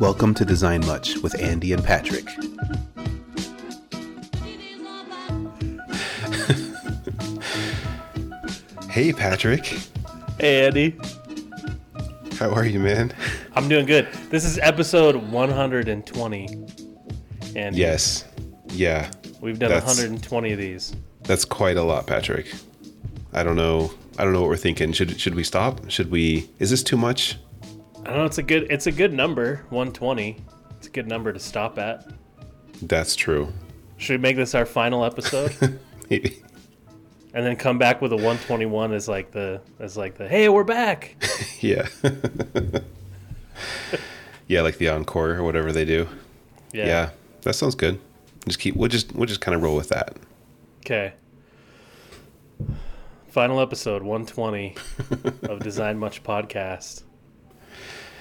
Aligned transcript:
Welcome 0.00 0.34
to 0.34 0.44
Design 0.44 0.80
Much 0.86 1.18
with 1.18 1.40
Andy 1.40 1.72
and 1.72 1.82
Patrick. 1.84 2.28
hey, 8.90 9.12
Patrick. 9.12 9.64
Hey, 10.38 10.66
Andy. 10.66 10.96
How 12.38 12.50
are 12.50 12.66
you, 12.66 12.80
man? 12.80 13.12
I'm 13.54 13.68
doing 13.68 13.86
good. 13.86 14.08
This 14.30 14.44
is 14.44 14.58
episode 14.58 15.16
120. 15.16 16.48
And 17.56 17.76
Yes. 17.76 18.24
Yeah. 18.70 19.10
we've 19.40 19.58
done 19.58 19.70
that's- 19.70 19.86
120 19.98 20.52
of 20.52 20.58
these. 20.58 20.94
That's 21.22 21.44
quite 21.44 21.76
a 21.76 21.82
lot, 21.82 22.06
Patrick. 22.06 22.52
I 23.32 23.42
don't 23.42 23.56
know. 23.56 23.92
I 24.18 24.24
don't 24.24 24.32
know 24.32 24.40
what 24.40 24.50
we're 24.50 24.56
thinking. 24.56 24.92
Should 24.92 25.18
should 25.18 25.34
we 25.34 25.42
stop? 25.42 25.90
Should 25.90 26.10
we? 26.10 26.48
Is 26.58 26.70
this 26.70 26.82
too 26.82 26.96
much? 26.96 27.38
I 28.04 28.08
don't 28.08 28.18
know. 28.18 28.24
It's 28.26 28.38
a 28.38 28.42
good. 28.42 28.66
It's 28.70 28.86
a 28.86 28.92
good 28.92 29.12
number. 29.12 29.64
120. 29.70 30.36
It's 30.78 30.86
a 30.86 30.90
good 30.90 31.06
number 31.08 31.32
to 31.32 31.38
stop 31.38 31.78
at. 31.78 32.06
That's 32.82 33.16
true. 33.16 33.52
Should 33.96 34.14
we 34.14 34.22
make 34.22 34.36
this 34.36 34.54
our 34.54 34.66
final 34.66 35.04
episode, 35.04 35.78
Maybe. 36.10 36.42
and 37.32 37.46
then 37.46 37.56
come 37.56 37.78
back 37.78 38.02
with 38.02 38.12
a 38.12 38.16
121 38.16 38.92
as 38.92 39.08
like 39.08 39.30
the 39.30 39.60
as 39.78 39.96
like 39.96 40.16
the 40.16 40.28
hey 40.28 40.48
we're 40.48 40.64
back. 40.64 41.16
Yeah. 41.60 41.88
yeah, 44.48 44.60
like 44.60 44.76
the 44.76 44.90
encore 44.90 45.30
or 45.30 45.42
whatever 45.42 45.72
they 45.72 45.86
do. 45.86 46.06
Yeah. 46.74 46.86
Yeah. 46.86 47.10
That 47.42 47.54
sounds 47.54 47.74
good. 47.74 47.98
Just 48.46 48.58
keep. 48.58 48.76
We'll 48.76 48.90
just 48.90 49.14
we'll 49.14 49.26
just 49.26 49.40
kind 49.40 49.54
of 49.54 49.62
roll 49.62 49.74
with 49.76 49.88
that. 49.88 50.14
Okay. 50.80 51.14
Final 53.28 53.60
episode 53.60 54.02
120 54.02 54.76
of 55.48 55.60
Design 55.60 55.98
Much 55.98 56.22
podcast. 56.22 57.04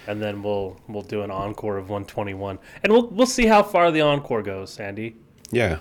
And 0.07 0.21
then 0.21 0.43
we'll 0.43 0.79
we'll 0.87 1.01
do 1.03 1.21
an 1.21 1.31
encore 1.31 1.77
of 1.77 1.89
121. 1.89 2.59
And 2.83 2.91
we'll 2.91 3.07
we'll 3.07 3.25
see 3.25 3.45
how 3.45 3.63
far 3.63 3.91
the 3.91 4.01
encore 4.01 4.41
goes, 4.41 4.71
Sandy. 4.71 5.15
Yeah. 5.51 5.79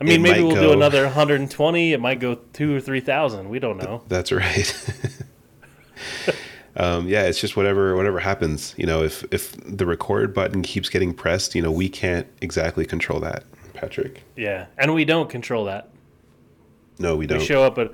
I 0.00 0.04
mean, 0.04 0.14
It 0.14 0.20
maybe 0.20 0.42
we'll 0.42 0.56
go- 0.56 0.60
do 0.62 0.72
another 0.72 1.04
120. 1.04 1.92
It 1.92 2.00
might 2.00 2.18
go 2.18 2.34
2 2.34 2.74
or 2.74 2.80
3,000. 2.80 3.48
We 3.48 3.60
don't 3.60 3.78
know. 3.78 4.02
That's 4.08 4.32
right. 4.32 4.74
um, 6.76 7.06
yeah, 7.06 7.22
it's 7.24 7.40
just 7.40 7.56
whatever 7.56 7.94
whatever 7.96 8.18
happens. 8.18 8.74
You 8.76 8.86
know, 8.86 9.02
if 9.02 9.24
if 9.32 9.52
the 9.64 9.86
record 9.86 10.34
button 10.34 10.62
keeps 10.62 10.88
getting 10.88 11.14
pressed, 11.14 11.54
you 11.54 11.62
know, 11.62 11.70
we 11.70 11.88
can't 11.88 12.26
exactly 12.40 12.84
control 12.84 13.20
that, 13.20 13.44
Patrick. 13.74 14.22
Yeah. 14.36 14.66
And 14.78 14.94
we 14.94 15.04
don't 15.04 15.30
control 15.30 15.64
that. 15.66 15.90
No, 16.98 17.16
we 17.16 17.26
don't. 17.26 17.38
We 17.38 17.44
show 17.44 17.62
up 17.62 17.78
at 17.78 17.92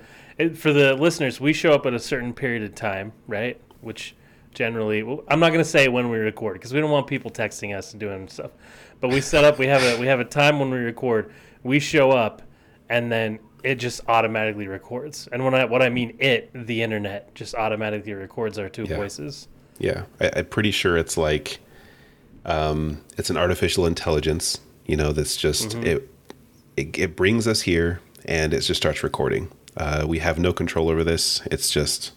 for 0.56 0.72
the 0.72 0.94
listeners, 0.94 1.40
we 1.40 1.52
show 1.52 1.72
up 1.72 1.84
at 1.86 1.94
a 1.94 1.98
certain 1.98 2.32
period 2.32 2.62
of 2.62 2.74
time, 2.74 3.12
right? 3.26 3.60
Which 3.80 4.14
generally, 4.62 5.04
well, 5.04 5.22
I'm 5.28 5.38
not 5.38 5.50
going 5.50 5.62
to 5.64 5.70
say 5.70 5.86
when 5.88 6.10
we 6.10 6.18
record 6.18 6.54
because 6.54 6.74
we 6.74 6.80
don't 6.80 6.90
want 6.90 7.06
people 7.06 7.30
texting 7.30 7.76
us 7.76 7.92
and 7.92 8.00
doing 8.00 8.26
stuff. 8.28 8.50
But 9.00 9.10
we 9.10 9.20
set 9.20 9.44
up. 9.44 9.58
We 9.60 9.66
have 9.68 9.82
a 9.84 9.98
we 10.00 10.08
have 10.08 10.18
a 10.18 10.24
time 10.24 10.58
when 10.58 10.68
we 10.70 10.78
record. 10.78 11.32
We 11.62 11.78
show 11.78 12.10
up, 12.10 12.42
and 12.88 13.10
then 13.10 13.38
it 13.62 13.76
just 13.76 14.00
automatically 14.08 14.66
records. 14.66 15.28
And 15.30 15.44
when 15.44 15.54
I 15.54 15.64
what 15.64 15.80
I 15.80 15.88
mean 15.88 16.16
it, 16.18 16.50
the 16.52 16.82
internet 16.82 17.32
just 17.36 17.54
automatically 17.54 18.12
records 18.12 18.58
our 18.58 18.68
two 18.68 18.84
Yeah. 18.84 18.96
voices. 18.96 19.46
Yeah, 19.78 20.02
I, 20.20 20.30
I'm 20.38 20.46
pretty 20.46 20.72
sure 20.72 20.96
it's 20.96 21.16
like, 21.16 21.60
um, 22.44 23.00
it's 23.16 23.30
an 23.30 23.36
artificial 23.36 23.86
intelligence. 23.86 24.58
You 24.86 24.96
know, 24.96 25.12
that's 25.12 25.36
just 25.36 25.68
Mm-hmm. 25.70 25.86
it, 25.86 26.10
it. 26.76 26.98
It 26.98 27.16
brings 27.16 27.46
us 27.46 27.60
here, 27.62 28.00
and 28.24 28.52
it 28.52 28.60
just 28.62 28.80
starts 28.80 29.04
recording. 29.04 29.50
Uh, 29.76 30.04
we 30.08 30.18
have 30.18 30.40
no 30.40 30.52
control 30.52 30.88
over 30.88 31.04
this. 31.04 31.40
It's 31.46 31.70
just, 31.70 32.10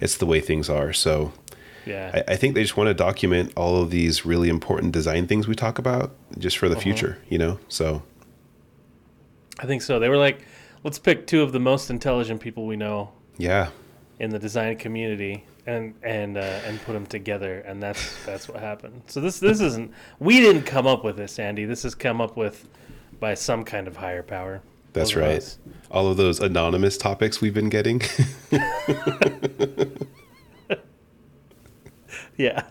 it's 0.00 0.16
the 0.16 0.26
way 0.26 0.40
things 0.40 0.68
are. 0.70 0.92
So 0.92 1.32
Yeah. 1.86 2.10
I, 2.28 2.32
I 2.32 2.36
think 2.36 2.54
they 2.54 2.62
just 2.62 2.76
want 2.76 2.88
to 2.88 2.94
document 2.94 3.52
all 3.56 3.82
of 3.82 3.90
these 3.90 4.24
really 4.24 4.48
important 4.48 4.92
design 4.92 5.26
things 5.26 5.48
we 5.48 5.54
talk 5.54 5.78
about, 5.78 6.12
just 6.38 6.58
for 6.58 6.68
the 6.68 6.74
Uh-huh. 6.76 6.82
future. 6.82 7.18
You 7.28 7.38
know, 7.38 7.58
so 7.68 8.02
I 9.58 9.66
think 9.66 9.82
so. 9.82 9.98
They 9.98 10.08
were 10.08 10.16
like, 10.16 10.40
let's 10.84 10.98
pick 10.98 11.26
two 11.26 11.42
of 11.42 11.52
the 11.52 11.60
most 11.60 11.90
intelligent 11.90 12.40
people 12.40 12.66
we 12.66 12.76
know 12.76 13.12
yeah, 13.38 13.68
in 14.18 14.30
the 14.30 14.38
design 14.38 14.76
community 14.76 15.44
and 15.66 15.94
and 16.02 16.36
uh, 16.36 16.40
and 16.66 16.80
put 16.82 16.92
them 16.92 17.06
together 17.06 17.60
and 17.60 17.80
that's 17.80 18.16
that's 18.26 18.48
what 18.48 18.58
happened 18.58 19.00
so 19.06 19.20
this 19.20 19.38
this 19.38 19.60
isn't 19.60 19.92
we 20.18 20.40
didn't 20.40 20.62
come 20.62 20.88
up 20.88 21.04
with 21.04 21.16
this 21.16 21.38
andy 21.38 21.64
this 21.64 21.84
has 21.84 21.94
come 21.94 22.20
up 22.20 22.36
with 22.36 22.66
by 23.20 23.32
some 23.34 23.62
kind 23.62 23.86
of 23.86 23.96
higher 23.96 24.24
power 24.24 24.60
that's 24.92 25.14
right. 25.16 25.56
All 25.90 26.08
of 26.08 26.16
those 26.18 26.38
anonymous 26.40 26.98
topics 26.98 27.40
we've 27.40 27.54
been 27.54 27.70
getting. 27.70 28.02
yeah 32.36 32.64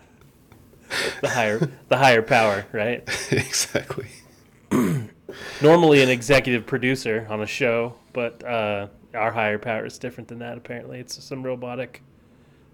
the 1.22 1.28
higher 1.28 1.70
the 1.88 1.96
higher 1.96 2.22
power 2.22 2.66
right 2.72 3.02
exactly. 3.30 4.06
normally 5.62 6.02
an 6.02 6.08
executive 6.08 6.66
producer 6.66 7.26
on 7.30 7.40
a 7.42 7.46
show 7.46 7.94
but 8.12 8.44
uh, 8.44 8.86
our 9.14 9.30
higher 9.32 9.58
power 9.58 9.86
is 9.86 9.98
different 9.98 10.28
than 10.28 10.38
that 10.38 10.56
apparently 10.58 10.98
it's 11.00 11.22
some 11.22 11.42
robotic 11.42 12.02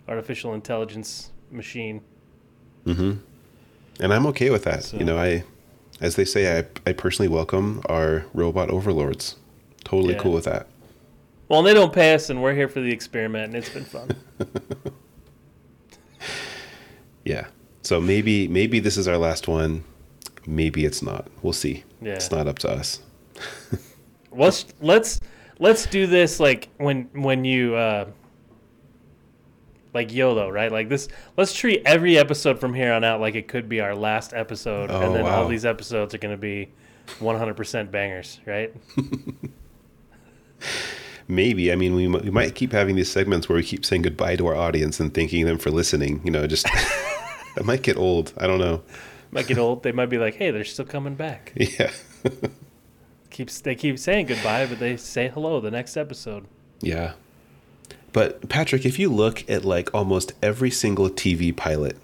artificial 0.09 0.55
intelligence 0.55 1.31
machine 1.51 2.01
Mhm. 2.87 3.19
And 4.01 4.15
I'm 4.15 4.25
okay 4.29 4.49
with 4.51 4.63
that. 4.65 4.85
So- 4.85 4.97
You 4.97 5.05
know, 5.05 5.19
I, 5.19 5.43
as 6.01 6.15
they 6.15 6.25
say, 6.25 6.59
I, 6.61 6.65
I 6.87 6.93
personally 6.93 7.29
welcome 7.29 7.83
our 7.87 8.25
robot 8.33 8.71
overlords. 8.71 9.35
Totally 9.85 10.15
Yeah. 10.15 10.21
cool 10.21 10.33
with 10.33 10.45
that. 10.45 10.69
well 11.49 11.63
they 11.63 11.75
don't 11.75 11.93
pay 11.93 12.15
us 12.15 12.31
and 12.31 12.41
we're 12.43 12.55
here 12.55 12.69
for 12.69 12.81
the 12.81 12.91
experiment 12.93 13.47
and 13.47 13.57
it's 13.57 13.69
been 13.71 13.85
fun 13.85 14.09
Yeah. 17.29 17.47
So 17.83 18.01
maybe 18.01 18.49
maybe 18.49 18.81
this 18.81 18.97
is 18.97 19.07
our 19.07 19.19
last 19.19 19.49
one. 19.49 19.85
Maybe 20.47 20.87
it's 20.87 21.03
not. 21.03 21.29
We'll 21.43 21.53
see. 21.53 21.85
Yeah. 22.01 22.15
It's 22.15 22.31
not 22.31 22.49
up 22.49 22.59
to 22.61 22.71
us. 22.71 23.01
let's 24.33 24.65
let's 24.81 25.21
let's 25.59 25.85
do 25.87 26.07
this 26.07 26.41
like 26.41 26.71
when 26.79 27.11
when 27.13 27.45
you 27.45 27.75
uh 27.75 28.07
like 29.93 30.13
YOLO, 30.13 30.49
right? 30.49 30.73
Like 30.73 30.89
this 30.89 31.09
let's 31.37 31.53
treat 31.53 31.83
every 31.85 32.17
episode 32.17 32.59
from 32.59 32.73
here 32.73 32.95
on 32.95 33.05
out 33.05 33.21
like 33.21 33.35
it 33.35 33.47
could 33.47 33.69
be 33.69 33.81
our 33.81 33.95
last 33.95 34.33
episode 34.33 34.91
Oh, 34.91 35.03
and 35.03 35.15
then 35.15 35.27
all 35.27 35.49
these 35.49 35.67
episodes 35.67 36.15
are 36.15 36.19
going 36.19 36.35
to 36.35 36.41
be 36.41 36.71
100% 37.21 37.91
bangers, 37.91 38.41
right? 38.47 38.75
Maybe. 41.29 41.71
I 41.71 41.77
mean, 41.77 41.95
we, 41.95 42.09
we 42.09 42.31
might 42.31 42.55
keep 42.55 42.73
having 42.73 42.97
these 42.97 43.11
segments 43.11 43.49
where 43.49 43.57
we 43.57 43.63
keep 43.63 43.85
saying 43.85 44.03
goodbye 44.03 44.37
to 44.37 44.47
our 44.47 44.57
audience 44.57 44.99
and 44.99 45.13
thanking 45.13 45.45
them 45.45 45.59
for 45.59 45.71
listening. 45.71 46.23
You 46.25 46.31
know, 46.31 46.47
just 46.47 46.65
that 47.55 47.65
might 47.65 47.83
get 47.83 47.99
old. 47.99 48.33
I 48.39 48.47
don't 48.47 48.59
know. 48.59 48.83
Might 49.31 49.47
get 49.47 49.59
old. 49.59 49.83
They 49.83 49.93
might 49.93 50.07
be 50.07 50.17
like, 50.17 50.37
"Hey, 50.37 50.51
they're 50.51 50.65
still 50.65 50.87
coming 50.87 51.15
back." 51.15 51.53
Yeah. 51.79 51.91
Keeps 53.31 53.61
they 53.61 53.77
keep 53.77 53.99
saying 53.99 54.27
goodbye, 54.27 54.67
but 54.67 54.81
they 54.81 54.97
say 54.97 55.29
hello 55.29 55.61
the 55.61 55.71
next 55.71 55.97
episode. 55.97 56.47
Yeah. 56.81 57.13
But 58.13 58.49
Patrick, 58.49 58.85
if 58.85 58.99
you 58.99 59.11
look 59.11 59.49
at 59.49 59.65
like 59.65 59.95
almost 59.95 60.33
every 60.43 60.71
single 60.71 61.09
TV 61.11 61.55
pilot, 61.55 61.97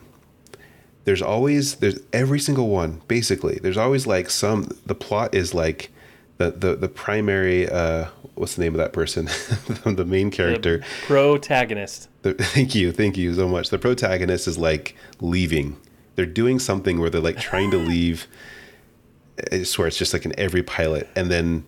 there's 1.05 1.23
always 1.23 1.77
there's 1.77 1.99
every 2.13 2.39
single 2.39 2.69
one 2.69 3.01
basically. 3.09 3.59
There's 3.61 3.79
always 3.79 4.07
like 4.07 4.31
some 4.31 4.69
the 4.87 4.95
plot 4.95 5.35
is 5.35 5.55
like 5.55 5.91
the 6.39 6.51
the 6.51 6.75
the 6.77 6.89
primary 6.89 7.69
uh 7.69 8.07
what's 8.35 8.55
the 8.57 8.63
name 8.63 8.75
of 8.75 8.79
that 8.79 8.93
person? 8.93 9.27
the 9.85 10.05
main 10.05 10.31
character. 10.31 10.79
The 10.79 10.85
protagonist. 11.07 12.09
The, 12.23 12.35
thank 12.39 12.75
you, 12.75 12.91
thank 12.93 13.17
you 13.17 13.33
so 13.35 13.47
much. 13.49 13.71
The 13.71 13.79
protagonist 13.79 14.49
is 14.49 14.59
like 14.59 14.97
leaving. 15.21 15.77
They're 16.17 16.27
doing 16.27 16.59
something 16.59 16.99
where 17.01 17.11
they're 17.11 17.21
like 17.21 17.39
trying 17.39 17.71
to 17.71 17.77
leave. 17.93 18.27
I 19.53 19.63
swear 19.65 19.89
it's 19.89 19.99
just 19.99 20.13
like 20.13 20.25
in 20.25 20.39
every 20.39 20.63
pilot, 20.63 21.09
and 21.17 21.31
then 21.31 21.65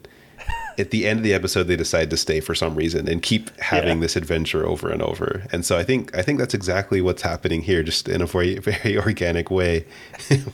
at 0.78 0.90
the 0.90 1.06
end 1.06 1.18
of 1.20 1.24
the 1.24 1.32
episode, 1.34 1.64
they 1.64 1.74
decide 1.76 2.10
to 2.10 2.16
stay 2.16 2.38
for 2.40 2.54
some 2.54 2.74
reason 2.76 3.08
and 3.08 3.22
keep 3.22 3.48
having 3.60 3.96
Yeah. 3.98 4.02
this 4.02 4.14
adventure 4.14 4.66
over 4.66 4.90
and 4.90 5.00
over. 5.02 5.44
And 5.50 5.64
so 5.64 5.76
I 5.78 5.82
think 5.84 6.14
I 6.16 6.22
think 6.22 6.38
that's 6.38 6.54
exactly 6.54 7.00
what's 7.00 7.22
happening 7.22 7.62
here, 7.62 7.82
just 7.82 8.08
in 8.08 8.20
a 8.22 8.26
very 8.26 8.58
very 8.58 8.96
organic 8.98 9.50
way. 9.50 9.84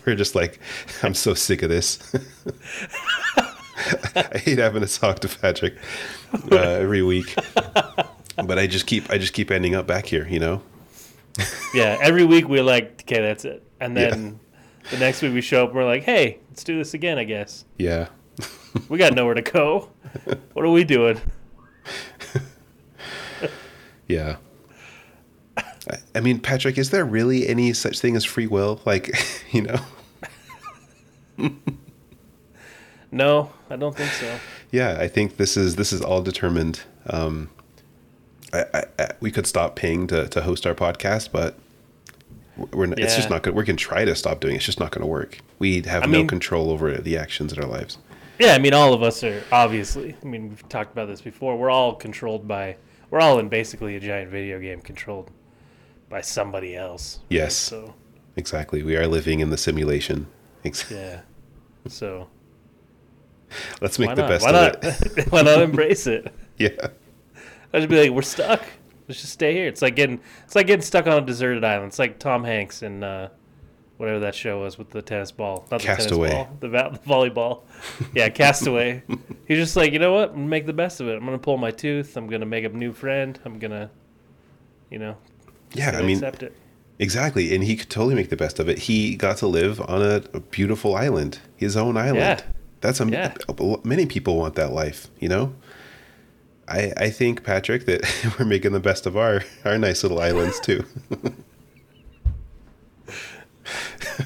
We're 0.06 0.14
just 0.16 0.34
like, 0.34 0.58
I'm 1.02 1.14
so 1.14 1.34
sick 1.34 1.62
of 1.62 1.70
this. 1.70 1.98
I 4.14 4.38
hate 4.38 4.58
having 4.58 4.82
to 4.82 4.88
talk 4.88 5.20
to 5.20 5.28
Patrick 5.28 5.74
uh, 6.50 6.56
every 6.56 7.02
week, 7.02 7.34
but 7.64 8.58
I 8.58 8.66
just 8.66 8.86
keep 8.86 9.10
I 9.10 9.18
just 9.18 9.32
keep 9.32 9.50
ending 9.50 9.74
up 9.74 9.86
back 9.86 10.06
here, 10.06 10.26
you 10.28 10.38
know. 10.40 10.62
Yeah, 11.74 11.96
every 12.00 12.24
week 12.24 12.48
we're 12.48 12.62
like, 12.62 13.02
"Okay, 13.02 13.20
that's 13.22 13.44
it." 13.44 13.62
And 13.80 13.96
Yeah. 13.96 14.10
then 14.10 14.40
the 14.90 14.98
next 14.98 15.22
week 15.22 15.32
we 15.34 15.40
show 15.40 15.62
up 15.64 15.70
and 15.70 15.76
we're 15.78 15.84
like, 15.86 16.02
"Hey, 16.02 16.38
let's 16.50 16.62
do 16.64 16.76
this 16.78 16.94
again, 16.94 17.18
I 17.18 17.24
guess." 17.24 17.64
Yeah. 17.78 18.08
We 18.88 18.98
got 18.98 19.14
nowhere 19.14 19.34
to 19.34 19.42
go. 19.42 19.90
What 20.52 20.64
are 20.64 20.70
we 20.70 20.84
doing? 20.84 21.20
Yeah. 24.08 24.36
I- 25.56 25.98
I 26.14 26.20
mean, 26.20 26.38
Patrick, 26.40 26.76
is 26.78 26.90
there 26.90 27.04
really 27.04 27.48
any 27.48 27.72
such 27.72 27.98
thing 28.00 28.14
as 28.16 28.24
free 28.24 28.46
will? 28.46 28.80
Like, 28.84 29.10
you 29.52 29.62
know? 29.62 29.80
No, 33.12 33.52
I 33.70 33.76
don't 33.76 33.94
think 33.96 34.10
so. 34.12 34.38
Yeah, 34.70 34.96
I 34.98 35.06
think 35.06 35.36
this 35.36 35.56
is 35.56 35.76
this 35.76 35.92
is 35.92 36.00
all 36.00 36.22
determined. 36.22 36.80
Um, 37.06 37.50
I, 38.52 38.64
I, 38.74 38.84
I, 38.98 39.08
we 39.20 39.30
could 39.30 39.46
stop 39.46 39.76
paying 39.76 40.06
to, 40.08 40.28
to 40.28 40.40
host 40.42 40.66
our 40.66 40.74
podcast, 40.74 41.30
but 41.32 41.58
We're 42.72 42.86
not, 42.86 42.98
It's 42.98 43.14
just 43.16 43.30
not 43.30 43.42
good. 43.42 43.54
We 43.54 43.64
can 43.64 43.76
try 43.76 44.04
to 44.04 44.14
stop 44.14 44.40
doing 44.40 44.54
it. 44.54 44.56
It's 44.56 44.66
just 44.66 44.80
not 44.80 44.90
going 44.92 45.00
to 45.02 45.06
work. 45.06 45.38
We 45.58 45.82
have 45.82 46.02
I 46.02 46.06
no 46.06 46.18
mean- 46.18 46.26
control 46.28 46.70
over 46.70 46.96
the 46.98 47.16
actions 47.18 47.52
in 47.52 47.62
our 47.62 47.68
lives. 47.68 47.98
Yeah, 48.38 48.54
I 48.54 48.58
mean, 48.58 48.72
all 48.74 48.92
of 48.94 49.02
us 49.02 49.22
are 49.22 49.42
obviously. 49.52 50.16
I 50.22 50.26
mean, 50.26 50.48
we've 50.48 50.68
talked 50.68 50.90
about 50.92 51.06
this 51.06 51.20
before. 51.20 51.56
We're 51.56 51.70
all 51.70 51.94
controlled 51.94 52.48
by. 52.48 52.76
We're 53.10 53.20
all 53.20 53.38
in 53.38 53.48
basically 53.48 53.94
a 53.96 54.00
giant 54.00 54.30
video 54.30 54.58
game 54.58 54.80
controlled 54.80 55.30
by 56.08 56.22
somebody 56.22 56.74
else. 56.74 57.18
right? 57.24 57.26
Yes. 57.36 57.54
So 57.56 57.94
Exactly. 58.36 58.82
We 58.82 58.96
are 58.96 59.06
living 59.06 59.40
in 59.40 59.50
the 59.50 59.58
simulation. 59.58 60.26
Ex- 60.64 60.90
yeah. 60.90 61.20
So 61.88 62.28
Let's 63.80 63.98
make 63.98 64.08
why 64.08 64.14
the 64.14 64.22
not? 64.22 64.28
best 64.28 64.44
why 64.44 64.50
of 64.50 64.82
not? 64.82 65.18
it. 65.18 65.26
why 65.32 65.42
not 65.42 65.60
embrace 65.62 66.06
it? 66.06 66.32
yeah. 66.58 66.70
I 67.72 67.78
just 67.78 67.88
be 67.88 68.00
like, 68.00 68.10
we're 68.10 68.22
stuck. 68.22 68.62
Let's 69.08 69.20
just 69.20 69.32
stay 69.32 69.52
here. 69.54 69.66
It's 69.66 69.82
like 69.82 69.96
getting. 69.96 70.20
It's 70.44 70.54
like 70.54 70.66
getting 70.66 70.82
stuck 70.82 71.06
on 71.06 71.22
a 71.22 71.26
deserted 71.26 71.64
island. 71.64 71.88
It's 71.88 71.98
like 71.98 72.18
Tom 72.18 72.44
Hanks 72.44 72.82
in 72.82 73.02
uh, 73.02 73.28
whatever 73.96 74.20
that 74.20 74.34
show 74.34 74.60
was 74.60 74.78
with 74.78 74.90
the 74.90 75.02
tennis 75.02 75.32
ball, 75.32 75.66
not 75.70 75.80
the 75.80 75.86
Castaway. 75.86 76.28
tennis 76.30 76.46
ball, 76.46 76.56
the, 76.60 76.68
va- 76.68 76.90
the 76.92 77.08
volleyball. 77.08 77.62
Yeah, 78.14 78.28
Castaway. 78.30 79.02
He's 79.46 79.58
just 79.58 79.76
like, 79.76 79.92
you 79.92 79.98
know 79.98 80.12
what? 80.12 80.30
I'm 80.30 80.36
gonna 80.36 80.46
make 80.48 80.66
the 80.66 80.72
best 80.72 81.00
of 81.00 81.08
it. 81.08 81.16
I'm 81.16 81.24
gonna 81.24 81.38
pull 81.38 81.56
my 81.58 81.70
tooth. 81.70 82.16
I'm 82.16 82.26
gonna 82.28 82.46
make 82.46 82.64
a 82.64 82.68
new 82.68 82.92
friend. 82.92 83.38
I'm 83.44 83.58
gonna, 83.58 83.90
you 84.90 84.98
know, 84.98 85.16
Yeah. 85.72 85.90
I 85.98 86.02
mean, 86.02 86.16
accept 86.18 86.42
it. 86.44 86.56
exactly. 86.98 87.54
And 87.54 87.64
he 87.64 87.76
could 87.76 87.90
totally 87.90 88.14
make 88.14 88.28
the 88.30 88.36
best 88.36 88.58
of 88.60 88.68
it. 88.68 88.78
He 88.80 89.16
got 89.16 89.38
to 89.38 89.46
live 89.46 89.80
on 89.80 90.00
a, 90.02 90.22
a 90.34 90.40
beautiful 90.40 90.94
island, 90.94 91.40
his 91.56 91.76
own 91.76 91.96
island. 91.96 92.16
Yeah. 92.18 92.40
That's 92.82 93.00
a, 93.00 93.06
Yeah. 93.06 93.32
many 93.84 94.04
people 94.06 94.36
want 94.36 94.54
that 94.56 94.72
life, 94.72 95.08
you 95.18 95.28
know? 95.28 95.54
I, 96.68 96.92
I 96.96 97.10
think, 97.10 97.42
Patrick, 97.44 97.86
that 97.86 98.02
we're 98.38 98.44
making 98.44 98.72
the 98.72 98.80
best 98.80 99.06
of 99.06 99.16
our, 99.16 99.42
our 99.64 99.78
nice 99.78 100.02
little 100.02 100.20
islands 100.20 100.60
too. 100.60 100.84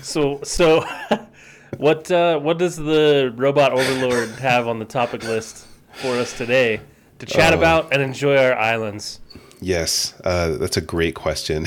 So 0.02 0.40
so, 0.42 0.84
what 1.76 2.10
uh, 2.10 2.38
what 2.40 2.58
does 2.58 2.76
the 2.76 3.32
robot 3.36 3.72
overlord 3.72 4.30
have 4.40 4.66
on 4.66 4.78
the 4.78 4.84
topic 4.84 5.22
list 5.24 5.66
for 5.92 6.16
us 6.16 6.36
today 6.36 6.80
to 7.18 7.26
chat 7.26 7.52
Oh. 7.52 7.58
about 7.58 7.92
and 7.92 8.02
enjoy 8.02 8.36
our 8.36 8.54
islands? 8.54 9.20
Yes, 9.60 10.14
uh, 10.24 10.56
that's 10.56 10.76
a 10.76 10.80
great 10.80 11.14
question. 11.14 11.66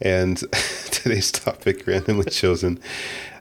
And 0.00 0.38
today's 0.90 1.30
topic, 1.30 1.86
randomly 1.86 2.30
chosen, 2.30 2.80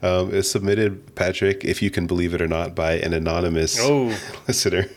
um, 0.01 0.33
is 0.33 0.49
submitted, 0.49 1.15
Patrick, 1.15 1.63
if 1.65 1.81
you 1.81 1.89
can 1.89 2.07
believe 2.07 2.33
it 2.33 2.41
or 2.41 2.47
not, 2.47 2.75
by 2.75 2.93
an 2.93 3.13
anonymous 3.13 3.77
Oh, 3.79 4.17
listener. 4.47 4.87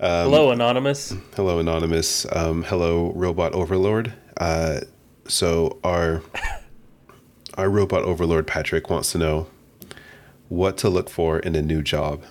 Um, 0.00 0.24
hello, 0.30 0.50
anonymous. 0.50 1.14
Hello, 1.34 1.58
anonymous. 1.58 2.26
Um, 2.34 2.64
hello, 2.64 3.12
robot 3.14 3.52
overlord. 3.52 4.12
Uh, 4.36 4.80
so 5.26 5.78
our 5.84 6.22
our 7.56 7.70
robot 7.70 8.02
overlord 8.02 8.46
Patrick 8.46 8.90
wants 8.90 9.12
to 9.12 9.18
know 9.18 9.46
what 10.48 10.76
to 10.78 10.88
look 10.88 11.08
for 11.08 11.38
in 11.38 11.54
a 11.56 11.62
new 11.62 11.82
job. 11.82 12.24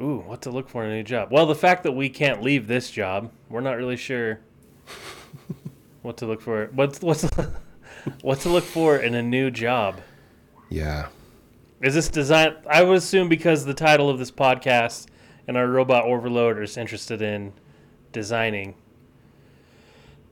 Ooh, 0.00 0.24
what 0.26 0.42
to 0.42 0.50
look 0.50 0.68
for 0.68 0.84
in 0.84 0.90
a 0.90 0.94
new 0.94 1.02
job? 1.02 1.28
Well, 1.30 1.46
the 1.46 1.54
fact 1.54 1.82
that 1.82 1.92
we 1.92 2.08
can't 2.08 2.42
leave 2.42 2.66
this 2.66 2.90
job, 2.90 3.30
we're 3.48 3.60
not 3.60 3.76
really 3.76 3.96
sure 3.96 4.40
what 6.04 6.18
to 6.18 6.26
look 6.26 6.40
for. 6.42 6.68
What's 6.72 7.00
what's 7.00 7.22
what 8.22 8.40
to 8.40 8.48
look 8.50 8.64
for 8.64 8.96
in 8.98 9.14
a 9.14 9.22
new 9.22 9.50
job? 9.50 10.00
Yeah, 10.68 11.06
Is 11.80 11.94
this 11.94 12.08
design? 12.08 12.54
I 12.68 12.82
would 12.82 12.96
assume 12.98 13.28
because 13.28 13.64
the 13.64 13.74
title 13.74 14.08
of 14.10 14.18
this 14.18 14.30
podcast 14.30 15.06
and 15.46 15.56
our 15.56 15.66
robot 15.68 16.04
overload 16.04 16.60
is 16.62 16.76
interested 16.76 17.22
in 17.22 17.52
designing. 18.12 18.74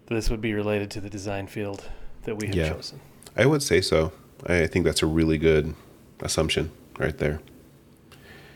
This 0.06 0.28
would 0.30 0.40
be 0.40 0.52
related 0.52 0.90
to 0.92 1.00
the 1.00 1.08
design 1.10 1.46
field 1.46 1.84
that 2.24 2.36
we 2.36 2.46
have 2.48 2.56
Yeah. 2.56 2.72
chosen. 2.72 3.00
I 3.36 3.46
would 3.46 3.62
say 3.62 3.80
so. 3.80 4.12
I 4.46 4.66
think 4.66 4.84
that's 4.84 5.02
a 5.02 5.06
really 5.06 5.38
good 5.38 5.74
assumption 6.20 6.70
right 6.98 7.16
there. 7.16 7.40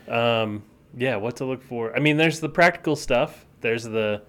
Um, 0.08 0.62
yeah, 0.96 1.16
what 1.16 1.36
to 1.36 1.44
look 1.44 1.62
for. 1.62 1.94
I 1.96 2.00
mean, 2.00 2.16
there's 2.16 2.40
the 2.40 2.48
practical 2.48 2.96
stuff. 2.96 3.44
There's 3.60 3.84
the, 3.84 4.22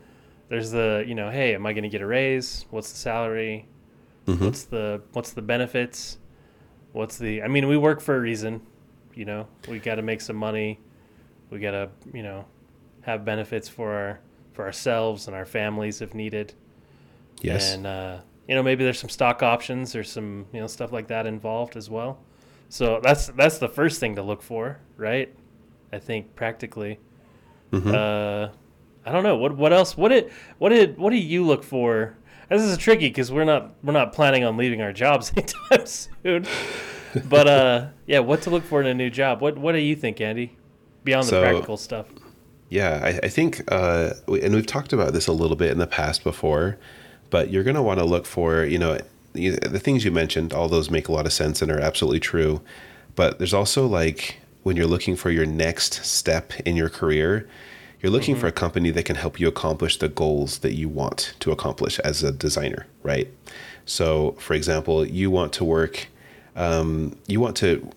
there's 0.49 0.71
the, 0.71 1.03
you 1.07 1.15
know, 1.15 1.29
hey, 1.29 1.53
am 1.55 1.65
I 1.65 1.73
going 1.73 1.83
to 1.83 1.89
get 1.89 2.01
a 2.01 2.05
raise? 2.05 2.65
What's 2.69 2.91
the 2.91 2.97
salary? 2.97 3.67
Mhm. 4.27 4.41
What's 4.41 4.63
the, 4.63 5.01
what's 5.13 5.31
the 5.31 5.41
benefits? 5.41 6.17
What's 6.94 7.17
the? 7.17 7.41
I 7.44 7.47
mean, 7.47 7.67
we 7.67 7.77
work 7.77 8.01
for 8.01 8.15
a 8.15 8.19
reason. 8.19 8.61
You 9.13 9.25
know, 9.25 9.47
we 9.67 9.79
got 9.79 9.95
to 9.95 10.01
make 10.01 10.21
some 10.21 10.35
money. 10.35 10.79
We 11.49 11.59
got 11.59 11.71
to, 11.71 11.89
you 12.13 12.23
know, 12.23 12.45
have 13.01 13.23
benefits 13.25 13.67
for 13.69 13.91
our, 13.94 14.19
for 14.53 14.65
ourselves 14.65 15.27
and 15.27 15.35
our 15.35 15.45
families 15.45 16.01
if 16.01 16.13
needed. 16.13 16.53
Yes. 17.41 17.73
And 17.73 17.85
uh, 17.88 18.19
you 18.47 18.55
know, 18.55 18.63
maybe 18.63 18.83
there's 18.83 18.99
some 18.99 19.09
stock 19.09 19.44
options 19.44 19.95
or 19.95 20.03
some 20.03 20.45
you 20.53 20.59
know 20.59 20.67
stuff 20.67 20.91
like 20.91 21.07
that 21.07 21.25
involved 21.27 21.75
as 21.77 21.89
well. 21.89 22.19
So 22.69 22.99
that's 23.01 23.27
that's 23.27 23.59
the 23.59 23.69
first 23.69 23.99
thing 23.99 24.15
to 24.15 24.23
look 24.23 24.41
for, 24.41 24.79
right? 24.97 25.33
I 25.94 25.99
think 25.99 26.35
practically. 26.35 26.99
Mhm. 27.71 27.94
Uh, 27.94 28.51
I 29.07 29.12
don't 29.12 29.24
know 29.24 29.38
what 29.38 29.56
what 29.57 29.71
else. 29.74 29.95
What 29.95 30.09
did 30.09 30.31
what 30.57 30.69
did 30.69 30.98
what 30.98 31.12
do 31.12 31.18
you 31.18 31.45
look 31.45 31.63
for? 31.63 32.15
This 32.50 32.62
is 32.62 32.77
tricky 32.77 33.07
because 33.07 33.31
we're 33.31 33.45
not 33.45 33.74
we're 33.83 33.94
not 33.94 34.13
planning 34.13 34.44
on 34.44 34.57
leaving 34.57 34.81
our 34.81 34.94
jobs 34.94 35.31
anytime 35.38 35.86
soon. 35.86 36.45
But 37.30 37.48
uh, 37.48 37.86
yeah, 38.06 38.19
what 38.19 38.42
to 38.44 38.50
look 38.50 38.63
for 38.63 38.81
in 38.81 38.88
a 38.88 38.94
new 38.94 39.09
job? 39.09 39.42
What 39.42 39.57
what 39.57 39.71
do 39.71 39.80
you 39.80 39.95
think, 39.95 40.19
Andy? 40.21 40.56
Beyond 41.04 41.25
the 41.27 41.30
So- 41.30 41.42
practical 41.42 41.77
stuff. 41.77 42.06
Yeah, 42.69 43.00
I, 43.01 43.09
I 43.25 43.30
think, 43.30 43.63
uh, 43.71 44.09
and 44.27 44.54
we've 44.54 44.65
talked 44.68 44.92
about 44.92 45.13
this 45.13 45.27
a 45.27 45.31
little 45.31 45.56
bit 45.56 45.71
in 45.71 45.77
the 45.77 45.88
past 45.88 46.21
before, 46.21 46.77
but 47.30 47.50
you're 47.50 47.63
going 47.63 47.77
to 47.77 47.81
want 47.81 48.00
to 48.00 48.06
look 48.06 48.25
for, 48.25 48.65
you 48.65 48.77
know, 48.77 48.98
the, 49.31 49.51
the 49.51 49.80
things 49.80 50.04
you 50.04 50.12
mentioned, 50.12 50.51
all 50.51 50.68
those 50.68 50.92
make 50.92 51.07
a 51.07 51.13
lot 51.13 51.25
of 51.25 51.31
sense 51.31 51.62
and 51.62 51.71
are 51.71 51.80
absolutely 51.80 52.19
true. 52.19 52.59
But 53.15 53.38
there's 53.38 53.54
also 53.54 53.88
like 53.88 54.39
when 54.63 54.75
you're 54.75 54.86
looking 54.86 55.15
for 55.15 55.30
your 55.31 55.45
next 55.45 56.04
step 56.04 56.51
in 56.65 56.75
your 56.75 56.89
career, 56.89 57.48
you're 58.01 58.11
looking 58.11 58.35
for 58.35 58.47
a 58.47 58.51
company 58.51 58.91
that 58.91 59.03
can 59.03 59.15
help 59.15 59.39
you 59.39 59.47
accomplish 59.47 59.97
the 59.97 60.07
goals 60.07 60.59
that 60.59 60.73
you 60.73 60.88
want 60.88 61.33
to 61.39 61.51
accomplish 61.51 61.99
as 61.99 62.23
a 62.23 62.31
designer, 62.31 62.85
right? 63.01 63.27
So, 63.85 64.31
for 64.33 64.53
example, 64.53 65.05
you 65.05 65.31
want 65.31 65.53
to 65.53 65.63
work, 65.63 66.07
um, 66.55 67.17
you 67.27 67.39
want 67.39 67.55
to 67.57 67.89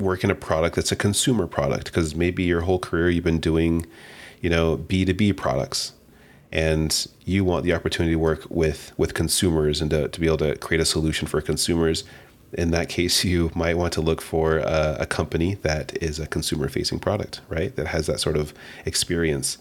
work 0.00 0.24
in 0.24 0.30
a 0.30 0.34
product 0.34 0.76
that's 0.76 0.92
a 0.92 0.96
consumer 0.96 1.46
product 1.46 1.86
because 1.86 2.14
maybe 2.14 2.44
your 2.44 2.62
whole 2.62 2.78
career 2.78 3.10
you've 3.10 3.24
been 3.24 3.40
doing, 3.40 3.86
you 4.40 4.50
know, 4.50 4.76
B2B 4.76 5.36
products 5.36 5.92
and 6.50 7.06
you 7.24 7.44
want 7.44 7.64
the 7.64 7.74
opportunity 7.74 8.14
to 8.14 8.18
work 8.18 8.46
with 8.48 8.92
with 8.96 9.14
consumers 9.14 9.80
and 9.80 9.90
to, 9.90 10.08
to 10.08 10.20
be 10.20 10.26
able 10.26 10.38
to 10.38 10.56
create 10.56 10.80
a 10.80 10.84
solution 10.84 11.28
for 11.28 11.40
consumers. 11.40 12.04
In 12.52 12.70
that 12.70 12.88
case, 12.88 13.24
you 13.24 13.50
might 13.54 13.76
want 13.76 13.92
to 13.94 14.00
look 14.00 14.22
for 14.22 14.58
a, 14.58 14.98
a 15.00 15.06
company 15.06 15.56
that 15.62 16.00
is 16.02 16.18
a 16.18 16.26
consumer 16.26 16.68
facing 16.68 16.98
product, 16.98 17.40
right? 17.48 17.74
That 17.76 17.88
has 17.88 18.06
that 18.06 18.20
sort 18.20 18.36
of 18.36 18.54
experience. 18.86 19.58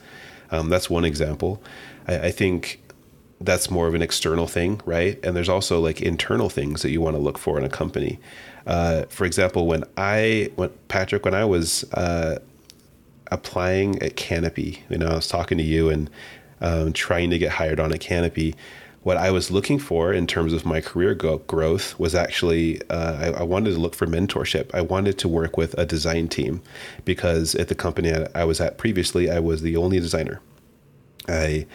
Um, 0.51 0.69
that's 0.69 0.89
one 0.89 1.03
example. 1.03 1.61
I, 2.07 2.27
I 2.27 2.31
think 2.31 2.81
that's 3.39 3.69
more 3.69 3.87
of 3.87 3.93
an 3.93 4.01
external 4.01 4.47
thing, 4.47 4.81
right? 4.85 5.19
And 5.23 5.35
there's 5.35 5.49
also 5.49 5.79
like 5.79 6.01
internal 6.01 6.49
things 6.49 6.81
that 6.81 6.89
you 6.89 7.01
want 7.01 7.15
to 7.15 7.21
look 7.21 7.37
for 7.37 7.57
in 7.57 7.63
a 7.63 7.69
company. 7.69 8.19
Uh, 8.65 9.03
for 9.09 9.25
example, 9.25 9.67
when 9.67 9.83
I, 9.95 10.51
when 10.55 10.69
Patrick, 10.87 11.25
when 11.25 11.35
I 11.35 11.45
was 11.45 11.83
uh, 11.93 12.39
applying 13.31 14.01
at 14.01 14.15
Canopy, 14.15 14.83
you 14.89 14.97
know, 14.97 15.07
I 15.07 15.15
was 15.15 15.27
talking 15.27 15.57
to 15.57 15.63
you 15.63 15.89
and 15.89 16.09
um, 16.61 16.93
trying 16.93 17.29
to 17.29 17.37
get 17.37 17.51
hired 17.51 17.79
on 17.79 17.93
at 17.93 17.99
Canopy. 17.99 18.55
What 19.07 19.15
I 19.15 19.31
was 19.31 19.49
looking 19.49 19.79
for 19.79 20.11
in 20.11 20.27
terms 20.27 20.51
of 20.51 20.65
my 20.65 20.81
career 20.81 21.15
go- 21.15 21.37
growth 21.37 21.97
was 21.97 22.13
actually 22.13 22.81
uh, 22.89 23.13
I, 23.17 23.39
I 23.39 23.43
wanted 23.43 23.71
to 23.71 23.79
look 23.79 23.95
for 23.95 24.05
mentorship. 24.05 24.69
I 24.73 24.81
wanted 24.81 25.17
to 25.19 25.29
work 25.29 25.55
with 25.55 25.73
a 25.77 25.85
design 25.85 26.27
team 26.27 26.61
because 27.05 27.55
at 27.55 27.69
the 27.69 27.73
company 27.73 28.11
I, 28.35 28.43
was 28.43 28.59
at 28.59 28.77
previously, 28.77 29.31
I 29.31 29.39
was 29.39 29.61
the 29.61 29.77
only 29.77 30.01
designer. 30.01 30.41
I 31.25 31.67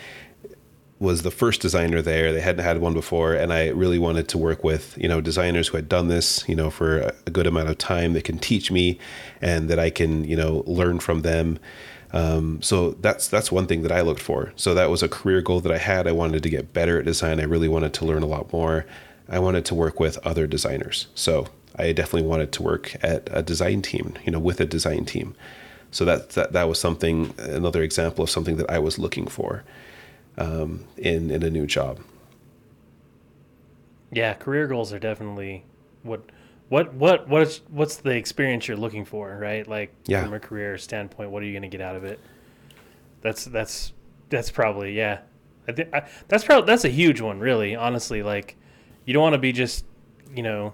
was 0.98 1.22
the 1.22 1.30
first 1.30 1.62
designer 1.62 2.02
there. 2.02 2.34
They 2.34 2.42
hadn't 2.42 2.66
had 2.66 2.82
one 2.82 2.92
before, 2.92 3.32
and 3.32 3.50
I 3.50 3.68
really 3.68 3.98
wanted 3.98 4.28
to 4.28 4.36
work 4.36 4.62
with 4.62 4.98
you 4.98 5.08
know 5.08 5.22
designers 5.22 5.68
who 5.68 5.78
had 5.78 5.88
done 5.88 6.08
this 6.08 6.46
you 6.46 6.54
know 6.54 6.68
for 6.68 7.12
a 7.26 7.30
good 7.30 7.46
amount 7.46 7.70
of 7.70 7.78
time 7.78 8.12
that 8.12 8.24
can 8.24 8.36
teach 8.36 8.70
me, 8.70 8.98
and 9.40 9.70
that 9.70 9.78
I 9.78 9.88
can 9.88 10.24
you 10.24 10.36
know 10.36 10.64
learn 10.66 11.00
from 11.00 11.22
them. 11.22 11.58
Um, 12.12 12.60
so 12.60 12.90
that's 12.92 13.28
that's 13.28 13.50
one 13.50 13.66
thing 13.66 13.82
that 13.82 13.92
I 13.92 14.02
looked 14.02 14.20
for. 14.20 14.52
So 14.56 14.74
that 14.74 14.90
was 14.90 15.02
a 15.02 15.08
career 15.08 15.40
goal 15.40 15.60
that 15.60 15.72
I 15.72 15.78
had. 15.78 16.06
I 16.06 16.12
wanted 16.12 16.42
to 16.42 16.50
get 16.50 16.72
better 16.72 16.98
at 16.98 17.06
design. 17.06 17.40
I 17.40 17.44
really 17.44 17.68
wanted 17.68 17.94
to 17.94 18.04
learn 18.04 18.22
a 18.22 18.26
lot 18.26 18.52
more. 18.52 18.84
I 19.28 19.38
wanted 19.38 19.64
to 19.66 19.74
work 19.74 19.98
with 19.98 20.18
other 20.26 20.46
designers. 20.46 21.06
So 21.14 21.48
I 21.76 21.92
definitely 21.92 22.28
wanted 22.28 22.52
to 22.52 22.62
work 22.62 22.94
at 23.02 23.28
a 23.32 23.42
design 23.42 23.80
team, 23.80 24.14
you 24.24 24.32
know, 24.32 24.38
with 24.38 24.60
a 24.60 24.66
design 24.66 25.06
team. 25.06 25.34
So 25.90 26.04
that 26.04 26.30
that, 26.30 26.52
that 26.52 26.68
was 26.68 26.78
something 26.78 27.34
another 27.38 27.82
example 27.82 28.24
of 28.24 28.30
something 28.30 28.56
that 28.56 28.70
I 28.70 28.78
was 28.78 28.98
looking 28.98 29.26
for 29.26 29.64
um, 30.36 30.84
in 30.96 31.30
in 31.30 31.42
a 31.42 31.50
new 31.50 31.66
job. 31.66 32.00
Yeah, 34.10 34.34
career 34.34 34.66
goals 34.66 34.92
are 34.92 34.98
definitely 34.98 35.64
what 36.02 36.22
what 36.72 36.94
what 36.94 37.28
what's 37.28 37.58
what's 37.68 37.96
the 37.96 38.16
experience 38.16 38.66
you're 38.66 38.78
looking 38.78 39.04
for, 39.04 39.36
right? 39.38 39.68
Like 39.68 39.94
Yeah. 40.06 40.24
from 40.24 40.32
a 40.32 40.40
career 40.40 40.78
standpoint, 40.78 41.30
what 41.30 41.42
are 41.42 41.44
you 41.46 41.52
going 41.52 41.70
to 41.70 41.76
get 41.76 41.82
out 41.82 41.96
of 41.96 42.04
it? 42.04 42.18
That's 43.20 43.44
that's 43.44 43.92
that's 44.30 44.50
probably 44.50 44.96
yeah. 44.96 45.18
I 45.68 45.72
think 45.72 45.90
that's 46.28 46.44
probably 46.44 46.66
that's 46.66 46.86
a 46.86 46.88
huge 46.88 47.20
one, 47.20 47.40
really. 47.40 47.76
Honestly, 47.76 48.22
like 48.22 48.56
you 49.04 49.12
don't 49.12 49.22
want 49.22 49.34
to 49.34 49.38
be 49.38 49.52
just 49.52 49.84
you 50.34 50.42
know 50.42 50.72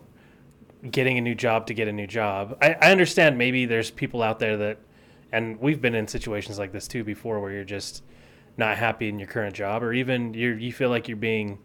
getting 0.88 1.18
a 1.18 1.20
new 1.20 1.34
job 1.34 1.66
to 1.66 1.74
get 1.74 1.88
a 1.88 1.92
new 1.92 2.06
job. 2.06 2.56
I, 2.62 2.74
I 2.80 2.92
understand 2.92 3.36
maybe 3.36 3.66
there's 3.66 3.90
people 3.90 4.22
out 4.22 4.38
there 4.38 4.56
that, 4.56 4.78
and 5.32 5.60
we've 5.60 5.80
been 5.82 5.96
in 5.96 6.06
situations 6.06 6.60
like 6.60 6.70
this 6.70 6.86
too 6.86 7.02
before, 7.02 7.40
where 7.40 7.50
you're 7.50 7.64
just 7.64 8.04
not 8.56 8.76
happy 8.78 9.08
in 9.08 9.18
your 9.18 9.26
current 9.26 9.56
job, 9.56 9.82
or 9.82 9.92
even 9.92 10.32
you 10.32 10.50
you 10.50 10.72
feel 10.72 10.90
like 10.90 11.08
you're 11.08 11.16
being 11.16 11.58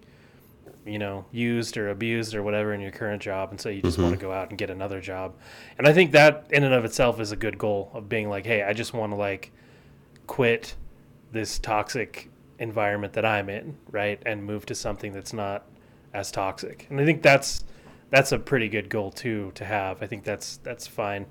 you 0.86 1.00
know 1.00 1.26
used 1.32 1.78
or 1.78 1.90
abused 1.90 2.36
or 2.36 2.44
whatever 2.44 2.74
in 2.74 2.82
your 2.82 2.92
current 2.92 3.22
job 3.22 3.52
and 3.52 3.60
so 3.60 3.70
you 3.70 3.82
just 3.82 3.96
mm-hmm. 3.96 4.04
want 4.04 4.16
to 4.16 4.22
go 4.22 4.32
out 4.32 4.50
and 4.50 4.58
get 4.58 4.70
another 4.70 5.00
job. 5.02 5.36
And 5.78 5.88
i 5.88 5.94
think 5.94 6.12
that 6.12 6.48
in 6.50 6.64
and 6.64 6.74
of 6.74 6.86
itself 6.86 7.20
is 7.20 7.32
a 7.32 7.36
good 7.36 7.58
goal 7.58 7.92
of 7.94 8.10
being 8.10 8.30
like 8.30 8.46
hey 8.46 8.64
i 8.64 8.74
just 8.74 8.94
want 8.94 9.12
to 9.12 9.16
like 9.16 9.52
quit 10.28 10.76
this 11.32 11.60
toxic 11.60 12.30
environment 12.60 13.14
that 13.14 13.26
i'm 13.26 13.50
in 13.50 13.78
right 13.92 14.22
and 14.26 14.44
move 14.44 14.66
to 14.68 14.76
something 14.76 15.12
that's 15.12 15.34
not 15.34 15.66
as 16.14 16.32
toxic. 16.32 16.88
And 16.90 17.00
i 17.00 17.06
think 17.06 17.22
that's 17.22 17.64
that's 18.10 18.32
a 18.32 18.38
pretty 18.38 18.70
good 18.70 18.90
goal 18.90 19.10
too 19.10 19.52
to 19.56 19.66
have. 19.66 20.04
I 20.04 20.08
think 20.08 20.24
that's 20.24 20.58
that's 20.58 20.86
fine. 20.86 21.26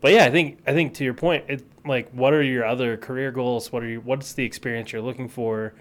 But 0.00 0.12
yeah 0.12 0.24
i 0.24 0.30
think 0.30 0.58
i 0.66 0.72
think 0.72 0.94
to 0.94 1.04
your 1.04 1.14
point 1.14 1.44
it 1.48 1.64
like 1.86 2.10
what 2.10 2.34
are 2.34 2.42
your 2.42 2.64
other 2.64 2.96
career 2.96 3.30
goals? 3.30 3.72
What 3.72 3.82
are 3.82 3.88
you 3.88 4.00
what's 4.00 4.34
the 4.34 4.44
experience 4.44 4.92
you're 4.92 5.02
looking 5.02 5.28
for? 5.28 5.74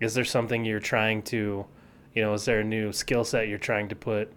Is 0.00 0.14
there 0.14 0.24
something 0.24 0.64
you're 0.64 0.80
trying 0.80 1.22
to 1.24 1.64
you 2.16 2.22
know, 2.22 2.32
is 2.32 2.46
there 2.46 2.60
a 2.60 2.64
new 2.64 2.92
skill 2.92 3.24
set 3.24 3.46
you're 3.46 3.58
trying 3.58 3.88
to 3.88 3.94
put, 3.94 4.32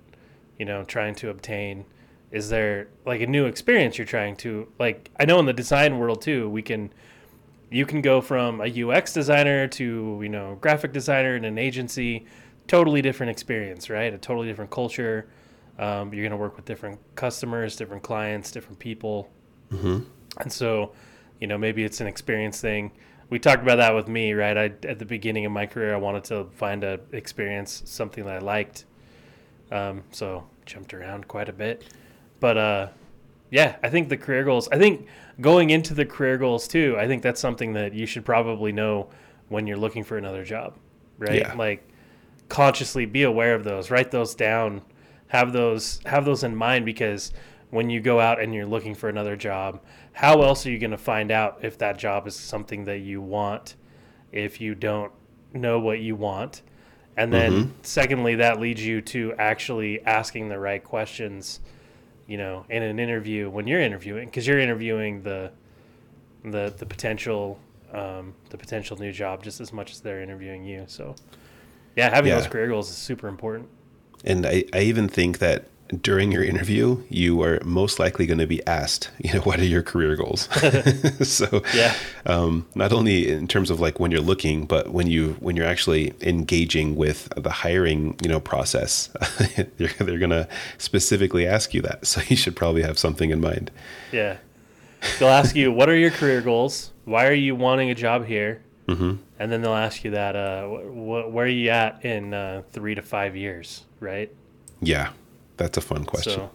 you 0.59 0.65
know, 0.65 0.83
trying 0.83 1.15
to 1.15 1.29
obtain? 1.29 1.85
Is 2.29 2.49
there 2.49 2.89
like 3.05 3.21
a 3.21 3.25
new 3.25 3.45
experience 3.45 3.97
you're 3.97 4.05
trying 4.05 4.35
to 4.37 4.67
like? 4.77 5.09
I 5.17 5.25
know 5.25 5.39
in 5.39 5.45
the 5.45 5.53
design 5.53 5.97
world 5.97 6.21
too, 6.21 6.49
we 6.49 6.61
can, 6.61 6.93
you 7.71 7.85
can 7.85 8.01
go 8.01 8.19
from 8.19 8.61
a 8.61 8.83
UX 8.83 9.13
designer 9.13 9.65
to 9.69 10.19
you 10.21 10.29
know 10.29 10.57
graphic 10.59 10.91
designer 10.91 11.37
in 11.37 11.45
an 11.45 11.57
agency, 11.57 12.25
totally 12.67 13.01
different 13.01 13.31
experience, 13.31 13.89
right? 13.89 14.13
A 14.13 14.17
totally 14.17 14.47
different 14.47 14.69
culture. 14.69 15.29
Um, 15.79 16.13
you're 16.13 16.23
going 16.23 16.31
to 16.31 16.37
work 16.37 16.57
with 16.57 16.65
different 16.65 16.99
customers, 17.15 17.77
different 17.77 18.03
clients, 18.03 18.51
different 18.51 18.77
people, 18.77 19.31
mm-hmm. 19.71 19.99
and 20.37 20.51
so, 20.51 20.91
you 21.39 21.47
know, 21.47 21.57
maybe 21.57 21.85
it's 21.85 22.01
an 22.01 22.07
experience 22.07 22.59
thing 22.59 22.91
we 23.29 23.39
talked 23.39 23.61
about 23.61 23.77
that 23.77 23.93
with 23.95 24.07
me, 24.07 24.33
right? 24.33 24.57
I 24.57 24.63
at 24.87 24.99
the 24.99 25.05
beginning 25.05 25.45
of 25.45 25.51
my 25.51 25.65
career, 25.65 25.93
I 25.93 25.97
wanted 25.97 26.23
to 26.25 26.45
find 26.55 26.83
a 26.83 26.99
experience 27.11 27.83
something 27.85 28.25
that 28.25 28.35
I 28.35 28.39
liked. 28.39 28.85
Um, 29.71 30.03
so 30.11 30.45
jumped 30.65 30.93
around 30.93 31.27
quite 31.27 31.47
a 31.47 31.53
bit, 31.53 31.83
but 32.39 32.57
uh, 32.57 32.87
yeah, 33.51 33.75
I 33.83 33.89
think 33.89 34.09
the 34.09 34.17
career 34.17 34.43
goals. 34.43 34.67
I 34.71 34.77
think 34.77 35.07
going 35.41 35.69
into 35.69 35.93
the 35.93 36.05
career 36.05 36.37
goals 36.37 36.67
too. 36.67 36.95
I 36.97 37.07
think 37.07 37.21
that's 37.21 37.39
something 37.39 37.73
that 37.73 37.93
you 37.93 38.05
should 38.05 38.25
probably 38.25 38.71
know 38.71 39.09
when 39.49 39.67
you're 39.67 39.77
looking 39.77 40.03
for 40.03 40.17
another 40.17 40.43
job, 40.43 40.75
right? 41.17 41.39
Yeah. 41.39 41.53
Like 41.53 41.87
consciously 42.47 43.05
be 43.05 43.23
aware 43.23 43.55
of 43.55 43.63
those, 43.63 43.91
write 43.91 44.11
those 44.11 44.35
down, 44.35 44.81
have 45.27 45.53
those 45.53 46.01
have 46.05 46.25
those 46.25 46.43
in 46.43 46.55
mind 46.55 46.85
because 46.85 47.31
when 47.69 47.89
you 47.89 48.01
go 48.01 48.19
out 48.19 48.41
and 48.41 48.53
you're 48.53 48.65
looking 48.65 48.95
for 48.95 49.09
another 49.09 49.35
job, 49.35 49.81
how 50.19 50.41
else 50.41 50.65
are 50.65 50.69
you 50.69 50.77
going 50.77 50.91
to 50.91 50.97
find 50.97 51.31
out 51.31 51.59
if 51.61 51.77
that 51.77 51.97
job 51.97 52.27
is 52.27 52.35
something 52.35 52.83
that 52.83 52.97
you 52.97 53.21
want 53.21 53.75
if 54.33 54.59
you 54.59 54.75
don't 54.75 55.13
know 55.53 55.79
what 55.79 55.99
you 55.99 56.13
want? 56.13 56.61
And 57.15 57.31
then, 57.31 57.51
mm-hmm. 57.53 57.71
secondly, 57.83 58.35
that 58.35 58.59
leads 58.59 58.85
you 58.85 58.99
to 58.99 59.33
actually 59.39 60.01
asking 60.01 60.49
the 60.49 60.59
right 60.59 60.83
questions, 60.83 61.61
you 62.27 62.37
know, 62.37 62.65
in 62.67 62.83
an 62.83 62.99
interview 62.99 63.49
when 63.49 63.65
you're 63.65 63.79
interviewing, 63.79 64.25
because 64.25 64.45
you're 64.45 64.59
interviewing 64.59 65.21
the 65.21 65.53
the 66.43 66.73
the 66.77 66.85
potential 66.85 67.57
um, 67.93 68.35
the 68.49 68.57
potential 68.57 68.97
new 68.97 69.13
job 69.13 69.41
just 69.41 69.61
as 69.61 69.71
much 69.71 69.93
as 69.93 70.01
they're 70.01 70.21
interviewing 70.21 70.65
you. 70.65 70.83
So, 70.87 71.15
yeah, 71.95 72.09
having 72.09 72.27
yeah. 72.27 72.39
those 72.39 72.47
career 72.47 72.67
goals 72.67 72.89
is 72.89 72.97
super 72.97 73.29
important. 73.29 73.69
And 74.25 74.45
I, 74.45 74.65
I 74.73 74.81
even 74.81 75.07
think 75.07 75.37
that 75.37 75.69
during 76.01 76.31
your 76.31 76.43
interview, 76.43 77.03
you 77.09 77.41
are 77.41 77.59
most 77.63 77.99
likely 77.99 78.25
going 78.25 78.39
to 78.39 78.47
be 78.47 78.65
asked, 78.67 79.09
you 79.19 79.33
know, 79.33 79.41
what 79.41 79.59
are 79.59 79.65
your 79.65 79.81
career 79.81 80.15
goals? 80.15 80.47
so, 81.27 81.61
yeah, 81.73 81.95
um, 82.25 82.67
not 82.75 82.91
only 82.93 83.29
in 83.29 83.47
terms 83.47 83.69
of 83.69 83.79
like 83.79 83.99
when 83.99 84.11
you're 84.11 84.21
looking, 84.21 84.65
but 84.65 84.89
when 84.89 85.07
you 85.07 85.35
when 85.39 85.55
you're 85.55 85.65
actually 85.65 86.13
engaging 86.21 86.95
with 86.95 87.29
the 87.35 87.49
hiring, 87.49 88.15
you 88.21 88.29
know, 88.29 88.39
process, 88.39 89.09
they're, 89.77 89.87
they're 89.87 90.19
going 90.19 90.29
to 90.29 90.47
specifically 90.77 91.47
ask 91.47 91.73
you 91.73 91.81
that. 91.81 92.05
So 92.05 92.21
you 92.27 92.35
should 92.35 92.55
probably 92.55 92.83
have 92.83 92.97
something 92.99 93.29
in 93.29 93.41
mind. 93.41 93.71
Yeah, 94.11 94.37
they'll 95.17 95.29
ask 95.29 95.55
you, 95.55 95.71
what 95.71 95.89
are 95.89 95.95
your 95.95 96.11
career 96.11 96.41
goals? 96.41 96.91
Why 97.05 97.27
are 97.27 97.33
you 97.33 97.55
wanting 97.55 97.89
a 97.89 97.95
job 97.95 98.25
here? 98.25 98.61
Mm-hmm. 98.87 99.17
And 99.37 99.51
then 99.51 99.61
they'll 99.61 99.73
ask 99.73 100.03
you 100.03 100.11
that, 100.11 100.35
uh, 100.35 100.65
wh- 100.67 101.31
where 101.31 101.45
are 101.45 101.47
you 101.47 101.69
at 101.69 102.03
in 102.03 102.33
uh, 102.33 102.63
three 102.71 102.95
to 102.95 103.01
five 103.01 103.35
years, 103.35 103.85
right? 103.99 104.33
Yeah. 104.81 105.11
That's 105.59 105.77
a 105.77 105.81
fun 105.81 106.05
question. 106.05 106.33
So, 106.33 106.51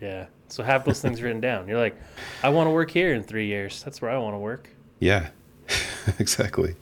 yeah. 0.00 0.26
So 0.48 0.64
have 0.64 0.84
those 0.84 1.00
things 1.00 1.22
written 1.22 1.40
down. 1.40 1.68
You're 1.68 1.78
like, 1.78 1.96
I 2.42 2.48
want 2.48 2.66
to 2.66 2.72
work 2.72 2.90
here 2.90 3.14
in 3.14 3.22
three 3.22 3.46
years. 3.46 3.82
That's 3.84 4.02
where 4.02 4.10
I 4.10 4.18
want 4.18 4.34
to 4.34 4.38
work. 4.38 4.68
Yeah, 4.98 5.28
exactly. 6.18 6.74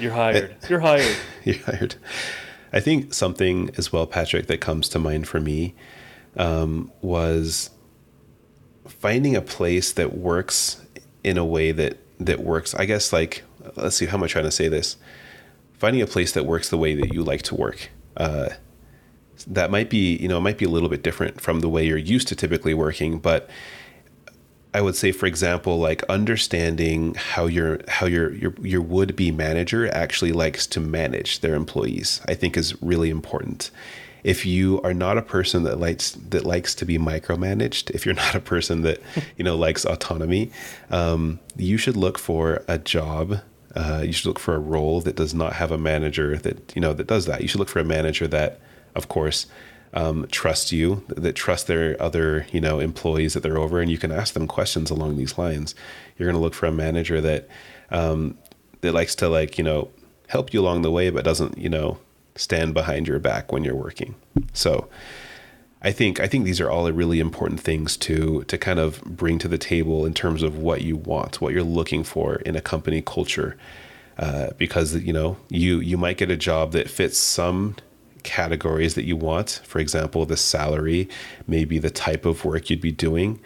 You're 0.00 0.12
hired. 0.12 0.56
You're 0.68 0.80
hired. 0.80 1.16
You're 1.44 1.58
hired. 1.58 1.94
I 2.72 2.80
think 2.80 3.14
something 3.14 3.70
as 3.76 3.92
well, 3.92 4.06
Patrick, 4.06 4.48
that 4.48 4.60
comes 4.60 4.88
to 4.90 4.98
mind 4.98 5.28
for 5.28 5.38
me 5.38 5.74
um, 6.36 6.90
was 7.00 7.70
finding 8.86 9.36
a 9.36 9.42
place 9.42 9.92
that 9.92 10.16
works 10.16 10.84
in 11.22 11.38
a 11.38 11.44
way 11.44 11.70
that 11.70 11.98
that 12.18 12.40
works. 12.40 12.74
I 12.74 12.86
guess 12.86 13.12
like 13.12 13.44
let's 13.76 13.94
see 13.94 14.06
how 14.06 14.16
am 14.16 14.24
I 14.24 14.26
trying 14.26 14.44
to 14.44 14.50
say 14.50 14.66
this? 14.66 14.96
Finding 15.74 16.02
a 16.02 16.06
place 16.06 16.32
that 16.32 16.46
works 16.46 16.68
the 16.68 16.78
way 16.78 16.96
that 16.96 17.12
you 17.12 17.22
like 17.22 17.42
to 17.42 17.54
work. 17.54 17.90
Uh, 18.16 18.50
that 19.44 19.70
might 19.70 19.90
be 19.90 20.16
you 20.16 20.28
know 20.28 20.40
might 20.40 20.58
be 20.58 20.64
a 20.64 20.70
little 20.70 20.88
bit 20.88 21.02
different 21.02 21.40
from 21.40 21.60
the 21.60 21.68
way 21.68 21.86
you're 21.86 21.98
used 21.98 22.28
to 22.28 22.36
typically 22.36 22.74
working 22.74 23.18
but 23.18 23.48
I 24.74 24.80
would 24.80 24.96
say, 24.96 25.12
for 25.12 25.26
example, 25.26 25.78
like 25.78 26.02
understanding 26.04 27.14
how 27.14 27.46
your 27.46 27.80
how 27.88 28.06
your 28.06 28.32
your 28.32 28.54
your 28.62 28.80
would 28.80 29.14
be 29.14 29.30
manager 29.30 29.92
actually 29.92 30.32
likes 30.32 30.66
to 30.68 30.80
manage 30.80 31.40
their 31.40 31.54
employees, 31.54 32.22
I 32.26 32.34
think 32.34 32.56
is 32.56 32.80
really 32.82 33.10
important. 33.10 33.70
If 34.24 34.46
you 34.46 34.80
are 34.82 34.94
not 34.94 35.18
a 35.18 35.22
person 35.22 35.64
that 35.64 35.78
likes 35.78 36.12
that 36.12 36.46
likes 36.46 36.74
to 36.76 36.86
be 36.86 36.96
micromanaged, 36.96 37.90
if 37.90 38.06
you're 38.06 38.14
not 38.26 38.34
a 38.34 38.40
person 38.40 38.80
that 38.82 39.00
you 39.36 39.44
know 39.44 39.56
likes 39.56 39.84
autonomy, 39.84 40.50
um, 40.90 41.38
you 41.56 41.76
should 41.76 41.96
look 41.96 42.18
for 42.18 42.64
a 42.66 42.78
job. 42.78 43.40
Uh, 43.74 44.02
you 44.04 44.12
should 44.12 44.26
look 44.26 44.38
for 44.38 44.54
a 44.54 44.58
role 44.58 45.00
that 45.00 45.16
does 45.16 45.32
not 45.32 45.54
have 45.54 45.70
a 45.70 45.78
manager 45.78 46.36
that 46.38 46.74
you 46.74 46.80
know 46.80 46.94
that 46.94 47.06
does 47.06 47.26
that. 47.26 47.42
You 47.42 47.48
should 47.48 47.60
look 47.60 47.68
for 47.68 47.80
a 47.80 47.84
manager 47.84 48.26
that 48.28 48.58
of 48.94 49.08
course, 49.08 49.46
um, 49.94 50.26
trust 50.30 50.72
you, 50.72 51.04
that 51.08 51.34
trust 51.34 51.66
their 51.66 52.00
other, 52.00 52.46
you 52.52 52.60
know, 52.60 52.80
employees 52.80 53.34
that 53.34 53.40
they're 53.42 53.58
over, 53.58 53.80
and 53.80 53.90
you 53.90 53.98
can 53.98 54.12
ask 54.12 54.34
them 54.34 54.46
questions 54.46 54.90
along 54.90 55.16
these 55.16 55.36
lines. 55.36 55.74
You're 56.16 56.26
going 56.26 56.36
to 56.36 56.42
look 56.42 56.54
for 56.54 56.66
a 56.66 56.72
manager 56.72 57.20
that 57.20 57.48
um, 57.90 58.38
that 58.80 58.92
likes 58.92 59.14
to 59.16 59.28
like, 59.28 59.58
you 59.58 59.64
know, 59.64 59.90
help 60.28 60.54
you 60.54 60.60
along 60.60 60.82
the 60.82 60.90
way, 60.90 61.10
but 61.10 61.24
doesn't, 61.24 61.58
you 61.58 61.68
know, 61.68 61.98
stand 62.36 62.72
behind 62.74 63.06
your 63.06 63.18
back 63.18 63.52
when 63.52 63.64
you're 63.64 63.76
working. 63.76 64.14
So. 64.52 64.88
I 65.84 65.90
think 65.90 66.20
I 66.20 66.28
think 66.28 66.44
these 66.44 66.60
are 66.60 66.70
all 66.70 66.88
really 66.92 67.18
important 67.18 67.58
things 67.58 67.96
to 67.96 68.44
to 68.44 68.56
kind 68.56 68.78
of 68.78 69.02
bring 69.02 69.40
to 69.40 69.48
the 69.48 69.58
table 69.58 70.06
in 70.06 70.14
terms 70.14 70.44
of 70.44 70.56
what 70.56 70.82
you 70.82 70.94
want, 70.94 71.40
what 71.40 71.52
you're 71.52 71.64
looking 71.64 72.04
for 72.04 72.36
in 72.36 72.54
a 72.54 72.60
company 72.60 73.02
culture, 73.02 73.56
uh, 74.16 74.50
because 74.58 74.94
you 74.94 75.12
know 75.12 75.38
you 75.48 75.80
you 75.80 75.96
might 75.98 76.18
get 76.18 76.30
a 76.30 76.36
job 76.36 76.70
that 76.70 76.88
fits 76.88 77.18
some 77.18 77.74
categories 78.22 78.94
that 78.94 79.04
you 79.04 79.16
want. 79.16 79.60
For 79.64 79.78
example, 79.78 80.26
the 80.26 80.36
salary, 80.36 81.08
maybe 81.46 81.78
the 81.78 81.90
type 81.90 82.24
of 82.24 82.44
work 82.44 82.70
you'd 82.70 82.80
be 82.80 82.92
doing, 82.92 83.40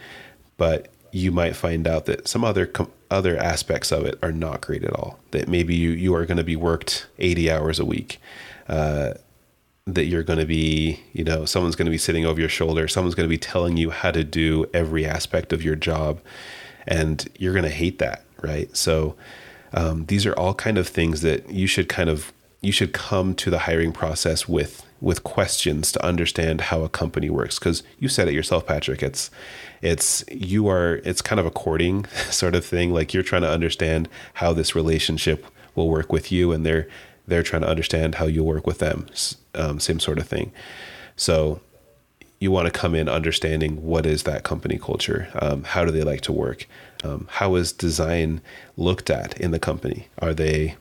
but 0.56 0.88
you 1.12 1.32
might 1.32 1.56
find 1.56 1.86
out 1.86 2.06
that 2.06 2.28
some 2.28 2.44
other 2.44 2.66
com- 2.66 2.90
other 3.10 3.38
aspects 3.38 3.92
of 3.92 4.04
it 4.04 4.18
are 4.22 4.32
not 4.32 4.60
great 4.60 4.84
at 4.84 4.92
all. 4.92 5.18
That 5.30 5.48
maybe 5.48 5.74
you 5.74 5.90
you 5.90 6.14
are 6.14 6.26
going 6.26 6.36
to 6.36 6.44
be 6.44 6.56
worked 6.56 7.06
80 7.18 7.50
hours 7.50 7.78
a 7.78 7.84
week. 7.84 8.20
Uh, 8.68 9.14
that 9.86 10.06
you're 10.06 10.24
going 10.24 10.40
to 10.40 10.46
be, 10.46 11.00
you 11.12 11.22
know, 11.22 11.44
someone's 11.44 11.76
going 11.76 11.86
to 11.86 11.92
be 11.92 11.98
sitting 11.98 12.26
over 12.26 12.40
your 12.40 12.48
shoulder. 12.48 12.88
Someone's 12.88 13.14
going 13.14 13.28
to 13.28 13.32
be 13.32 13.38
telling 13.38 13.76
you 13.76 13.90
how 13.90 14.10
to 14.10 14.24
do 14.24 14.66
every 14.74 15.06
aspect 15.06 15.52
of 15.52 15.62
your 15.62 15.76
job, 15.76 16.20
and 16.88 17.28
you're 17.38 17.52
going 17.52 17.62
to 17.62 17.70
hate 17.70 18.00
that, 18.00 18.24
right? 18.42 18.74
So, 18.76 19.14
um, 19.72 20.06
these 20.06 20.26
are 20.26 20.32
all 20.32 20.54
kind 20.54 20.76
of 20.76 20.88
things 20.88 21.20
that 21.20 21.50
you 21.50 21.66
should 21.66 21.88
kind 21.88 22.10
of 22.10 22.32
you 22.60 22.72
should 22.72 22.92
come 22.92 23.34
to 23.34 23.50
the 23.50 23.60
hiring 23.60 23.92
process 23.92 24.48
with 24.48 24.82
with 25.00 25.22
questions 25.22 25.92
to 25.92 26.02
understand 26.04 26.62
how 26.62 26.82
a 26.82 26.88
company 26.88 27.28
works. 27.28 27.58
Because 27.58 27.82
you 27.98 28.08
said 28.08 28.28
it 28.28 28.34
yourself 28.34 28.66
patrick 28.66 29.02
it's 29.02 29.30
it's 29.82 30.24
you 30.30 30.68
are 30.68 31.00
it's 31.04 31.22
kind 31.22 31.38
of 31.38 31.46
a 31.46 31.50
courting 31.50 32.04
sort 32.30 32.54
of 32.54 32.64
thing. 32.64 32.92
Like 32.92 33.12
you're 33.12 33.22
trying 33.22 33.42
to 33.42 33.50
understand 33.50 34.08
how 34.34 34.52
this 34.52 34.74
relationship 34.74 35.46
will 35.74 35.88
work 35.88 36.12
with 36.12 36.32
you 36.32 36.52
and 36.52 36.64
they're 36.64 36.88
they're 37.26 37.42
trying 37.42 37.62
to 37.62 37.68
understand 37.68 38.16
how 38.16 38.26
you'll 38.26 38.46
work 38.46 38.66
with 38.66 38.78
them 38.78 39.06
um, 39.54 39.80
same 39.80 40.00
sort 40.00 40.18
of 40.18 40.28
thing. 40.28 40.52
So 41.16 41.60
you 42.38 42.50
want 42.50 42.66
to 42.66 42.70
come 42.70 42.94
in 42.94 43.08
understanding 43.08 43.82
what 43.82 44.04
is 44.04 44.24
that 44.24 44.44
company 44.44 44.78
culture 44.78 45.28
um, 45.40 45.64
how 45.64 45.84
do 45.86 45.90
they 45.90 46.02
like 46.02 46.20
to 46.20 46.32
work 46.32 46.66
um, 47.04 47.26
how 47.30 47.54
is 47.54 47.72
design 47.72 48.40
looked 48.76 49.10
at 49.10 49.38
in 49.40 49.50
the 49.50 49.58
company? 49.58 50.08
Are 50.18 50.34
they 50.34 50.76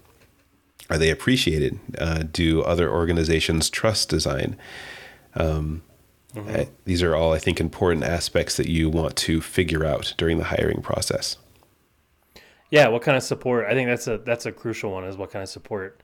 Are 0.90 0.98
they 0.98 1.10
appreciated? 1.10 1.80
Uh, 1.98 2.24
do 2.32 2.62
other 2.62 2.92
organizations 2.92 3.70
trust 3.70 4.10
design? 4.10 4.56
Um, 5.34 5.82
mm-hmm. 6.34 6.50
I, 6.50 6.70
these 6.86 7.02
are 7.02 7.16
all, 7.16 7.34
I 7.34 7.40
think, 7.40 7.60
important 7.60 8.04
aspects 8.04 8.58
that 8.58 8.68
you 8.68 8.90
want 8.90 9.16
to 9.18 9.42
figure 9.42 9.84
out 9.84 10.14
during 10.18 10.38
the 10.38 10.46
hiring 10.46 10.82
process. 10.82 11.38
Yeah, 12.70 12.88
what 12.88 13.02
kind 13.02 13.18
of 13.18 13.24
support? 13.24 13.66
I 13.68 13.74
think 13.74 13.88
that's 13.88 14.08
a 14.08 14.18
that's 14.20 14.46
a 14.46 14.52
crucial 14.52 14.92
one. 14.92 15.06
Is 15.06 15.18
what 15.18 15.32
kind 15.32 15.44
of 15.44 15.50
support 15.50 16.02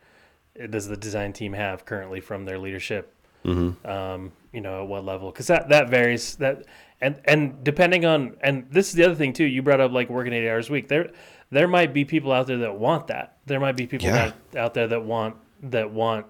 does 0.69 0.87
the 0.87 0.97
design 0.97 1.33
team 1.33 1.53
have 1.53 1.85
currently 1.85 2.21
from 2.21 2.45
their 2.45 2.57
leadership? 2.57 3.13
Mm-hmm. 3.45 3.87
Um, 3.89 4.31
you 4.53 4.61
know, 4.61 4.83
at 4.83 4.87
what 4.87 5.03
level? 5.03 5.31
Because 5.31 5.47
that 5.47 5.69
that 5.69 5.89
varies. 5.89 6.35
That 6.35 6.65
and 7.01 7.19
and 7.25 7.63
depending 7.63 8.05
on 8.05 8.37
and 8.41 8.67
this 8.69 8.89
is 8.89 8.93
the 8.93 9.03
other 9.03 9.15
thing 9.15 9.33
too. 9.33 9.45
You 9.45 9.61
brought 9.61 9.81
up 9.81 9.91
like 9.91 10.09
working 10.09 10.33
eight 10.33 10.47
hours 10.47 10.69
a 10.69 10.73
week. 10.73 10.87
There 10.87 11.09
there 11.51 11.67
might 11.67 11.93
be 11.93 12.05
people 12.05 12.31
out 12.31 12.47
there 12.47 12.59
that 12.59 12.79
want 12.79 13.07
that. 13.07 13.37
There 13.45 13.59
might 13.59 13.75
be 13.75 13.85
people 13.85 14.07
yeah. 14.07 14.31
out, 14.53 14.57
out 14.57 14.73
there 14.73 14.87
that 14.87 15.03
want 15.03 15.35
that 15.63 15.91
want 15.91 16.25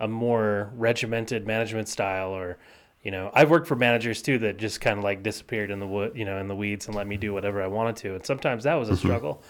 a 0.00 0.08
more 0.08 0.72
regimented 0.74 1.46
management 1.46 1.88
style 1.88 2.30
or 2.30 2.58
you 3.02 3.10
know 3.10 3.30
i've 3.32 3.50
worked 3.50 3.68
for 3.68 3.76
managers 3.76 4.20
too 4.20 4.38
that 4.38 4.56
just 4.56 4.80
kind 4.80 4.98
of 4.98 5.04
like 5.04 5.22
disappeared 5.22 5.70
in 5.70 5.78
the 5.78 5.86
wood 5.86 6.12
you 6.16 6.24
know 6.24 6.38
in 6.38 6.48
the 6.48 6.56
weeds 6.56 6.86
and 6.86 6.96
let 6.96 7.06
me 7.06 7.16
do 7.16 7.32
whatever 7.32 7.62
i 7.62 7.66
wanted 7.66 7.94
to 7.94 8.14
and 8.14 8.26
sometimes 8.26 8.64
that 8.64 8.74
was 8.74 8.88
a 8.88 8.92
mm-hmm. 8.92 9.06
struggle 9.06 9.42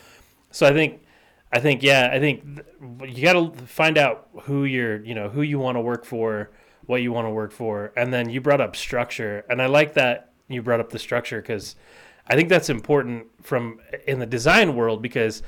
so 0.50 0.66
i 0.66 0.72
think 0.72 1.00
i 1.52 1.58
think 1.58 1.82
yeah 1.82 2.10
i 2.12 2.20
think 2.20 2.44
you 3.06 3.22
got 3.22 3.32
to 3.32 3.66
find 3.66 3.96
out 3.96 4.28
who 4.42 4.64
you're 4.64 5.02
you 5.02 5.14
know 5.14 5.28
who 5.28 5.40
you 5.40 5.58
want 5.58 5.76
to 5.76 5.80
work 5.80 6.04
for 6.04 6.50
what 6.84 7.00
you 7.00 7.10
want 7.10 7.24
to 7.24 7.30
work 7.30 7.52
for 7.52 7.92
and 7.96 8.12
then 8.12 8.28
you 8.28 8.40
brought 8.40 8.60
up 8.60 8.76
structure 8.76 9.46
and 9.48 9.62
i 9.62 9.66
like 9.66 9.94
that 9.94 10.32
you 10.48 10.60
brought 10.60 10.80
up 10.80 10.90
the 10.90 10.98
structure 10.98 11.40
because 11.40 11.74
i 12.26 12.34
think 12.34 12.48
that's 12.48 12.70
important 12.70 13.26
from 13.42 13.80
in 14.06 14.18
the 14.18 14.26
design 14.26 14.74
world 14.74 15.02
because 15.02 15.42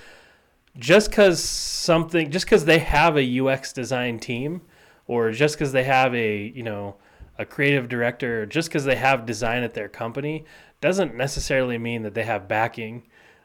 just 0.78 1.10
because 1.10 1.42
something 1.42 2.30
just 2.30 2.46
because 2.46 2.64
they 2.64 2.78
have 2.78 3.16
a 3.16 3.40
ux 3.40 3.72
design 3.72 4.18
team 4.18 4.60
or 5.06 5.30
just 5.30 5.54
because 5.54 5.72
they 5.72 5.84
have 5.84 6.14
a 6.14 6.52
you 6.54 6.62
know 6.62 6.96
a 7.38 7.44
creative 7.44 7.88
director 7.88 8.46
just 8.46 8.68
because 8.68 8.84
they 8.84 8.96
have 8.96 9.26
design 9.26 9.62
at 9.62 9.74
their 9.74 9.88
company 9.88 10.44
doesn't 10.80 11.14
necessarily 11.14 11.78
mean 11.78 12.02
that 12.02 12.14
they 12.14 12.22
have 12.22 12.48
backing. 12.48 13.02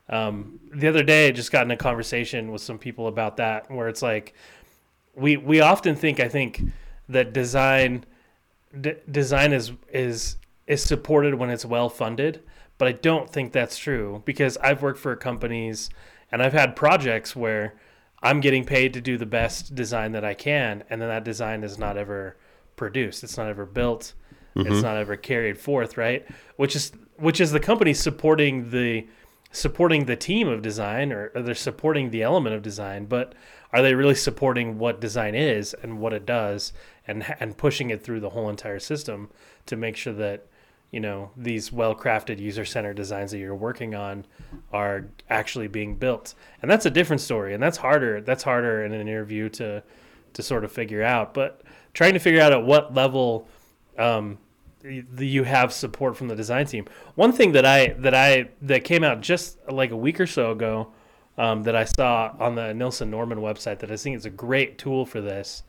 Um, 0.09 0.59
the 0.73 0.87
other 0.87 1.03
day 1.03 1.27
I 1.27 1.31
just 1.31 1.51
got 1.51 1.63
in 1.65 1.71
a 1.71 1.77
conversation 1.77 2.51
with 2.51 2.61
some 2.61 2.77
people 2.77 3.07
about 3.07 3.37
that 3.37 3.71
where 3.71 3.87
it's 3.87 4.01
like 4.01 4.33
we 5.15 5.37
we 5.37 5.59
often 5.59 5.95
think 5.95 6.19
i 6.19 6.27
think 6.27 6.61
that 7.09 7.33
design 7.33 8.05
d- 8.79 8.95
design 9.09 9.53
is 9.53 9.71
is 9.91 10.37
is 10.67 10.81
supported 10.81 11.35
when 11.35 11.49
it's 11.49 11.65
well 11.65 11.89
funded 11.89 12.41
but 12.81 12.87
i 12.87 12.91
don't 12.91 13.29
think 13.29 13.51
that's 13.51 13.77
true 13.77 14.23
because 14.25 14.57
i've 14.57 14.81
worked 14.81 14.99
for 14.99 15.15
companies 15.15 15.91
and 16.31 16.41
i've 16.41 16.53
had 16.53 16.75
projects 16.75 17.35
where 17.35 17.75
I'm 18.23 18.39
getting 18.39 18.65
paid 18.65 18.93
to 18.93 19.01
do 19.01 19.17
the 19.17 19.25
best 19.25 19.73
design 19.73 20.11
that 20.11 20.23
I 20.23 20.33
can, 20.33 20.83
and 20.89 21.01
then 21.01 21.09
that 21.09 21.23
design 21.23 21.63
is 21.63 21.77
not 21.77 21.97
ever 21.97 22.37
produced. 22.75 23.23
It's 23.23 23.37
not 23.37 23.47
ever 23.47 23.65
built. 23.65 24.13
Mm-hmm. 24.55 24.71
It's 24.71 24.83
not 24.83 24.97
ever 24.97 25.15
carried 25.15 25.57
forth, 25.57 25.97
right? 25.97 26.25
Which 26.55 26.75
is 26.75 26.91
which 27.17 27.41
is 27.41 27.51
the 27.51 27.59
company 27.59 27.93
supporting 27.93 28.69
the 28.69 29.07
supporting 29.51 30.05
the 30.05 30.15
team 30.15 30.47
of 30.47 30.61
design, 30.61 31.11
or, 31.11 31.31
or 31.33 31.41
they're 31.41 31.55
supporting 31.55 32.11
the 32.11 32.21
element 32.21 32.55
of 32.55 32.61
design, 32.61 33.05
but 33.05 33.33
are 33.73 33.81
they 33.81 33.95
really 33.95 34.15
supporting 34.15 34.77
what 34.77 35.01
design 35.01 35.35
is 35.35 35.73
and 35.81 35.99
what 35.99 36.13
it 36.13 36.25
does, 36.25 36.73
and 37.07 37.35
and 37.39 37.57
pushing 37.57 37.89
it 37.89 38.03
through 38.03 38.19
the 38.19 38.29
whole 38.29 38.49
entire 38.49 38.79
system 38.79 39.31
to 39.65 39.75
make 39.75 39.95
sure 39.95 40.13
that 40.13 40.45
you 40.91 40.99
know 40.99 41.31
these 41.37 41.71
well-crafted 41.71 42.39
user-centered 42.39 42.95
designs 42.95 43.31
that 43.31 43.39
you're 43.39 43.55
working 43.55 43.95
on 43.95 44.25
are 44.73 45.07
actually 45.29 45.67
being 45.67 45.95
built. 45.95 46.35
And 46.61 46.69
that's 46.69 46.85
a 46.85 46.89
different 46.89 47.21
story 47.21 47.53
and 47.53 47.63
that's 47.63 47.77
harder 47.77 48.21
that's 48.21 48.43
harder 48.43 48.83
in 48.83 48.93
an 48.93 49.01
interview 49.01 49.49
to 49.49 49.83
to 50.33 50.43
sort 50.43 50.63
of 50.63 50.71
figure 50.71 51.03
out. 51.03 51.33
But 51.33 51.61
trying 51.93 52.13
to 52.13 52.19
figure 52.19 52.41
out 52.41 52.51
at 52.51 52.63
what 52.63 52.93
level 52.93 53.47
um, 53.97 54.37
you 54.83 55.43
have 55.43 55.71
support 55.73 56.17
from 56.17 56.27
the 56.27 56.35
design 56.35 56.65
team. 56.65 56.85
One 57.15 57.31
thing 57.31 57.53
that 57.53 57.65
i 57.65 57.87
that 57.99 58.13
i 58.13 58.49
that 58.63 58.83
came 58.83 59.03
out 59.03 59.21
just 59.21 59.57
like 59.69 59.91
a 59.91 59.97
week 59.97 60.19
or 60.19 60.27
so 60.27 60.51
ago 60.51 60.91
um, 61.37 61.63
that 61.63 61.75
i 61.75 61.85
saw 61.85 62.33
on 62.39 62.55
the 62.55 62.73
Nielsen 62.73 63.09
Norman 63.09 63.39
website 63.39 63.79
that 63.79 63.91
i 63.91 63.95
think 63.95 64.17
is 64.17 64.25
a 64.25 64.29
great 64.29 64.77
tool 64.77 65.05
for 65.05 65.21
this 65.21 65.63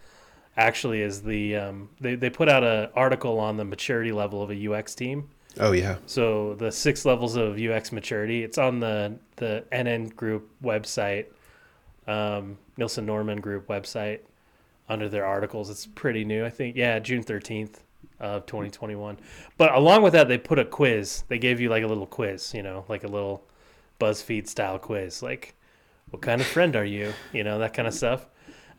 actually 0.57 1.03
is 1.03 1.23
the 1.23 1.57
um, 1.57 1.89
they, 2.01 2.15
they 2.15 2.31
put 2.31 2.49
out 2.49 2.63
an 2.65 2.89
article 2.95 3.39
on 3.39 3.57
the 3.57 3.65
maturity 3.65 4.13
level 4.13 4.43
of 4.43 4.51
a 4.51 4.73
UX 4.73 4.95
team. 4.95 5.29
Oh 5.61 5.73
yeah. 5.73 5.97
So 6.07 6.55
the 6.55 6.73
six 6.73 7.05
levels 7.05 7.37
of 7.37 7.59
UX 7.59 7.93
maturity. 7.93 8.43
It's 8.43 8.59
on 8.59 8.81
the 8.81 9.19
the 9.37 9.65
NN 9.73 10.15
Group 10.15 10.49
website, 10.63 11.27
um, 12.07 12.59
Nielsen 12.77 13.07
Norman 13.07 13.41
Group 13.41 13.67
website, 13.69 14.21
under 14.89 15.09
their 15.09 15.27
articles. 15.27 15.71
It's 15.71 15.87
pretty 15.87 16.25
new. 16.25 16.45
I 16.45 16.51
think 16.51 16.77
yeah, 16.77 16.99
June 16.99 17.23
thirteenth 17.23 17.83
of 18.21 18.47
2021. 18.47 19.19
But 19.59 19.75
along 19.75 20.03
with 20.03 20.13
that, 20.13 20.29
they 20.29 20.39
put 20.39 20.59
a 20.59 20.65
quiz. 20.65 21.25
They 21.29 21.39
gave 21.39 21.61
you 21.61 21.69
like 21.69 21.83
a 21.83 21.87
little 21.87 22.07
quiz. 22.07 22.55
You 22.55 22.63
know, 22.63 22.85
like 22.89 23.05
a 23.05 23.09
little 23.09 23.45
BuzzFeed 24.01 24.49
style 24.49 24.79
quiz. 24.79 25.23
Like, 25.23 25.55
what 26.11 26.23
kind 26.23 26.41
of 26.41 26.47
friend 26.47 26.77
are 26.77 26.85
you? 26.85 27.13
You 27.33 27.45
know 27.45 27.59
that 27.59 27.75
kind 27.75 27.89
of 27.89 27.95
stuff. 27.95 28.27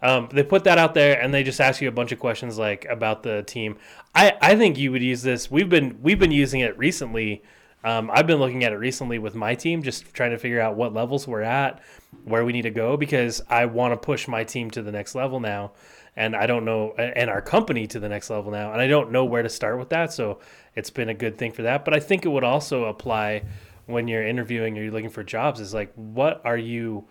Um, 0.03 0.27
they 0.31 0.43
put 0.43 0.65
that 0.65 0.77
out 0.77 0.93
there 0.93 1.19
and 1.19 1.33
they 1.33 1.43
just 1.43 1.61
ask 1.61 1.81
you 1.81 1.87
a 1.87 1.91
bunch 1.91 2.11
of 2.11 2.19
questions 2.19 2.57
like 2.57 2.85
about 2.89 3.23
the 3.23 3.41
team. 3.43 3.77
I, 4.13 4.33
I 4.41 4.55
think 4.57 4.77
you 4.77 4.91
would 4.91 5.01
use 5.01 5.23
this. 5.23 5.49
We've 5.49 5.69
been 5.69 5.97
we've 6.01 6.19
been 6.19 6.31
using 6.31 6.59
it 6.59 6.77
recently. 6.77 7.41
Um, 7.85 8.11
I've 8.13 8.27
been 8.27 8.39
looking 8.39 8.63
at 8.63 8.73
it 8.73 8.77
recently 8.77 9.17
with 9.17 9.33
my 9.33 9.55
team, 9.55 9.81
just 9.81 10.13
trying 10.13 10.31
to 10.31 10.37
figure 10.37 10.59
out 10.59 10.75
what 10.75 10.93
levels 10.93 11.27
we're 11.27 11.41
at, 11.41 11.81
where 12.23 12.45
we 12.45 12.53
need 12.53 12.61
to 12.61 12.69
go, 12.69 12.95
because 12.95 13.41
I 13.49 13.65
want 13.65 13.93
to 13.93 13.97
push 13.97 14.27
my 14.27 14.43
team 14.43 14.71
to 14.71 14.81
the 14.81 14.91
next 14.91 15.15
level 15.15 15.41
now, 15.41 15.73
and 16.15 16.33
I 16.35 16.47
don't 16.47 16.63
know, 16.63 16.93
and 16.93 17.29
our 17.29 17.41
company 17.41 17.87
to 17.87 17.99
the 17.99 18.07
next 18.07 18.29
level 18.29 18.51
now, 18.51 18.71
and 18.71 18.79
I 18.79 18.87
don't 18.87 19.11
know 19.11 19.25
where 19.25 19.43
to 19.43 19.49
start 19.49 19.79
with 19.79 19.89
that. 19.89 20.13
So 20.13 20.39
it's 20.75 20.89
been 20.89 21.09
a 21.09 21.13
good 21.13 21.37
thing 21.37 21.51
for 21.51 21.63
that. 21.63 21.83
But 21.83 21.93
I 21.93 21.99
think 21.99 22.25
it 22.25 22.29
would 22.29 22.45
also 22.45 22.85
apply 22.85 23.43
when 23.85 24.07
you're 24.07 24.25
interviewing 24.25 24.77
or 24.77 24.83
you're 24.83 24.91
looking 24.91 25.09
for 25.09 25.23
jobs. 25.23 25.59
Is 25.59 25.73
like, 25.73 25.91
what 25.95 26.41
are 26.45 26.57
you 26.57 27.05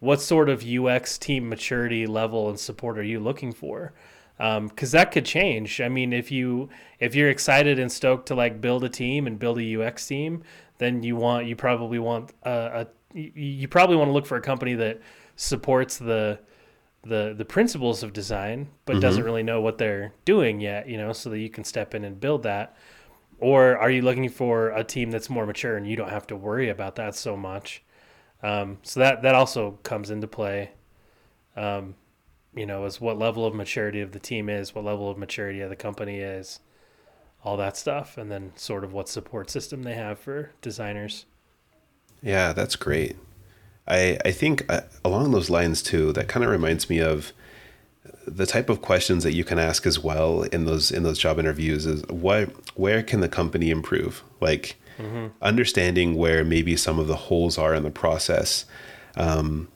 what 0.00 0.20
sort 0.20 0.48
of 0.48 0.64
UX 0.64 1.18
team 1.18 1.48
maturity 1.48 2.06
level 2.06 2.48
and 2.48 2.58
support 2.58 2.98
are 2.98 3.02
you 3.02 3.20
looking 3.20 3.52
for? 3.52 3.92
Because 4.36 4.94
um, 4.94 4.98
that 4.98 5.10
could 5.10 5.24
change. 5.24 5.80
I 5.80 5.88
mean, 5.88 6.12
if 6.12 6.30
you 6.30 6.68
if 7.00 7.14
you're 7.14 7.30
excited 7.30 7.78
and 7.78 7.90
stoked 7.90 8.26
to 8.28 8.34
like 8.34 8.60
build 8.60 8.84
a 8.84 8.88
team 8.88 9.26
and 9.26 9.38
build 9.38 9.58
a 9.58 9.82
UX 9.82 10.06
team, 10.06 10.44
then 10.78 11.02
you 11.02 11.16
want 11.16 11.46
you 11.46 11.56
probably 11.56 11.98
want 11.98 12.32
a, 12.44 12.86
a 13.14 13.18
you 13.18 13.66
probably 13.66 13.96
want 13.96 14.08
to 14.08 14.12
look 14.12 14.26
for 14.26 14.36
a 14.36 14.40
company 14.40 14.74
that 14.74 15.00
supports 15.34 15.98
the 15.98 16.38
the 17.02 17.34
the 17.36 17.44
principles 17.44 18.04
of 18.04 18.12
design, 18.12 18.68
but 18.84 18.92
mm-hmm. 18.94 19.00
doesn't 19.00 19.24
really 19.24 19.42
know 19.42 19.60
what 19.60 19.78
they're 19.78 20.12
doing 20.24 20.60
yet. 20.60 20.88
You 20.88 20.98
know, 20.98 21.12
so 21.12 21.30
that 21.30 21.38
you 21.38 21.50
can 21.50 21.64
step 21.64 21.94
in 21.96 22.04
and 22.04 22.20
build 22.20 22.44
that. 22.44 22.76
Or 23.40 23.76
are 23.78 23.90
you 23.90 24.02
looking 24.02 24.28
for 24.28 24.70
a 24.70 24.82
team 24.82 25.10
that's 25.10 25.30
more 25.30 25.46
mature 25.46 25.76
and 25.76 25.86
you 25.86 25.96
don't 25.96 26.10
have 26.10 26.26
to 26.28 26.36
worry 26.36 26.68
about 26.68 26.96
that 26.96 27.14
so 27.14 27.36
much? 27.36 27.82
Um, 28.42 28.78
so 28.82 29.00
that 29.00 29.22
that 29.22 29.34
also 29.34 29.78
comes 29.82 30.10
into 30.10 30.26
play. 30.26 30.70
Um, 31.56 31.94
you 32.54 32.66
know, 32.66 32.84
is 32.86 33.00
what 33.00 33.18
level 33.18 33.44
of 33.44 33.54
maturity 33.54 34.00
of 34.00 34.12
the 34.12 34.18
team 34.18 34.48
is, 34.48 34.74
what 34.74 34.84
level 34.84 35.10
of 35.10 35.18
maturity 35.18 35.60
of 35.60 35.70
the 35.70 35.76
company 35.76 36.18
is, 36.18 36.60
all 37.44 37.56
that 37.56 37.76
stuff, 37.76 38.16
and 38.16 38.30
then 38.30 38.52
sort 38.56 38.84
of 38.84 38.92
what 38.92 39.08
support 39.08 39.50
system 39.50 39.82
they 39.82 39.94
have 39.94 40.18
for 40.18 40.50
designers. 40.62 41.26
Yeah, 42.22 42.52
that's 42.52 42.76
great. 42.76 43.16
I 43.86 44.18
I 44.24 44.30
think 44.30 44.64
uh, 44.70 44.82
along 45.04 45.32
those 45.32 45.50
lines 45.50 45.82
too. 45.82 46.12
That 46.12 46.28
kind 46.28 46.44
of 46.44 46.50
reminds 46.50 46.88
me 46.88 47.00
of 47.00 47.32
the 48.26 48.46
type 48.46 48.68
of 48.68 48.82
questions 48.82 49.24
that 49.24 49.34
you 49.34 49.44
can 49.44 49.58
ask 49.58 49.86
as 49.86 49.98
well 49.98 50.42
in 50.42 50.64
those 50.64 50.90
in 50.90 51.02
those 51.02 51.18
job 51.18 51.38
interviews 51.38 51.86
is 51.86 52.04
what 52.06 52.50
where 52.76 53.02
can 53.02 53.20
the 53.20 53.28
company 53.28 53.70
improve 53.70 54.22
like 54.40 54.76
mm-hmm. 54.98 55.28
understanding 55.40 56.16
where 56.16 56.44
maybe 56.44 56.76
some 56.76 56.98
of 56.98 57.06
the 57.06 57.16
holes 57.16 57.58
are 57.58 57.74
in 57.74 57.82
the 57.82 57.90
process. 57.90 58.64
Um, 59.16 59.68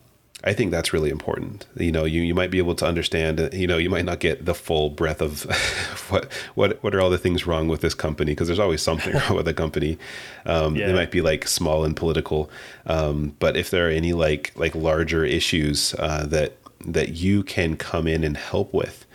I 0.44 0.54
think 0.54 0.72
that's 0.72 0.92
really 0.92 1.10
important. 1.10 1.66
You 1.76 1.92
know, 1.92 2.04
you, 2.04 2.20
you 2.22 2.34
might 2.34 2.50
be 2.50 2.58
able 2.58 2.74
to 2.76 2.86
understand, 2.86 3.50
you 3.52 3.68
know, 3.68 3.78
you 3.78 3.88
might 3.88 4.04
not 4.04 4.18
get 4.18 4.44
the 4.44 4.54
full 4.54 4.90
breadth 4.90 5.20
of 5.22 5.44
what, 6.10 6.32
what, 6.54 6.82
what 6.82 6.94
are 6.94 7.00
all 7.00 7.10
the 7.10 7.18
things 7.18 7.46
wrong 7.46 7.68
with 7.68 7.80
this 7.80 7.94
company? 7.94 8.34
Cause 8.34 8.48
there's 8.48 8.58
always 8.58 8.82
something 8.82 9.14
wrong 9.28 9.36
with 9.36 9.44
the 9.44 9.54
company. 9.54 9.98
Um, 10.44 10.74
yeah. 10.74 10.88
They 10.88 10.92
might 10.94 11.12
be 11.12 11.20
like 11.20 11.46
small 11.46 11.84
and 11.84 11.94
political. 11.94 12.50
Um, 12.86 13.36
but 13.38 13.56
if 13.56 13.70
there 13.70 13.86
are 13.86 13.90
any 13.90 14.12
like, 14.14 14.52
like 14.56 14.74
larger 14.74 15.24
issues, 15.24 15.94
uh, 15.98 16.26
that, 16.26 16.56
that 16.86 17.10
you 17.10 17.44
can 17.44 17.76
come 17.76 18.08
in 18.08 18.24
and 18.24 18.36
help 18.36 18.74
with, 18.74 19.06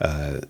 uh, 0.00 0.40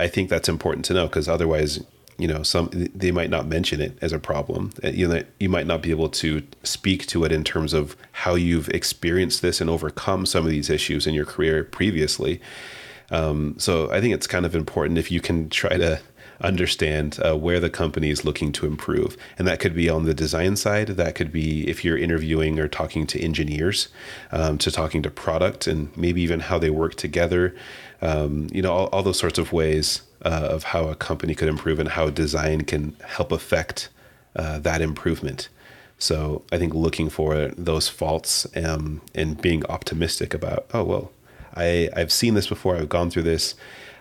I 0.00 0.08
think 0.08 0.28
that's 0.28 0.48
important 0.48 0.84
to 0.86 0.94
know 0.94 1.06
because 1.06 1.28
otherwise 1.28 1.80
you 2.18 2.26
know 2.26 2.42
some 2.42 2.68
they 2.72 3.10
might 3.10 3.30
not 3.30 3.46
mention 3.46 3.80
it 3.80 3.96
as 4.02 4.12
a 4.12 4.18
problem 4.18 4.72
uh, 4.84 4.88
you 4.88 5.08
know 5.08 5.22
you 5.40 5.48
might 5.48 5.66
not 5.66 5.80
be 5.80 5.90
able 5.90 6.08
to 6.08 6.42
speak 6.64 7.06
to 7.06 7.24
it 7.24 7.32
in 7.32 7.44
terms 7.44 7.72
of 7.72 7.96
how 8.12 8.34
you've 8.34 8.68
experienced 8.70 9.40
this 9.40 9.60
and 9.60 9.70
overcome 9.70 10.26
some 10.26 10.44
of 10.44 10.50
these 10.50 10.68
issues 10.68 11.06
in 11.06 11.14
your 11.14 11.24
career 11.24 11.64
previously 11.64 12.40
um, 13.10 13.54
so 13.58 13.90
i 13.92 14.00
think 14.00 14.12
it's 14.12 14.26
kind 14.26 14.44
of 14.44 14.54
important 14.54 14.98
if 14.98 15.10
you 15.10 15.20
can 15.20 15.48
try 15.48 15.76
to 15.76 16.00
understand 16.40 17.18
uh, 17.24 17.36
where 17.36 17.60
the 17.60 17.70
company 17.70 18.10
is 18.10 18.24
looking 18.24 18.52
to 18.52 18.66
improve. 18.66 19.16
And 19.38 19.46
that 19.48 19.60
could 19.60 19.74
be 19.74 19.88
on 19.88 20.04
the 20.04 20.14
design 20.14 20.56
side. 20.56 20.88
That 20.88 21.14
could 21.14 21.32
be 21.32 21.68
if 21.68 21.84
you're 21.84 21.98
interviewing 21.98 22.58
or 22.58 22.68
talking 22.68 23.06
to 23.08 23.20
engineers, 23.20 23.88
um, 24.30 24.58
to 24.58 24.70
talking 24.70 25.02
to 25.02 25.10
product 25.10 25.66
and 25.66 25.94
maybe 25.96 26.22
even 26.22 26.40
how 26.40 26.58
they 26.58 26.70
work 26.70 26.94
together. 26.94 27.54
Um, 28.00 28.48
you 28.52 28.62
know, 28.62 28.72
all, 28.72 28.86
all, 28.86 29.02
those 29.02 29.18
sorts 29.18 29.38
of 29.38 29.52
ways 29.52 30.02
uh, 30.24 30.48
of 30.50 30.62
how 30.62 30.88
a 30.88 30.94
company 30.94 31.34
could 31.34 31.48
improve 31.48 31.80
and 31.80 31.88
how 31.88 32.10
design 32.10 32.62
can 32.62 32.94
help 33.04 33.32
affect 33.32 33.88
uh, 34.36 34.60
that 34.60 34.80
improvement. 34.80 35.48
So 35.98 36.42
I 36.52 36.58
think 36.58 36.74
looking 36.74 37.10
for 37.10 37.48
those 37.56 37.88
faults 37.88 38.46
um, 38.56 39.00
and 39.16 39.40
being 39.40 39.66
optimistic 39.66 40.32
about, 40.32 40.66
oh, 40.72 40.84
well, 40.84 41.12
I, 41.56 41.88
I've 41.96 42.12
seen 42.12 42.34
this 42.34 42.46
before, 42.46 42.76
I've 42.76 42.88
gone 42.88 43.10
through 43.10 43.24
this 43.24 43.56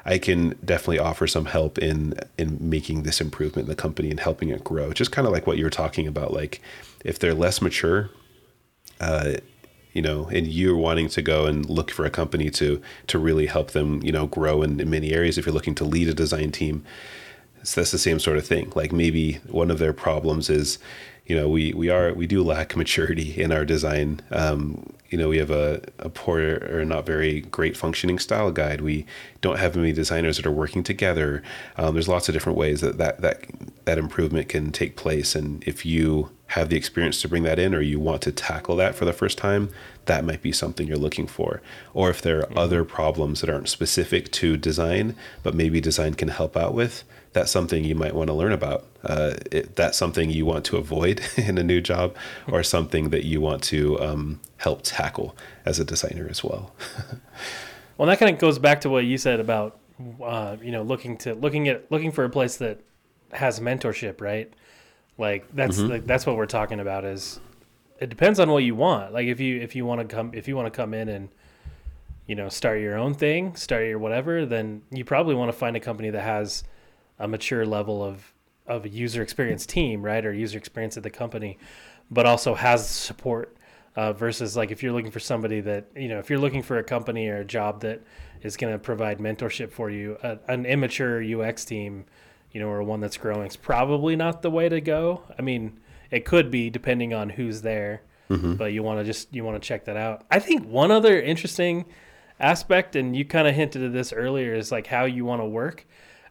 I 0.08 0.18
can 0.20 0.56
definitely 0.64 1.00
offer 1.00 1.28
some 1.28 1.46
help 1.46 1.78
in 1.78 2.18
in 2.38 2.58
making 2.62 3.04
this 3.04 3.20
improvement 3.20 3.66
in 3.66 3.70
the 3.70 3.76
company 3.76 4.10
and 4.10 4.20
helping 4.20 4.50
it 4.50 4.64
grow. 4.64 4.94
Just 4.94 5.12
kind 5.12 5.28
of 5.28 5.34
like 5.34 5.46
what 5.46 5.58
you 5.58 5.66
were 5.66 5.70
talking 5.70 6.08
about, 6.08 6.32
like 6.32 6.62
if 7.04 7.20
they're 7.20 7.34
less 7.34 7.62
mature, 7.62 8.10
uh, 9.02 9.34
you 9.98 10.04
know, 10.04 10.28
and 10.28 10.46
you're 10.46 10.78
wanting 10.78 11.10
to 11.10 11.24
go 11.24 11.48
and 11.48 11.68
look 11.68 11.90
for 11.90 12.06
a 12.06 12.12
company 12.12 12.52
to 12.52 12.80
to 13.08 13.18
really 13.18 13.48
help 13.48 13.72
them, 13.72 14.00
you 14.04 14.12
know, 14.12 14.28
grow 14.28 14.62
in, 14.62 14.80
in 14.80 14.92
many 14.92 15.12
areas. 15.12 15.40
If 15.40 15.48
you're 15.48 15.56
looking 15.60 15.74
to 15.76 15.86
lead 15.86 16.08
a 16.08 16.14
design 16.14 16.52
team, 16.52 16.86
so 17.64 17.82
that's 17.82 17.92
the 17.92 17.98
same 17.98 18.20
sort 18.20 18.38
of 18.38 18.46
thing. 18.46 18.72
Like 18.76 18.92
maybe 18.92 19.40
one 19.50 19.72
of 19.72 19.80
their 19.80 19.94
problems 19.94 20.52
is, 20.52 20.78
you 21.28 21.36
know, 21.36 21.50
we 21.50 21.74
we 21.74 21.90
are 21.90 22.14
we 22.14 22.26
do 22.26 22.42
lack 22.42 22.76
maturity 22.76 23.42
in 23.42 23.52
our 23.52 23.66
design. 23.66 24.22
Um, 24.32 24.94
you 25.10 25.18
know, 25.18 25.28
we 25.28 25.38
have 25.38 25.52
a, 25.52 25.82
a 26.00 26.10
poor 26.10 26.60
or 26.70 26.86
not 26.86 27.06
very 27.06 27.42
great 27.42 27.78
functioning 27.78 28.18
style 28.18 28.52
guide. 28.52 28.82
We 28.82 29.06
don't 29.42 29.60
have 29.60 29.76
many 29.76 29.92
designers 29.92 30.38
that 30.38 30.46
are 30.46 30.52
working 30.52 30.84
together. 30.84 31.44
Um, 31.78 31.94
there's 31.94 32.08
lots 32.08 32.28
of 32.28 32.34
different 32.34 32.58
ways 32.58 32.80
that, 32.82 32.98
that 32.98 33.22
that 33.22 33.46
that 33.84 33.98
improvement 33.98 34.48
can 34.48 34.72
take 34.72 34.96
place. 34.96 35.36
And 35.36 35.64
if 35.66 35.86
you 35.86 36.32
have 36.48 36.70
the 36.70 36.78
experience 36.78 37.22
to 37.22 37.28
bring 37.28 37.44
that 37.44 37.60
in, 37.60 37.76
or 37.76 37.82
you 37.82 38.00
want 38.00 38.22
to 38.22 38.32
tackle 38.32 38.78
that 38.78 38.96
for 38.96 39.04
the 39.04 39.12
first 39.12 39.38
time, 39.38 39.70
that 40.06 40.24
might 40.24 40.42
be 40.42 40.54
something 40.54 40.88
you're 40.88 40.96
looking 40.96 41.28
for. 41.28 41.62
Or 41.94 42.10
if 42.10 42.22
there 42.22 42.40
are 42.40 42.44
mm-hmm. 42.44 42.58
other 42.58 42.86
problems 42.86 43.42
that 43.42 43.50
aren't 43.50 43.68
specific 43.68 44.32
to 44.34 44.56
design, 44.56 45.14
but 45.44 45.54
maybe 45.54 45.82
design 45.82 46.14
can 46.14 46.30
help 46.30 46.56
out 46.56 46.74
with, 46.74 47.04
that's 47.38 47.52
something 47.52 47.84
you 47.84 47.94
might 47.94 48.16
want 48.16 48.30
to 48.30 48.34
learn 48.34 48.52
about. 48.52 48.88
Uh, 49.04 49.36
it, 49.52 49.76
that's 49.76 49.96
something 49.96 50.32
you 50.32 50.44
want 50.44 50.66
to 50.66 50.78
avoid 50.78 51.22
in 51.38 51.60
a 51.60 51.64
new 51.64 51.80
job, 51.80 52.16
or 52.52 52.64
something 52.64 53.12
that 53.12 53.26
you 53.26 53.40
want 53.40 53.62
to 53.64 54.00
um, 54.02 54.40
help 54.58 54.82
tackle 54.82 55.38
as 55.64 55.80
a 55.80 55.86
designer 55.86 56.28
as 56.28 56.44
well. 56.44 56.74
well, 57.98 58.08
that 58.08 58.18
kind 58.18 58.34
of 58.34 58.42
goes 58.42 58.58
back 58.58 58.82
to 58.82 58.90
what 58.90 59.06
you 59.06 59.20
said 59.20 59.40
about 59.40 59.80
uh, 60.24 60.58
you 60.64 60.72
know 60.72 60.82
looking 60.82 61.16
to 61.16 61.36
looking 61.36 61.68
at 61.68 61.92
looking 61.92 62.12
for 62.12 62.24
a 62.24 62.30
place 62.30 62.58
that 62.58 62.80
has 63.32 63.60
mentorship, 63.60 64.20
right? 64.20 64.52
Like 65.20 65.46
that's 65.54 65.78
mm-hmm. 65.78 66.08
that's 66.08 66.26
what 66.26 66.38
we're 66.38 66.48
talking 66.48 66.80
about. 66.80 67.06
Is 67.06 67.40
it 68.00 68.10
depends 68.10 68.40
on 68.40 68.50
what 68.50 68.64
you 68.64 68.74
want. 68.74 69.14
Like 69.14 69.28
if 69.28 69.40
you 69.40 69.62
if 69.62 69.76
you 69.76 69.86
want 69.86 70.02
to 70.02 70.08
come 70.08 70.32
if 70.34 70.48
you 70.48 70.56
want 70.56 70.74
to 70.74 70.76
come 70.76 70.96
in 70.96 71.08
and 71.08 71.30
you 72.26 72.34
know 72.34 72.50
start 72.50 72.80
your 72.80 72.98
own 72.98 73.14
thing, 73.14 73.56
start 73.56 73.86
your 73.86 74.00
whatever, 74.00 74.48
then 74.48 74.82
you 74.90 75.06
probably 75.06 75.36
want 75.36 75.52
to 75.52 75.58
find 75.58 75.78
a 75.78 75.80
company 75.80 76.10
that 76.10 76.24
has 76.24 76.64
a 77.20 77.28
mature 77.28 77.66
level 77.66 78.04
of 78.04 78.34
of 78.66 78.84
a 78.86 78.90
user 78.90 79.22
experience 79.22 79.66
team, 79.66 80.02
right, 80.02 80.26
or 80.26 80.34
user 80.34 80.58
experience 80.58 80.98
at 80.98 81.04
the 81.04 81.10
company, 81.10 81.58
but 82.12 82.26
also 82.26 82.56
has 82.56 82.88
support. 82.90 83.54
Uh, 83.96 84.14
versus 84.14 84.56
like 84.56 84.70
if 84.70 84.84
you're 84.84 84.94
looking 84.94 85.10
for 85.10 85.20
somebody 85.20 85.60
that 85.60 85.88
you 85.96 86.08
know 86.08 86.20
if 86.20 86.30
you're 86.30 86.38
looking 86.38 86.62
for 86.62 86.78
a 86.78 86.84
company 86.84 87.28
or 87.30 87.38
a 87.38 87.44
job 87.44 87.82
that 87.82 88.00
is 88.44 88.56
going 88.56 88.72
to 88.72 88.78
provide 88.78 89.18
mentorship 89.18 89.72
for 89.72 89.90
you, 89.90 90.18
a, 90.22 90.38
an 90.48 90.68
immature 90.68 91.24
UX 91.24 91.66
team, 91.66 92.06
you 92.52 92.60
know, 92.60 92.70
or 92.70 92.84
one 92.84 93.00
that's 93.00 93.18
growing 93.18 93.48
is 93.48 93.56
probably 93.56 94.16
not 94.16 94.44
the 94.44 94.52
way 94.52 94.70
to 94.70 94.80
go. 94.82 95.24
I 95.38 95.42
mean, 95.42 95.80
it 96.12 96.26
could 96.26 96.52
be 96.52 96.70
depending 96.70 97.14
on 97.14 97.30
who's 97.30 97.62
there, 97.62 98.04
mm-hmm. 98.30 98.54
but 98.54 98.72
you 98.72 98.84
want 98.84 99.00
to 99.00 99.04
just 99.04 99.34
you 99.34 99.44
want 99.44 99.62
to 99.62 99.68
check 99.68 99.86
that 99.86 99.98
out. 99.98 100.26
I 100.32 100.40
think 100.40 100.66
one 100.68 100.92
other 100.92 101.20
interesting 101.20 101.86
aspect, 102.40 102.96
and 102.96 103.16
you 103.16 103.26
kind 103.26 103.48
of 103.48 103.56
hinted 103.56 103.84
at 103.84 103.94
this 103.94 104.14
earlier, 104.14 104.54
is 104.54 104.72
like 104.72 104.88
how 104.88 105.06
you 105.06 105.26
want 105.26 105.42
to 105.42 105.46
work. 105.46 105.86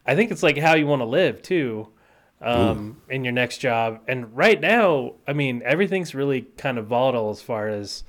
I 0.07 0.15
think 0.15 0.31
it's 0.31 0.43
like 0.43 0.57
how 0.57 0.75
you 0.75 0.87
want 0.87 1.01
to 1.01 1.07
live 1.07 1.43
too 1.43 1.89
um, 2.41 3.01
in 3.09 3.25
your 3.25 3.33
next 3.33 3.59
job. 3.59 4.01
And 4.07 4.37
right 4.37 4.61
now, 4.61 5.15
I 5.27 5.33
mean, 5.33 5.63
everything's 5.65 6.15
really 6.15 6.43
kind 6.57 6.79
of 6.79 6.87
volatile 6.87 7.31
as 7.31 7.43
far 7.43 7.69
as 7.69 8.05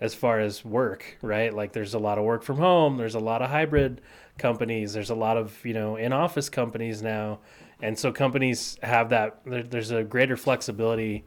as 0.00 0.14
far 0.14 0.40
as 0.40 0.64
work, 0.64 1.16
right? 1.22 1.54
Like 1.54 1.72
there's 1.72 1.94
a 1.94 1.98
lot 1.98 2.18
of 2.18 2.24
work 2.24 2.42
from 2.42 2.56
home, 2.56 2.96
there's 2.96 3.14
a 3.14 3.20
lot 3.20 3.40
of 3.40 3.50
hybrid 3.50 4.00
companies, 4.36 4.92
there's 4.92 5.10
a 5.10 5.14
lot 5.14 5.36
of, 5.36 5.64
you 5.64 5.74
know, 5.74 5.94
in-office 5.94 6.48
companies 6.48 7.02
now. 7.02 7.38
And 7.80 7.96
so 7.96 8.10
companies 8.10 8.78
have 8.82 9.10
that 9.10 9.40
there, 9.44 9.62
there's 9.62 9.92
a 9.92 10.02
greater 10.02 10.36
flexibility 10.36 11.24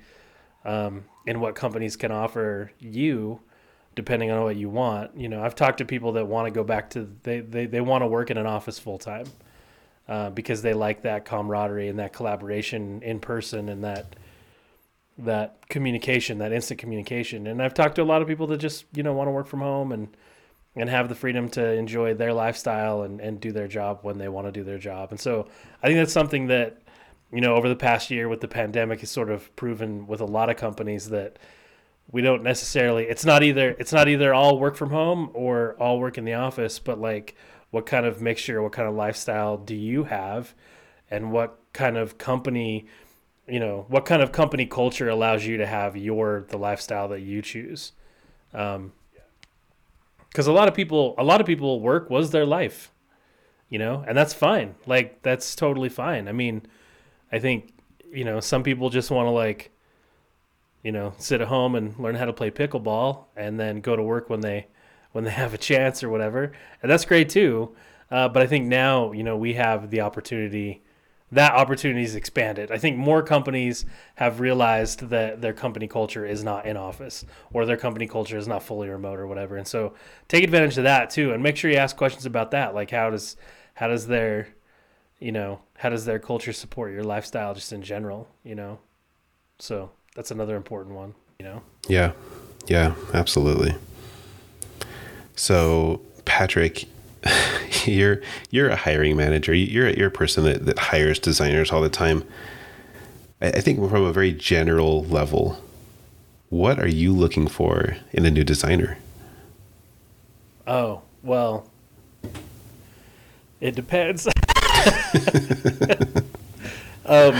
um, 0.65 1.06
in 1.26 1.39
what 1.39 1.56
companies 1.56 1.96
can 1.96 2.12
offer 2.12 2.72
you 2.80 3.39
depending 3.96 4.30
on 4.30 4.44
what 4.44 4.58
you 4.58 4.68
want. 4.68 5.18
You 5.18 5.30
know, 5.30 5.41
I've 5.41 5.56
talked 5.56 5.78
to 5.78 5.86
people 5.86 6.12
that 6.13 6.28
want 6.28 6.48
to 6.48 6.52
go 6.52 6.65
back 6.65 6.89
to 6.91 7.10
they 7.24 7.39
they, 7.39 7.65
they 7.65 7.82
want 7.82 8.02
to 8.02 8.08
work 8.08 8.30
in 8.30 8.38
an 8.38 8.46
office 8.46 8.78
full 8.78 8.98
time 8.98 9.26
uh, 10.08 10.30
because 10.30 10.62
they 10.62 10.74
like 10.74 11.02
that 11.04 11.26
camaraderie 11.26 11.89
and 11.89 12.00
that 12.00 12.13
collaboration 12.13 13.02
in 13.02 13.20
person 13.20 13.70
and 13.70 13.84
that 13.84 14.15
that 15.18 15.70
communication, 15.70 16.39
that 16.39 16.52
instant 16.52 16.78
communication. 16.78 17.48
And 17.48 17.62
I've 17.62 17.74
talked 17.74 17.96
to 17.96 18.02
a 18.02 18.04
lot 18.04 18.22
of 18.22 18.28
people 18.28 18.48
that 18.48 18.58
just 18.58 18.86
you 18.94 19.04
know 19.04 19.13
want 19.13 19.28
to 19.28 19.32
work 19.32 19.48
from 19.48 19.62
home 19.62 19.91
and 19.91 20.15
and 20.76 20.89
have 20.89 21.08
the 21.08 21.15
freedom 21.15 21.48
to 21.50 21.72
enjoy 21.72 22.13
their 22.13 22.34
lifestyle 22.34 23.04
and, 23.04 23.22
and 23.22 23.39
do 23.39 23.52
their 23.52 23.68
job 23.68 24.00
when 24.02 24.18
they 24.18 24.28
want 24.28 24.46
to 24.46 24.52
do 24.52 24.63
their 24.63 24.78
job. 24.78 25.12
And 25.12 25.20
so 25.20 25.48
I 25.82 25.88
think 25.88 25.98
that's 25.98 26.12
something 26.12 26.48
that 26.48 26.82
you 27.32 27.41
know 27.41 27.56
over 27.56 27.70
the 27.70 27.76
past 27.76 28.12
year 28.12 28.30
with 28.30 28.41
the 28.41 28.48
pandemic 28.48 29.00
has 29.00 29.10
sort 29.10 29.30
of 29.30 29.54
proven 29.56 30.08
with 30.08 30.22
a 30.22 30.26
lot 30.26 30.50
of 30.50 30.58
companies 30.58 31.10
that 31.10 31.39
we 32.12 32.22
don't 32.22 32.44
necessarily 32.44 33.06
it's 33.06 33.26
not 33.26 33.41
either 33.44 33.72
it's 33.80 33.91
not 33.91 34.08
either 34.08 34.34
all 34.34 34.60
work 34.60 34.76
from 34.76 34.91
home 34.91 35.32
or 35.34 35.76
all 35.80 36.00
work 36.00 36.18
in 36.18 36.26
the 36.26 36.36
office 36.36 36.78
but 36.78 37.00
like 37.00 37.36
what 37.76 37.86
kind 37.86 38.06
of 38.06 38.22
mixture, 38.22 38.64
what 38.64 38.72
kind 38.72 38.88
of 38.88 38.96
lifestyle 38.96 39.58
do 39.58 39.76
you 39.76 40.06
have, 40.06 40.56
and 41.12 41.34
what 41.34 41.60
kind 41.74 41.98
of 41.98 42.18
company, 42.18 42.86
you 43.50 43.60
know, 43.60 43.86
what 43.90 44.06
kind 44.06 44.22
of 44.22 44.32
company 44.32 44.66
culture 44.66 45.10
allows 45.10 45.46
you 45.46 45.58
to 45.58 45.66
have 45.66 45.98
your 45.98 46.46
the 46.48 46.58
lifestyle 46.58 47.10
that 47.10 47.20
you 47.20 47.42
choose. 47.42 47.92
Um, 48.54 48.94
because 50.30 50.48
a 50.48 50.54
lot 50.54 50.70
of 50.70 50.74
people, 50.74 51.16
a 51.18 51.24
lot 51.26 51.42
of 51.42 51.48
people 51.48 51.82
work 51.82 52.10
was 52.10 52.32
their 52.32 52.46
life, 52.46 52.94
you 53.68 53.78
know, 53.78 54.06
and 54.08 54.18
that's 54.18 54.34
fine. 54.34 54.76
Like 54.86 55.22
that's 55.22 55.54
totally 55.54 55.90
fine. 55.90 56.30
I 56.30 56.32
mean, 56.32 56.62
I 57.30 57.40
think 57.40 57.74
you 58.10 58.24
know 58.24 58.40
some 58.40 58.64
people 58.64 58.90
just 58.90 59.12
want 59.12 59.26
to 59.28 59.32
like 59.32 59.72
you 60.82 60.94
know 60.94 61.14
sit 61.18 61.42
at 61.42 61.50
home 61.50 61.76
and 61.76 62.00
learn 62.00 62.16
how 62.16 62.24
to 62.24 62.32
play 62.32 62.52
pickleball 62.52 63.26
and 63.36 63.60
then 63.60 63.82
go 63.82 63.98
to 63.98 64.02
work 64.02 64.30
when 64.30 64.40
they 64.40 64.68
when 65.15 65.23
they 65.23 65.32
have 65.32 65.54
a 65.54 65.58
chance 65.58 66.04
or 66.04 66.10
whatever, 66.10 66.51
and 66.82 66.91
that's 66.91 67.06
great 67.06 67.30
too. 67.30 67.73
Uh, 68.12 68.28
but 68.28 68.43
I 68.43 68.47
think 68.47 68.65
now 68.65 69.13
you 69.13 69.23
know 69.23 69.38
we 69.38 69.54
have 69.54 69.89
the 69.89 70.01
opportunity. 70.01 70.84
That 71.32 71.54
opportunity 71.54 72.04
is 72.04 72.15
expanded. 72.15 72.69
I 72.69 72.78
think 72.78 72.97
more 72.97 73.23
companies 73.23 73.86
have 74.15 74.41
realized 74.41 75.10
that 75.10 75.41
their 75.41 75.54
company 75.54 75.88
culture 75.88 76.25
is 76.25 76.43
not 76.43 76.65
in 76.65 76.75
office 76.75 77.25
or 77.54 77.65
their 77.65 77.78
company 77.78 78.08
culture 78.08 78.38
is 78.38 78.45
not 78.45 78.62
fully 78.62 78.89
remote 78.89 79.17
or 79.17 79.25
whatever. 79.25 79.56
And 79.56 79.65
so 79.65 79.93
take 80.28 80.43
advantage 80.43 80.78
of 80.78 80.84
that 80.84 81.10
too, 81.10 81.32
and 81.32 81.41
make 81.41 81.56
sure 81.56 81.71
you 81.71 81.78
ask 81.78 81.95
questions 81.95 82.25
about 82.25 82.51
that. 82.51 82.75
Like 82.75 82.91
how 82.91 83.10
does 83.10 83.38
how 83.75 83.88
does 83.88 84.08
their 84.08 84.49
you 85.19 85.32
know 85.32 85.62
how 85.78 85.88
does 85.88 86.04
their 86.04 86.19
culture 86.19 86.51
support 86.51 86.91
your 86.91 87.06
lifestyle 87.06 87.54
just 87.54 87.71
in 87.71 87.82
general? 87.82 88.28
You 88.43 88.56
know, 88.56 88.80
so 89.60 89.91
that's 90.13 90.32
another 90.32 90.58
important 90.58 90.93
one. 90.93 91.15
You 91.39 91.45
know. 91.45 91.62
Yeah, 91.88 92.12
yeah, 92.67 92.95
absolutely. 93.13 93.75
So, 95.36 96.02
Patrick, 96.24 96.86
you're 97.86 98.21
you're 98.50 98.69
a 98.69 98.76
hiring 98.76 99.17
manager. 99.17 99.54
You're 99.54 99.89
you're 99.89 100.08
a 100.08 100.12
person 100.12 100.45
that, 100.45 100.65
that 100.65 100.80
hires 100.80 101.19
designers 101.19 101.71
all 101.71 101.82
the 101.82 101.89
time. 101.89 102.24
I, 103.41 103.48
I 103.48 103.62
think 103.62 103.78
from 103.89 104.04
a 104.04 104.13
very 104.13 104.32
general 104.32 105.04
level, 105.04 105.62
what 106.50 106.80
are 106.80 106.88
you 106.88 107.13
looking 107.13 107.48
for 107.48 107.98
in 108.13 108.26
a 108.26 108.32
new 108.32 108.43
designer? 108.43 108.98
Oh 110.65 111.02
well, 111.21 111.69
it 113.60 113.76
depends. 113.76 114.28
um, 117.06 117.36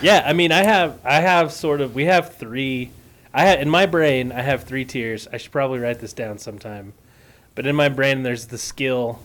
yeah, 0.00 0.24
I 0.26 0.32
mean, 0.32 0.50
I 0.50 0.64
have 0.64 0.98
I 1.04 1.20
have 1.20 1.52
sort 1.52 1.80
of 1.80 1.94
we 1.94 2.06
have 2.06 2.34
three. 2.36 2.90
I 3.32 3.46
ha- 3.46 3.60
in 3.60 3.68
my 3.68 3.86
brain 3.86 4.32
I 4.32 4.42
have 4.42 4.64
three 4.64 4.84
tiers. 4.84 5.28
I 5.32 5.36
should 5.36 5.52
probably 5.52 5.78
write 5.80 6.00
this 6.00 6.12
down 6.12 6.38
sometime. 6.38 6.94
But 7.54 7.66
in 7.66 7.76
my 7.76 7.88
brain, 7.88 8.22
there's 8.22 8.46
the 8.46 8.58
skill. 8.58 9.20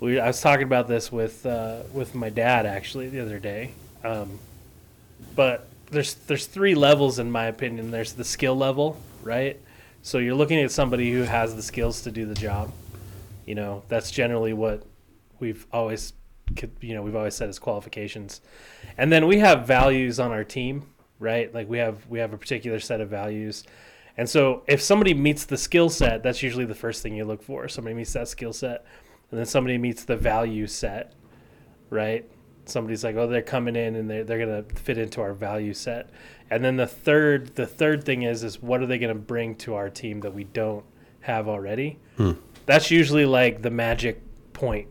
We, 0.00 0.20
I 0.20 0.28
was 0.28 0.40
talking 0.40 0.64
about 0.64 0.86
this 0.86 1.10
with 1.10 1.44
uh, 1.44 1.82
with 1.92 2.14
my 2.14 2.30
dad 2.30 2.66
actually 2.66 3.08
the 3.08 3.20
other 3.20 3.38
day. 3.38 3.72
Um, 4.04 4.38
but 5.34 5.66
there's 5.90 6.14
there's 6.14 6.46
three 6.46 6.74
levels 6.74 7.18
in 7.18 7.30
my 7.30 7.46
opinion. 7.46 7.90
There's 7.90 8.12
the 8.12 8.24
skill 8.24 8.56
level, 8.56 9.00
right? 9.22 9.60
So 10.02 10.18
you're 10.18 10.34
looking 10.34 10.60
at 10.60 10.70
somebody 10.70 11.12
who 11.12 11.22
has 11.22 11.56
the 11.56 11.62
skills 11.62 12.02
to 12.02 12.10
do 12.10 12.26
the 12.26 12.34
job. 12.34 12.72
You 13.44 13.54
know, 13.54 13.82
that's 13.88 14.10
generally 14.10 14.52
what 14.52 14.84
we've 15.40 15.66
always 15.72 16.12
you 16.80 16.94
know 16.94 17.02
we've 17.02 17.16
always 17.16 17.34
said 17.34 17.48
as 17.48 17.58
qualifications, 17.58 18.40
and 18.96 19.10
then 19.12 19.26
we 19.26 19.38
have 19.40 19.66
values 19.66 20.20
on 20.20 20.30
our 20.30 20.44
team, 20.44 20.86
right? 21.18 21.52
Like 21.52 21.68
we 21.68 21.78
have 21.78 22.06
we 22.08 22.20
have 22.20 22.32
a 22.32 22.38
particular 22.38 22.78
set 22.78 23.00
of 23.00 23.08
values. 23.08 23.64
And 24.18 24.28
so 24.28 24.64
if 24.66 24.82
somebody 24.82 25.14
meets 25.14 25.44
the 25.44 25.56
skill 25.56 25.88
set, 25.88 26.24
that's 26.24 26.42
usually 26.42 26.64
the 26.64 26.74
first 26.74 27.02
thing 27.02 27.14
you 27.14 27.24
look 27.24 27.42
for. 27.42 27.68
Somebody 27.68 27.94
meets 27.94 28.12
that 28.14 28.26
skill 28.26 28.52
set. 28.52 28.84
And 29.30 29.38
then 29.38 29.46
somebody 29.46 29.78
meets 29.78 30.04
the 30.04 30.16
value 30.16 30.66
set, 30.66 31.12
right? 31.88 32.28
Somebody's 32.64 33.04
like, 33.04 33.14
oh, 33.14 33.28
they're 33.28 33.42
coming 33.42 33.76
in 33.76 33.94
and 33.94 34.10
they're, 34.10 34.24
they're 34.24 34.44
going 34.44 34.64
to 34.64 34.74
fit 34.74 34.98
into 34.98 35.20
our 35.20 35.32
value 35.32 35.72
set. 35.72 36.10
And 36.50 36.64
then 36.64 36.76
the 36.76 36.86
third 36.86 37.54
the 37.54 37.66
third 37.66 38.04
thing 38.04 38.22
is 38.22 38.42
is 38.42 38.60
what 38.60 38.82
are 38.82 38.86
they 38.86 38.98
going 38.98 39.14
to 39.14 39.20
bring 39.20 39.54
to 39.56 39.74
our 39.74 39.88
team 39.88 40.20
that 40.20 40.34
we 40.34 40.44
don't 40.44 40.84
have 41.20 41.46
already? 41.46 41.98
Hmm. 42.16 42.32
That's 42.66 42.90
usually 42.90 43.26
like 43.26 43.62
the 43.62 43.70
magic 43.70 44.20
point. 44.52 44.88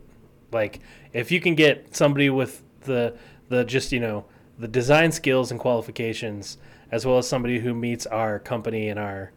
Like 0.52 0.80
if 1.12 1.30
you 1.30 1.40
can 1.40 1.54
get 1.54 1.94
somebody 1.94 2.30
with 2.30 2.62
the 2.82 3.16
the 3.48 3.64
just, 3.64 3.92
you 3.92 4.00
know, 4.00 4.24
the 4.58 4.68
design 4.68 5.12
skills 5.12 5.50
and 5.50 5.60
qualifications 5.60 6.58
as 6.90 7.04
well 7.04 7.18
as 7.18 7.28
somebody 7.28 7.58
who 7.58 7.74
meets 7.74 8.06
our 8.06 8.38
company 8.38 8.88
and 8.88 8.98
our 8.98 9.32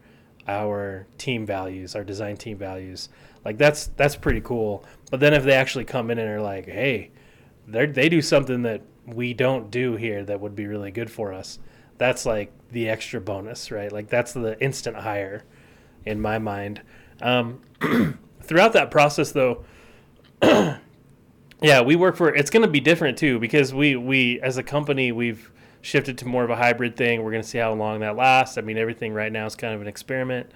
our 0.48 1.08
team 1.18 1.46
values, 1.46 1.96
our 1.96 2.04
design 2.04 2.38
team 2.38 2.58
values. 2.58 3.10
Like 3.46 3.58
that's 3.58 3.88
that's 3.98 4.16
pretty 4.16 4.42
cool. 4.42 4.86
But 5.10 5.20
then 5.20 5.34
if 5.34 5.44
they 5.44 5.54
actually 5.54 5.86
come 5.86 6.12
in 6.12 6.20
and 6.20 6.30
are 6.30 6.42
like, 6.42 6.66
"Hey, 6.66 7.12
they 7.68 7.86
they 7.86 8.10
do 8.10 8.22
something 8.22 8.64
that 8.64 8.82
we 9.06 9.34
don't 9.34 9.72
do 9.72 9.96
here 9.96 10.24
that 10.26 10.40
would 10.40 10.56
be 10.56 10.68
really 10.68 10.92
good 10.92 11.10
for 11.10 11.34
us." 11.34 11.60
That's 11.98 12.26
like 12.26 12.52
the 12.72 12.90
extra 12.90 13.22
bonus, 13.22 13.72
right? 13.72 13.92
Like 13.92 14.10
that's 14.10 14.34
the 14.34 14.62
instant 14.62 14.98
hire 14.98 15.44
in 16.06 16.20
my 16.20 16.40
mind. 16.40 16.82
Um, 17.22 17.62
throughout 18.42 18.74
that 18.74 18.90
process 18.92 19.32
though, 19.32 19.64
yeah, 21.62 21.82
we 21.82 21.96
work 21.96 22.16
for 22.16 22.34
it's 22.34 22.50
going 22.50 22.64
to 22.66 22.72
be 22.72 22.80
different 22.80 23.18
too 23.18 23.40
because 23.40 23.74
we 23.74 23.96
we 23.96 24.40
as 24.42 24.58
a 24.58 24.64
company 24.64 25.12
we've 25.12 25.52
shifted 25.82 26.18
to 26.20 26.28
more 26.28 26.44
of 26.44 26.50
a 26.50 26.56
hybrid 26.56 26.96
thing. 26.96 27.24
We're 27.24 27.32
going 27.32 27.44
to 27.44 27.48
see 27.48 27.58
how 27.58 27.74
long 27.74 28.00
that 28.02 28.16
lasts. 28.16 28.58
I 28.58 28.62
mean, 28.62 28.78
everything 28.78 29.14
right 29.14 29.32
now 29.32 29.46
is 29.46 29.56
kind 29.56 29.74
of 29.74 29.82
an 29.82 29.88
experiment, 29.88 30.52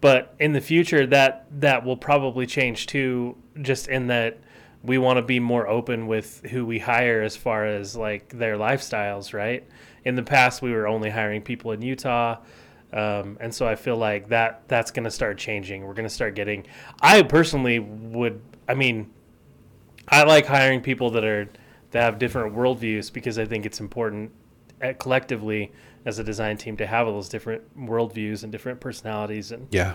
but 0.00 0.34
in 0.38 0.52
the 0.52 0.60
future, 0.60 1.06
that 1.06 1.46
that 1.60 1.84
will 1.84 1.96
probably 1.96 2.46
change 2.46 2.86
too. 2.86 3.36
Just 3.60 3.88
in 3.88 4.08
that 4.08 4.38
we 4.82 4.98
want 4.98 5.16
to 5.16 5.22
be 5.22 5.40
more 5.40 5.66
open 5.66 6.06
with 6.06 6.42
who 6.50 6.66
we 6.66 6.78
hire 6.78 7.22
as 7.22 7.36
far 7.36 7.66
as 7.66 7.96
like 7.96 8.28
their 8.30 8.56
lifestyles. 8.56 9.32
Right. 9.32 9.66
In 10.04 10.14
the 10.14 10.22
past, 10.22 10.60
we 10.60 10.72
were 10.72 10.86
only 10.86 11.10
hiring 11.10 11.42
people 11.42 11.72
in 11.72 11.82
Utah. 11.82 12.38
Um, 12.92 13.38
and 13.40 13.52
so 13.52 13.66
I 13.66 13.74
feel 13.74 13.96
like 13.96 14.28
that 14.28 14.68
that's 14.68 14.92
going 14.92 15.04
to 15.04 15.10
start 15.10 15.36
changing. 15.36 15.84
We're 15.84 15.94
going 15.94 16.08
to 16.08 16.14
start 16.14 16.34
getting. 16.34 16.66
I 17.00 17.22
personally 17.22 17.80
would. 17.80 18.40
I 18.68 18.74
mean, 18.74 19.10
I 20.08 20.22
like 20.24 20.46
hiring 20.46 20.80
people 20.80 21.10
that 21.10 21.24
are 21.24 21.48
that 21.90 22.02
have 22.02 22.18
different 22.18 22.54
worldviews 22.54 23.12
because 23.12 23.38
I 23.38 23.46
think 23.46 23.66
it's 23.66 23.80
important 23.80 24.32
collectively 24.98 25.72
as 26.04 26.18
a 26.18 26.24
design 26.24 26.56
team 26.56 26.76
to 26.76 26.86
have 26.86 27.06
all 27.06 27.14
those 27.14 27.28
different 27.28 27.62
worldviews 27.78 28.42
and 28.42 28.52
different 28.52 28.80
personalities 28.80 29.52
and 29.52 29.66
Yeah. 29.70 29.94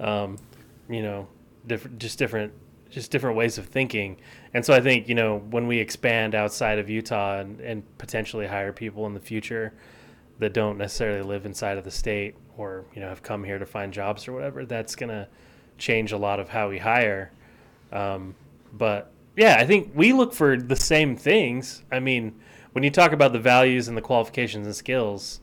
um, 0.00 0.38
you 0.88 1.02
know 1.02 1.26
different 1.66 1.98
just 1.98 2.18
different 2.18 2.52
just 2.90 3.10
different 3.10 3.36
ways 3.36 3.56
of 3.58 3.66
thinking. 3.66 4.16
And 4.54 4.64
so 4.64 4.74
i 4.74 4.80
think 4.80 5.08
you 5.08 5.14
know 5.14 5.38
when 5.50 5.66
we 5.66 5.78
expand 5.78 6.34
outside 6.34 6.78
of 6.78 6.88
utah 6.90 7.38
and, 7.40 7.60
and 7.60 7.98
potentially 7.98 8.46
hire 8.46 8.72
people 8.72 9.06
in 9.06 9.14
the 9.14 9.20
future 9.20 9.72
that 10.38 10.52
don't 10.52 10.76
necessarily 10.78 11.22
live 11.22 11.46
inside 11.46 11.78
of 11.78 11.84
the 11.84 11.90
state 11.90 12.34
or 12.56 12.84
you 12.94 13.00
know 13.00 13.08
have 13.08 13.22
come 13.22 13.44
here 13.44 13.58
to 13.58 13.66
find 13.66 13.92
jobs 13.92 14.28
or 14.28 14.32
whatever 14.32 14.64
that's 14.66 14.94
going 14.94 15.08
to 15.10 15.26
change 15.78 16.12
a 16.12 16.16
lot 16.18 16.38
of 16.38 16.48
how 16.50 16.68
we 16.68 16.78
hire. 16.78 17.32
Um, 17.92 18.34
but 18.72 19.10
yeah 19.36 19.56
i 19.58 19.64
think 19.66 19.90
we 19.94 20.12
look 20.12 20.32
for 20.34 20.56
the 20.56 20.76
same 20.76 21.16
things. 21.16 21.82
I 21.90 21.98
mean 22.00 22.34
when 22.72 22.84
you 22.84 22.90
talk 22.90 23.12
about 23.12 23.32
the 23.32 23.38
values 23.38 23.88
and 23.88 23.96
the 23.96 24.02
qualifications 24.02 24.66
and 24.66 24.74
skills 24.74 25.40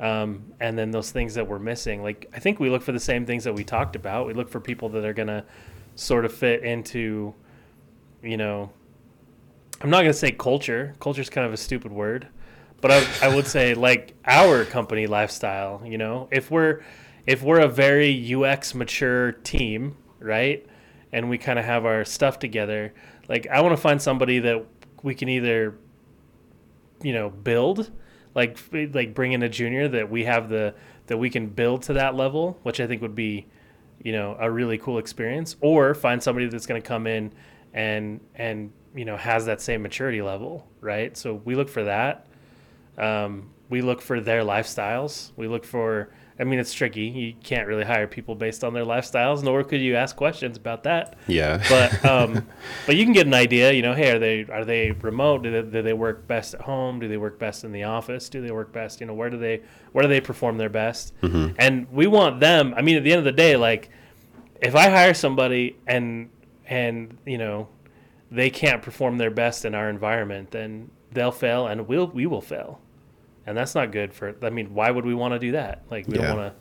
um, 0.00 0.52
and 0.60 0.76
then 0.78 0.90
those 0.90 1.10
things 1.10 1.34
that 1.34 1.46
we're 1.46 1.58
missing 1.58 2.02
like 2.02 2.28
i 2.34 2.38
think 2.38 2.58
we 2.58 2.70
look 2.70 2.82
for 2.82 2.92
the 2.92 3.00
same 3.00 3.26
things 3.26 3.44
that 3.44 3.54
we 3.54 3.64
talked 3.64 3.96
about. 3.96 4.26
We 4.26 4.34
look 4.34 4.48
for 4.48 4.60
people 4.60 4.88
that 4.90 5.04
are 5.04 5.14
to 5.14 5.44
sort 5.94 6.24
of 6.24 6.32
fit 6.32 6.64
into 6.64 7.34
you 8.22 8.36
know 8.36 8.70
i'm 9.80 9.90
not 9.90 10.02
to 10.02 10.12
say 10.12 10.32
culture. 10.32 10.94
Culture 11.00 11.20
is 11.20 11.30
kind 11.30 11.46
of 11.46 11.52
a 11.52 11.56
stupid 11.56 11.92
word 11.92 12.28
but 12.80 12.90
I, 12.90 13.06
I 13.22 13.34
would 13.34 13.46
say 13.46 13.74
like 13.74 14.14
our 14.24 14.64
company 14.64 15.06
lifestyle 15.06 15.82
you 15.84 15.98
know? 15.98 16.28
If 16.30 16.50
we're 16.50 16.82
if 17.26 17.42
we're 17.42 17.60
a 17.60 17.68
very 17.68 18.34
ux 18.34 18.74
mature 18.74 19.32
team 19.32 19.96
right 20.18 20.66
and 21.12 21.30
we 21.30 21.38
kind 21.38 21.58
of 21.58 21.64
have 21.64 21.86
our 21.86 22.04
stuff 22.04 22.38
together 22.38 22.92
like 23.28 23.46
i 23.46 23.60
want 23.60 23.72
to 23.72 23.80
find 23.80 24.02
somebody 24.02 24.40
that 24.40 24.66
we 25.02 25.14
can 25.14 25.28
either 25.28 25.78
you 27.02 27.12
know 27.12 27.30
build 27.30 27.90
like 28.34 28.58
like 28.92 29.14
bring 29.14 29.32
in 29.32 29.42
a 29.42 29.48
junior 29.48 29.88
that 29.88 30.10
we 30.10 30.24
have 30.24 30.48
the 30.48 30.74
that 31.06 31.18
we 31.18 31.30
can 31.30 31.46
build 31.48 31.82
to 31.82 31.92
that 31.92 32.14
level 32.14 32.58
which 32.62 32.80
i 32.80 32.86
think 32.86 33.02
would 33.02 33.14
be 33.14 33.46
you 34.04 34.12
know 34.12 34.36
a 34.38 34.48
really 34.48 34.78
cool 34.78 34.98
experience. 34.98 35.56
Or 35.60 35.94
find 35.94 36.22
somebody 36.22 36.46
that's 36.46 36.66
going 36.66 36.80
to 36.80 36.86
come 36.86 37.08
in 37.08 37.32
and 37.72 38.20
and 38.36 38.70
you 38.94 39.04
know 39.04 39.16
has 39.16 39.46
that 39.46 39.60
same 39.60 39.82
maturity 39.82 40.22
level 40.22 40.68
right? 40.80 41.16
So 41.16 41.34
we 41.34 41.56
look 41.56 41.68
for 41.68 41.84
that. 41.84 42.26
Um, 42.96 43.50
we 43.70 43.80
look 43.80 44.00
for 44.00 44.20
their 44.20 44.42
lifestyles. 44.42 45.32
We 45.34 45.48
look 45.48 45.64
for 45.64 46.10
i 46.38 46.44
mean 46.44 46.58
it's 46.58 46.72
tricky 46.74 47.02
you 47.06 47.34
can't 47.42 47.66
really 47.68 47.84
hire 47.84 48.06
people 48.06 48.34
based 48.34 48.64
on 48.64 48.72
their 48.74 48.84
lifestyles 48.84 49.42
nor 49.42 49.62
could 49.64 49.80
you 49.80 49.94
ask 49.96 50.16
questions 50.16 50.56
about 50.56 50.82
that 50.84 51.16
Yeah. 51.26 51.62
but 51.68 52.04
um, 52.04 52.46
but 52.86 52.96
you 52.96 53.04
can 53.04 53.12
get 53.12 53.26
an 53.26 53.34
idea. 53.34 53.72
You 53.72 53.82
know, 53.82 53.94
hey, 53.94 54.10
are 54.10 54.18
they 54.18 54.44
are 54.44 54.64
they 54.64 54.90
remote? 54.92 55.42
Do 55.44 55.50
they, 55.50 55.62
do 55.70 55.82
they 55.82 55.92
work 55.92 56.26
best 56.26 56.54
at 56.54 56.60
home? 56.62 57.00
Do 57.00 57.08
they 57.08 57.16
work 57.16 57.38
best 57.38 57.64
in 57.64 57.72
the 57.72 57.84
office? 57.84 58.28
Do 58.28 58.40
they 58.40 58.50
work 58.50 58.72
best? 58.72 59.00
You 59.00 59.06
know, 59.06 59.14
where 59.14 59.30
do 59.30 59.38
they 59.38 59.62
where 59.92 60.02
do 60.02 60.08
they 60.08 60.20
perform 60.20 60.58
their 60.58 60.68
best? 60.68 61.12
And 61.58 61.86
we 61.92 62.06
want 62.06 62.40
them. 62.40 62.74
I 62.76 62.82
mean, 62.82 62.96
at 62.96 63.04
the 63.04 63.12
end 63.12 63.18
of 63.20 63.24
the 63.24 63.32
day, 63.32 63.56
like 63.56 63.88
if 64.60 64.74
I 64.74 64.88
hire 64.90 65.14
somebody 65.14 65.76
and 65.86 66.30
and 66.66 67.16
you 67.26 67.38
know 67.38 67.68
they 68.30 68.50
can't 68.50 68.82
perform 68.82 69.18
their 69.18 69.30
best 69.30 69.64
in 69.64 69.74
our 69.74 69.88
environment, 69.88 70.50
then 70.50 70.90
they'll 71.12 71.32
fail, 71.32 71.66
and 71.66 71.86
we'll 71.88 72.08
we 72.08 72.26
will 72.26 72.40
fail, 72.40 72.80
and 73.46 73.56
that's 73.56 73.74
not 73.74 73.92
good 73.92 74.12
for. 74.14 74.34
I 74.42 74.50
mean, 74.50 74.74
why 74.74 74.90
would 74.90 75.04
we 75.04 75.14
want 75.14 75.34
to 75.34 75.38
do 75.38 75.52
that? 75.52 75.82
Like 75.90 76.06
we 76.08 76.16
Yeah. 76.16 76.26
don't 76.28 76.38
want 76.38 76.52
to. 76.54 76.60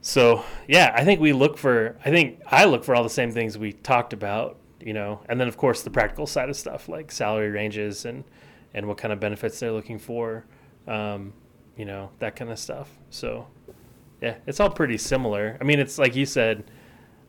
So 0.00 0.44
yeah, 0.68 0.92
I 0.94 1.04
think 1.04 1.20
we 1.20 1.32
look 1.32 1.58
for. 1.58 1.96
I 2.04 2.10
think 2.10 2.40
I 2.46 2.64
look 2.64 2.84
for 2.84 2.94
all 2.94 3.02
the 3.02 3.10
same 3.10 3.32
things 3.32 3.58
we 3.58 3.72
talked 3.72 4.12
about, 4.12 4.56
you 4.80 4.92
know, 4.92 5.20
and 5.28 5.40
then 5.40 5.48
of 5.48 5.56
course 5.56 5.82
the 5.82 5.90
practical 5.90 6.26
side 6.26 6.48
of 6.48 6.56
stuff 6.56 6.88
like 6.88 7.10
salary 7.10 7.50
ranges 7.50 8.04
and 8.04 8.24
and 8.74 8.86
what 8.86 8.98
kind 8.98 9.12
of 9.12 9.18
benefits 9.20 9.58
they're 9.58 9.72
looking 9.72 9.98
for, 9.98 10.44
um, 10.86 11.32
you 11.76 11.84
know, 11.84 12.10
that 12.18 12.36
kind 12.36 12.50
of 12.50 12.58
stuff. 12.58 12.90
So 13.10 13.46
yeah, 14.20 14.36
it's 14.46 14.60
all 14.60 14.70
pretty 14.70 14.98
similar. 14.98 15.56
I 15.60 15.64
mean, 15.64 15.80
it's 15.80 15.98
like 15.98 16.14
you 16.14 16.26
said, 16.26 16.70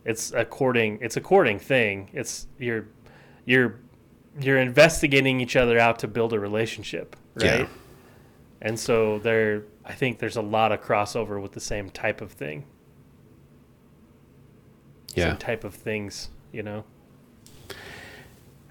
it's 0.05 0.31
a 0.33 0.45
courting. 0.45 0.99
It's 1.01 1.17
a 1.17 1.21
courting 1.21 1.57
thing. 1.57 2.09
It's 2.13 2.47
you're 2.59 2.87
you're 3.45 3.79
you're 4.39 4.59
investigating 4.59 5.41
each 5.41 5.55
other 5.55 5.79
out 5.79 5.97
to 5.99 6.07
build 6.07 6.31
a 6.31 6.39
relationship, 6.39 7.15
right? 7.33 7.61
Yeah. 7.61 7.67
And 8.61 8.79
so 8.79 9.19
there, 9.19 9.63
I 9.85 9.93
think 9.93 10.19
there's 10.19 10.35
a 10.37 10.41
lot 10.41 10.71
of 10.71 10.81
crossover 10.81 11.41
with 11.41 11.51
the 11.51 11.59
same 11.59 11.89
type 11.89 12.21
of 12.21 12.31
thing, 12.31 12.65
Yeah. 15.15 15.29
same 15.29 15.37
type 15.37 15.63
of 15.63 15.73
things, 15.75 16.29
you 16.51 16.63
know. 16.63 16.83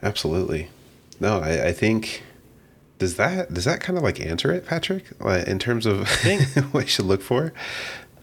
Absolutely. 0.03 0.69
No, 1.21 1.41
I, 1.41 1.69
I 1.69 1.73
think 1.73 2.23
does 2.99 3.17
that 3.17 3.53
does 3.53 3.65
that 3.65 3.81
kind 3.81 3.97
of 3.97 4.03
like 4.03 4.21
answer 4.21 4.53
it, 4.53 4.67
Patrick? 4.67 5.05
In 5.47 5.59
terms 5.59 5.87
of 5.87 6.09
think- 6.09 6.43
what 6.73 6.85
you 6.85 6.89
should 6.89 7.07
look 7.07 7.23
for? 7.23 7.53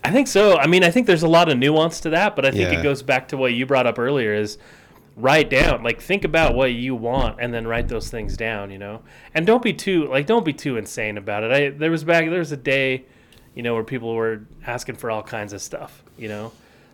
I 0.04 0.12
think 0.12 0.28
so. 0.28 0.58
I 0.58 0.68
mean, 0.68 0.84
I 0.84 0.92
think 0.92 1.08
there's 1.08 1.24
a 1.24 1.28
lot 1.30 1.50
of 1.50 1.58
nuance 1.58 2.02
to 2.02 2.10
that, 2.10 2.36
but 2.36 2.46
I 2.46 2.52
think 2.52 2.72
Yeah. 2.72 2.80
it 2.80 2.84
goes 2.84 3.02
back 3.02 3.30
to 3.30 3.38
what 3.38 3.54
you 3.54 3.66
brought 3.66 3.88
up 3.88 3.98
earlier 3.98 4.34
is 4.34 4.58
write 5.16 5.50
down, 5.50 5.84
like 5.84 6.02
think 6.02 6.24
about 6.24 6.56
what 6.56 6.74
you 6.74 6.96
want 6.96 7.38
and 7.40 7.54
then 7.54 7.68
write 7.68 7.88
those 7.88 8.10
things 8.10 8.36
down, 8.36 8.72
you 8.72 8.78
know. 8.78 9.02
And 9.34 9.46
don't 9.46 9.62
be 9.62 9.74
too 9.74 10.08
like 10.08 10.26
don't 10.26 10.46
be 10.46 10.54
too 10.54 10.78
insane 10.78 11.18
about 11.18 11.44
it. 11.44 11.52
I 11.52 11.70
there 11.70 11.92
was 11.92 12.04
back 12.04 12.30
there 12.30 12.40
was 12.40 12.52
a 12.52 12.58
day, 12.58 13.06
you 13.54 13.64
know, 13.64 13.74
where 13.74 13.84
people 13.84 14.14
were 14.16 14.42
asking 14.66 14.96
for 14.96 15.12
all 15.12 15.24
kinds 15.24 15.54
of 15.54 15.62
stuff, 15.62 16.04
you 16.18 16.28
know. 16.28 16.52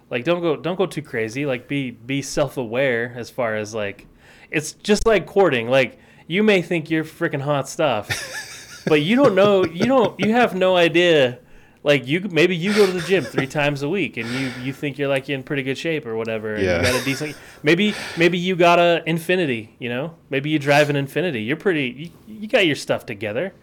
Like 0.10 0.24
don't 0.24 0.42
go 0.42 0.56
don't 0.56 0.76
go 0.76 0.86
too 0.86 1.02
crazy. 1.02 1.46
Like 1.46 1.68
be 1.68 1.92
be 1.92 2.22
self-aware 2.22 3.14
as 3.16 3.30
far 3.30 3.56
as 3.56 3.74
like 3.74 4.08
it's 4.52 4.74
just 4.74 5.06
like 5.06 5.26
courting. 5.26 5.70
Like 5.70 6.00
you 6.28 6.44
may 6.44 6.62
think 6.62 6.90
you're 6.90 7.06
freaking 7.06 7.42
hot 7.42 7.70
stuff, 7.70 8.84
but 8.88 9.02
you 9.02 9.16
don't 9.16 9.36
know 9.36 9.66
you 9.66 9.86
don't 9.86 10.20
you 10.20 10.34
have 10.34 10.56
no 10.56 10.76
idea 10.76 11.40
like 11.84 12.08
you 12.08 12.22
maybe 12.32 12.56
you 12.56 12.74
go 12.74 12.86
to 12.86 12.92
the 12.92 13.02
gym 13.02 13.24
three 13.24 13.48
times 13.48 13.82
a 13.84 13.90
week 13.90 14.18
and 14.18 14.28
you 14.32 14.52
you 14.62 14.74
think 14.74 14.98
you're 14.98 15.08
like 15.08 15.30
in 15.30 15.44
pretty 15.44 15.64
good 15.64 15.78
shape 15.78 16.06
or 16.06 16.16
whatever 16.16 16.56
and 16.56 16.64
Yeah. 16.64 16.78
you 16.78 16.84
got 16.92 17.02
a 17.02 17.06
decent 17.06 17.36
maybe 17.64 17.94
maybe 18.18 18.38
you 18.38 18.56
got 18.56 18.80
a 18.80 19.02
Infiniti 19.08 19.70
you 19.80 19.90
know 19.90 20.16
maybe 20.30 20.50
you 20.50 20.60
drive 20.60 20.90
an 20.90 20.96
Infiniti 20.98 21.46
you're 21.46 21.56
pretty 21.58 22.12
you, 22.28 22.36
you 22.42 22.48
got 22.48 22.66
your 22.66 22.76
stuff 22.76 23.06
together 23.06 23.54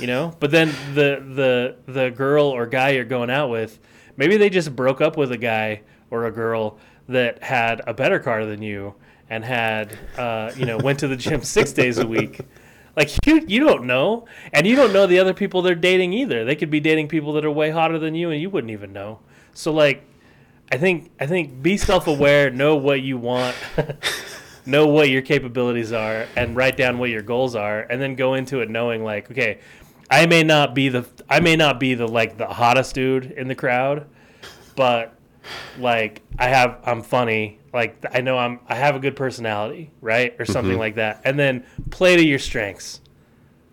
you 0.00 0.06
know 0.06 0.34
but 0.40 0.50
then 0.50 0.68
the 0.94 1.22
the 1.86 1.92
the 1.92 2.10
girl 2.10 2.46
or 2.46 2.66
guy 2.66 2.90
you're 2.90 3.04
going 3.04 3.30
out 3.30 3.50
with 3.50 3.78
maybe 4.16 4.36
they 4.36 4.50
just 4.50 4.74
broke 4.74 5.00
up 5.00 5.16
with 5.16 5.30
a 5.32 5.38
guy 5.38 5.80
or 6.10 6.20
or 6.20 6.26
a 6.26 6.30
girl 6.32 6.78
that 7.08 7.42
had 7.42 7.80
a 7.88 7.92
better 7.94 8.20
car 8.20 8.46
than 8.46 8.62
you 8.62 8.94
and 9.28 9.44
had 9.44 9.98
uh, 10.16 10.52
you 10.56 10.64
know 10.64 10.76
went 10.78 10.98
to 11.00 11.08
the 11.08 11.16
gym 11.16 11.42
six 11.56 11.72
days 11.72 11.98
a 11.98 12.06
week. 12.06 12.40
Like 12.96 13.10
you, 13.26 13.44
you 13.46 13.60
don't 13.60 13.84
know, 13.84 14.26
and 14.52 14.66
you 14.66 14.76
don't 14.76 14.92
know 14.92 15.06
the 15.06 15.18
other 15.18 15.34
people 15.34 15.62
they're 15.62 15.74
dating 15.74 16.12
either. 16.12 16.44
They 16.44 16.56
could 16.56 16.70
be 16.70 16.80
dating 16.80 17.08
people 17.08 17.32
that 17.34 17.44
are 17.44 17.50
way 17.50 17.70
hotter 17.70 17.98
than 17.98 18.14
you, 18.14 18.30
and 18.30 18.40
you 18.40 18.50
wouldn't 18.50 18.70
even 18.70 18.92
know. 18.92 19.20
So 19.52 19.72
like, 19.72 20.04
I 20.70 20.78
think 20.78 21.10
I 21.20 21.26
think 21.26 21.62
be 21.62 21.76
self 21.76 22.06
aware, 22.06 22.50
know 22.52 22.76
what 22.76 23.02
you 23.02 23.18
want, 23.18 23.56
know 24.66 24.86
what 24.86 25.10
your 25.10 25.22
capabilities 25.22 25.92
are, 25.92 26.26
and 26.36 26.56
write 26.56 26.76
down 26.76 26.98
what 26.98 27.10
your 27.10 27.22
goals 27.22 27.54
are, 27.54 27.80
and 27.82 28.00
then 28.00 28.14
go 28.14 28.34
into 28.34 28.60
it 28.60 28.70
knowing 28.70 29.04
like, 29.04 29.30
okay, 29.30 29.58
I 30.10 30.26
may 30.26 30.42
not 30.42 30.74
be 30.74 30.88
the 30.88 31.06
I 31.28 31.40
may 31.40 31.56
not 31.56 31.80
be 31.80 31.94
the 31.94 32.06
like 32.06 32.36
the 32.36 32.46
hottest 32.46 32.94
dude 32.94 33.32
in 33.32 33.48
the 33.48 33.54
crowd, 33.54 34.06
but 34.76 35.13
like 35.78 36.22
I 36.38 36.48
have 36.48 36.80
I'm 36.84 37.02
funny. 37.02 37.58
Like 37.72 38.04
I 38.12 38.20
know 38.20 38.38
I'm 38.38 38.60
I 38.68 38.74
have 38.74 38.96
a 38.96 38.98
good 38.98 39.16
personality, 39.16 39.90
right? 40.00 40.34
Or 40.38 40.44
something 40.44 40.78
like 40.78 40.96
that. 40.96 41.22
And 41.24 41.38
then 41.38 41.64
play 41.90 42.16
to 42.16 42.24
your 42.24 42.38
strengths. 42.38 43.00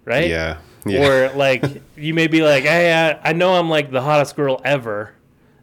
Right? 0.06 0.30
Yeah. 0.30 0.58
Yeah. 0.86 1.08
Or 1.08 1.34
like 1.36 1.64
you 1.96 2.14
may 2.14 2.28
be 2.28 2.42
like, 2.42 2.64
"Hey, 2.64 2.92
I, 2.92 3.30
I 3.30 3.34
know 3.34 3.54
I'm 3.54 3.70
like 3.70 3.92
the 3.92 4.02
hottest 4.02 4.36
girl 4.36 4.60
ever." 4.66 5.14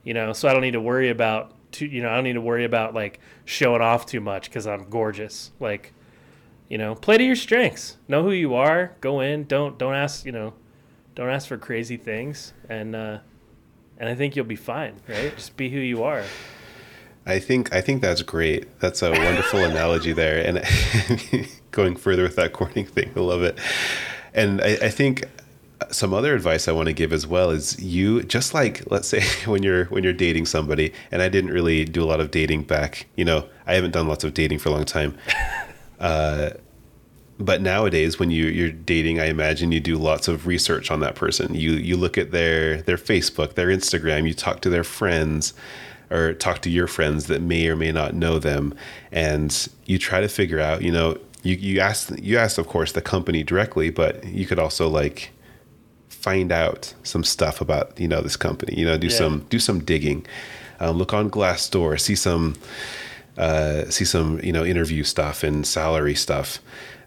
You 0.04 0.14
know, 0.14 0.32
so 0.32 0.48
I 0.48 0.52
don't 0.52 0.62
need 0.62 0.72
to 0.72 0.80
worry 0.80 1.10
about 1.10 1.52
too, 1.72 1.86
you 1.86 2.02
know, 2.02 2.08
I 2.08 2.14
don't 2.14 2.24
need 2.24 2.34
to 2.34 2.40
worry 2.40 2.64
about 2.64 2.94
like 2.94 3.20
showing 3.44 3.82
off 3.82 4.06
too 4.06 4.20
much 4.20 4.50
cuz 4.50 4.66
I'm 4.66 4.88
gorgeous. 4.88 5.50
Like 5.58 5.92
you 6.68 6.78
know, 6.78 6.94
play 6.94 7.18
to 7.18 7.24
your 7.24 7.36
strengths. 7.36 7.96
Know 8.06 8.22
who 8.22 8.30
you 8.30 8.54
are. 8.54 8.92
Go 9.00 9.20
in. 9.20 9.44
Don't 9.44 9.78
don't 9.78 9.94
ask, 9.94 10.24
you 10.24 10.32
know, 10.32 10.54
don't 11.14 11.30
ask 11.30 11.48
for 11.48 11.58
crazy 11.58 11.96
things 11.96 12.52
and 12.68 12.94
uh 12.94 13.18
and 13.98 14.08
I 14.08 14.14
think 14.14 14.36
you'll 14.36 14.44
be 14.44 14.56
fine, 14.56 14.94
right? 15.08 15.34
Just 15.36 15.56
be 15.56 15.68
who 15.70 15.78
you 15.78 16.02
are. 16.04 16.22
I 17.26 17.38
think 17.38 17.74
I 17.74 17.82
think 17.82 18.00
that's 18.00 18.22
great. 18.22 18.80
That's 18.80 19.02
a 19.02 19.10
wonderful 19.10 19.60
analogy 19.64 20.12
there, 20.12 20.38
and 20.44 20.64
going 21.70 21.96
further 21.96 22.22
with 22.22 22.36
that 22.36 22.52
courting 22.52 22.86
thing, 22.86 23.10
I 23.14 23.20
love 23.20 23.42
it. 23.42 23.58
And 24.32 24.62
I, 24.62 24.78
I 24.82 24.88
think 24.88 25.24
some 25.90 26.12
other 26.12 26.34
advice 26.34 26.68
I 26.68 26.72
want 26.72 26.86
to 26.88 26.92
give 26.92 27.12
as 27.12 27.26
well 27.26 27.50
is 27.50 27.78
you 27.80 28.22
just 28.22 28.54
like 28.54 28.90
let's 28.90 29.08
say 29.08 29.22
when 29.50 29.62
you're 29.62 29.84
when 29.86 30.04
you're 30.04 30.12
dating 30.12 30.46
somebody, 30.46 30.92
and 31.10 31.20
I 31.20 31.28
didn't 31.28 31.50
really 31.50 31.84
do 31.84 32.02
a 32.02 32.06
lot 32.06 32.20
of 32.20 32.30
dating 32.30 32.62
back. 32.62 33.06
You 33.16 33.24
know, 33.24 33.48
I 33.66 33.74
haven't 33.74 33.90
done 33.90 34.08
lots 34.08 34.24
of 34.24 34.32
dating 34.32 34.60
for 34.60 34.70
a 34.70 34.72
long 34.72 34.84
time. 34.84 35.18
Uh, 36.00 36.50
but 37.38 37.60
nowadays 37.62 38.18
when 38.18 38.30
you 38.30 38.46
you're 38.46 38.70
dating 38.70 39.20
i 39.20 39.26
imagine 39.26 39.70
you 39.72 39.80
do 39.80 39.96
lots 39.96 40.28
of 40.28 40.46
research 40.46 40.90
on 40.90 41.00
that 41.00 41.14
person 41.14 41.54
you 41.54 41.72
you 41.72 41.96
look 41.96 42.18
at 42.18 42.30
their 42.32 42.82
their 42.82 42.96
facebook 42.96 43.54
their 43.54 43.68
instagram 43.68 44.26
you 44.26 44.34
talk 44.34 44.60
to 44.60 44.68
their 44.70 44.84
friends 44.84 45.54
or 46.10 46.32
talk 46.34 46.60
to 46.62 46.70
your 46.70 46.86
friends 46.86 47.26
that 47.26 47.40
may 47.42 47.68
or 47.68 47.76
may 47.76 47.92
not 47.92 48.14
know 48.14 48.38
them 48.38 48.74
and 49.12 49.68
you 49.86 49.98
try 49.98 50.20
to 50.20 50.28
figure 50.28 50.60
out 50.60 50.82
you 50.82 50.90
know 50.90 51.16
you 51.42 51.54
you 51.54 51.78
ask 51.80 52.10
you 52.20 52.36
ask 52.36 52.58
of 52.58 52.66
course 52.66 52.92
the 52.92 53.02
company 53.02 53.42
directly 53.42 53.90
but 53.90 54.24
you 54.24 54.44
could 54.46 54.58
also 54.58 54.88
like 54.88 55.30
find 56.08 56.50
out 56.50 56.92
some 57.04 57.22
stuff 57.22 57.60
about 57.60 57.98
you 58.00 58.08
know 58.08 58.20
this 58.20 58.36
company 58.36 58.74
you 58.76 58.84
know 58.84 58.98
do 58.98 59.06
Yeah. 59.06 59.16
some 59.16 59.46
do 59.48 59.58
some 59.60 59.78
digging 59.84 60.26
um, 60.80 60.96
look 60.98 61.14
on 61.14 61.30
glassdoor 61.30 62.00
see 62.00 62.16
some 62.16 62.56
uh, 63.36 63.84
see 63.88 64.04
some 64.04 64.40
you 64.42 64.52
know 64.52 64.64
interview 64.64 65.04
stuff 65.04 65.44
and 65.44 65.64
salary 65.64 66.14
stuff 66.16 66.58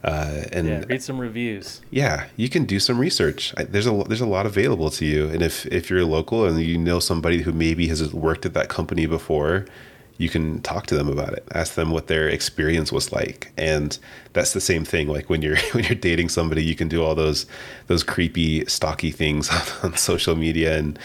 uh, 0.03 0.43
and 0.51 0.67
Yeah, 0.67 0.83
read 0.87 1.03
some 1.03 1.19
reviews. 1.19 1.81
Yeah, 1.91 2.25
you 2.35 2.49
can 2.49 2.65
do 2.65 2.79
some 2.79 2.97
research. 2.99 3.53
I, 3.57 3.63
there's 3.63 3.87
a 3.87 4.03
there's 4.07 4.21
a 4.21 4.25
lot 4.25 4.45
available 4.45 4.89
to 4.91 5.05
you. 5.05 5.29
And 5.29 5.41
if 5.41 5.65
if 5.67 5.89
you're 5.89 6.05
local 6.05 6.45
and 6.45 6.59
you 6.59 6.77
know 6.77 6.99
somebody 6.99 7.41
who 7.41 7.51
maybe 7.51 7.87
has 7.87 8.13
worked 8.13 8.45
at 8.45 8.53
that 8.53 8.69
company 8.69 9.05
before 9.05 9.65
you 10.21 10.29
can 10.29 10.61
talk 10.61 10.85
to 10.85 10.95
them 10.95 11.09
about 11.09 11.33
it. 11.33 11.47
Ask 11.55 11.73
them 11.73 11.89
what 11.89 12.05
their 12.05 12.29
experience 12.29 12.91
was 12.91 13.11
like. 13.11 13.51
And 13.57 13.97
that's 14.33 14.53
the 14.53 14.61
same 14.61 14.85
thing 14.85 15.07
like 15.07 15.31
when 15.31 15.41
you're 15.41 15.57
when 15.71 15.83
you're 15.83 15.95
dating 15.95 16.29
somebody 16.29 16.63
you 16.63 16.75
can 16.75 16.87
do 16.87 17.03
all 17.03 17.15
those 17.15 17.47
those 17.87 18.03
creepy 18.03 18.63
stocky 18.65 19.11
things 19.11 19.49
on, 19.83 19.91
on 19.91 19.97
social 19.97 20.35
media 20.35 20.77
and 20.77 20.99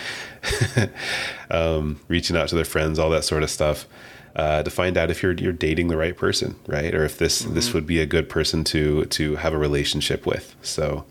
um, 1.51 1.99
reaching 2.09 2.37
out 2.37 2.49
to 2.49 2.55
their 2.55 2.65
friends 2.65 2.99
all 2.99 3.11
that 3.11 3.25
sort 3.25 3.43
of 3.43 3.51
stuff 3.51 3.87
uh, 4.37 4.63
to 4.63 4.71
find 4.71 4.97
out 4.97 5.11
if 5.11 5.23
you're 5.23 5.33
you're 5.33 5.53
dating 5.53 5.89
the 5.89 5.97
right 5.97 6.17
person 6.17 6.55
right 6.69 6.95
or 6.95 7.05
if 7.05 7.19
this 7.19 7.41
this 7.41 7.75
would 7.75 7.87
be 7.87 8.01
a 8.01 8.07
good 8.07 8.29
person 8.29 8.63
to 8.63 9.05
to 9.07 9.37
have 9.37 9.53
a 9.53 9.59
relationship 9.59 10.25
with 10.27 10.55
so 10.63 11.05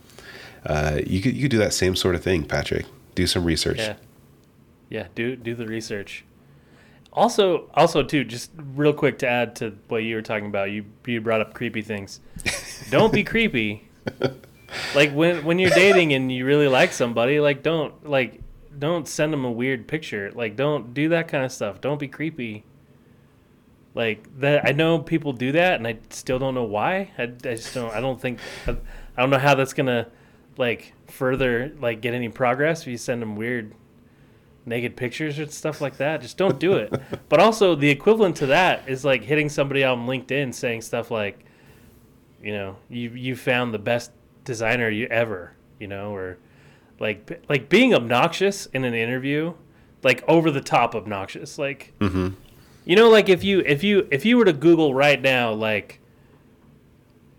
uh, 0.66 1.00
you 1.06 1.22
could 1.22 1.36
you 1.36 1.44
could 1.44 1.52
do 1.52 1.58
that 1.58 1.74
same 1.74 1.96
sort 1.96 2.16
of 2.16 2.24
thing 2.24 2.44
Patrick 2.44 2.86
do 3.16 3.28
some 3.28 3.44
research 3.44 3.80
Yeah. 3.80 3.96
Yeah, 4.90 5.08
do 5.16 5.36
do 5.36 5.56
the 5.56 5.68
research. 5.68 6.26
Also, 7.12 7.70
also 7.74 8.04
too, 8.04 8.24
just 8.24 8.52
real 8.76 8.94
quick 8.94 9.20
to 9.20 9.28
add 9.28 9.56
to 9.58 9.78
what 9.88 10.04
you 10.04 10.16
were 10.16 10.22
talking 10.22 10.48
about, 10.48 10.72
you 10.72 10.86
you 11.06 11.22
brought 11.22 11.42
up 11.42 11.54
creepy 11.54 11.82
things. 11.82 12.20
don't 12.92 13.14
be 13.14 13.24
creepy. 13.24 13.88
Like 14.94 15.12
when 15.12 15.46
when 15.46 15.60
you're 15.60 15.72
dating 15.72 16.14
and 16.14 16.32
you 16.32 16.46
really 16.46 16.68
like 16.68 16.92
somebody, 16.92 17.40
like 17.40 17.64
don't 17.64 18.08
like 18.10 18.42
don't 18.78 19.08
send 19.08 19.32
them 19.32 19.46
a 19.46 19.52
weird 19.52 19.88
picture. 19.88 20.32
Like 20.34 20.56
don't 20.56 20.94
do 20.94 21.10
that 21.10 21.28
kind 21.28 21.46
of 21.46 21.52
stuff. 21.52 21.82
Don't 21.82 22.00
be 22.00 22.08
creepy. 22.08 22.64
Like 23.96 24.28
that, 24.42 24.68
I 24.68 24.74
know 24.74 25.00
people 25.00 25.32
do 25.32 25.54
that, 25.54 25.76
and 25.76 25.88
I 25.88 25.98
still 26.10 26.38
don't 26.38 26.54
know 26.54 26.66
why. 26.66 27.12
I, 27.18 27.24
I 27.24 27.56
just 27.56 27.74
don't. 27.74 27.94
I 27.94 28.02
don't 28.02 28.20
think. 28.20 28.40
I, 28.68 28.72
I 29.18 29.22
don't 29.22 29.30
know 29.30 29.40
how 29.40 29.56
that's 29.56 29.74
gonna 29.74 30.08
like 30.58 30.94
further 31.08 31.72
like 31.80 32.02
get 32.02 32.14
any 32.14 32.30
progress 32.30 32.82
if 32.82 32.88
you 32.88 32.98
send 32.98 33.22
them 33.22 33.36
weird 33.36 33.74
naked 34.66 34.98
pictures 34.98 35.40
and 35.40 35.50
stuff 35.50 35.80
like 35.80 35.98
that. 35.98 36.22
Just 36.22 36.38
don't 36.38 36.60
do 36.60 36.74
it. 36.74 36.94
but 37.30 37.40
also 37.40 37.74
the 37.74 37.90
equivalent 37.90 38.36
to 38.38 38.48
that 38.48 38.88
is 38.88 39.06
like 39.06 39.24
hitting 39.24 39.48
somebody 39.48 39.84
on 39.84 40.06
LinkedIn 40.06 40.54
saying 40.54 40.82
stuff 40.82 41.10
like, 41.10 41.46
you 42.42 42.52
know, 42.52 42.76
you 42.90 43.12
you 43.12 43.36
found 43.36 43.74
the 43.74 43.80
best 43.80 44.12
designer 44.44 44.90
you 44.90 45.08
ever, 45.08 45.54
you 45.80 45.88
know, 45.88 46.14
or 46.14 46.38
like 47.00 47.46
like 47.48 47.70
being 47.70 47.94
obnoxious 47.94 48.66
in 48.68 48.84
an 48.84 48.94
interview, 48.94 49.54
like 50.04 50.22
over 50.28 50.52
the 50.52 50.62
top 50.62 50.96
obnoxious, 50.96 51.58
like. 51.58 51.94
hmm 52.02 52.30
You 52.86 52.96
know, 52.96 53.10
like 53.10 53.30
if 53.30 53.44
you 53.44 53.60
if 53.62 53.84
you 53.84 54.08
if 54.12 54.26
you 54.26 54.38
were 54.38 54.46
to 54.46 54.54
Google 54.54 54.94
right 54.94 55.20
now, 55.20 55.52
like 55.52 56.00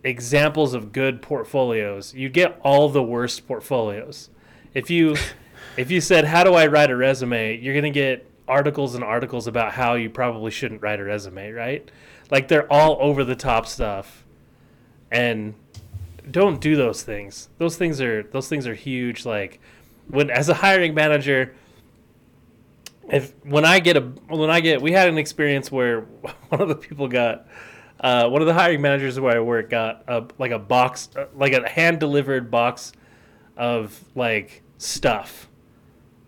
examples 0.03 0.75
of 0.75 0.93
good 0.93 1.23
portfolios, 1.23 2.13
you 2.15 2.29
get 2.29 2.61
all 2.63 2.89
the 2.89 3.03
worst 3.03 3.47
portfolios. 3.47 4.29
If 4.75 4.91
you 4.91 5.17
if 5.77 5.91
you 5.91 6.01
said 6.01 6.25
how 6.25 6.43
do 6.43 6.55
I 6.55 6.67
write 6.67 6.91
a 6.91 6.97
resume, 6.97 7.59
you're 7.59 7.75
gonna 7.75 7.91
get 7.91 8.29
articles 8.49 8.97
and 8.97 9.05
articles 9.05 9.47
about 9.47 9.73
how 9.73 9.95
you 9.95 10.11
probably 10.11 10.51
shouldn't 10.51 10.83
write 10.83 10.99
a 10.99 11.05
resume, 11.05 11.53
right? 11.53 11.89
Like 12.31 12.49
they're 12.49 12.71
all 12.73 12.99
over 13.01 13.23
the 13.23 13.37
top 13.37 13.67
stuff, 13.67 14.25
and 15.13 15.55
don't 16.29 16.61
do 16.61 16.75
those 16.75 17.05
things. 17.05 17.49
Those 17.59 17.77
things 17.77 18.01
are 18.01 18.25
those 18.25 18.49
things 18.49 18.67
are 18.67 18.75
huge. 18.75 19.25
Like 19.25 19.61
when 20.09 20.29
as 20.29 20.49
a 20.49 20.55
hiring 20.55 20.93
manager, 20.93 21.55
if 23.11 23.35
when 23.45 23.65
I 23.65 23.79
get 23.81 23.97
a 23.97 24.01
when 24.01 24.51
I 24.51 24.61
get 24.61 24.83
we 24.83 24.93
had 24.93 25.09
an 25.09 25.19
experience 25.19 25.71
where 25.71 26.01
one 26.49 26.61
of 26.61 26.69
the 26.69 26.75
people 26.75 27.09
got 27.09 27.47
uh, 28.01 28.29
one 28.29 28.43
of 28.43 28.47
the 28.47 28.55
hiring 28.55 28.83
managers 28.83 29.19
where 29.19 29.37
I 29.37 29.41
work 29.41 29.71
got 29.71 30.05
a 30.09 30.25
like 30.39 30.51
a 30.51 30.59
box 30.59 31.09
uh, 31.17 31.27
like 31.35 31.53
a 31.53 31.69
hand 31.69 32.01
delivered 32.01 32.51
box 32.51 32.93
of 33.57 33.99
like 34.15 34.63
stuff 34.79 35.49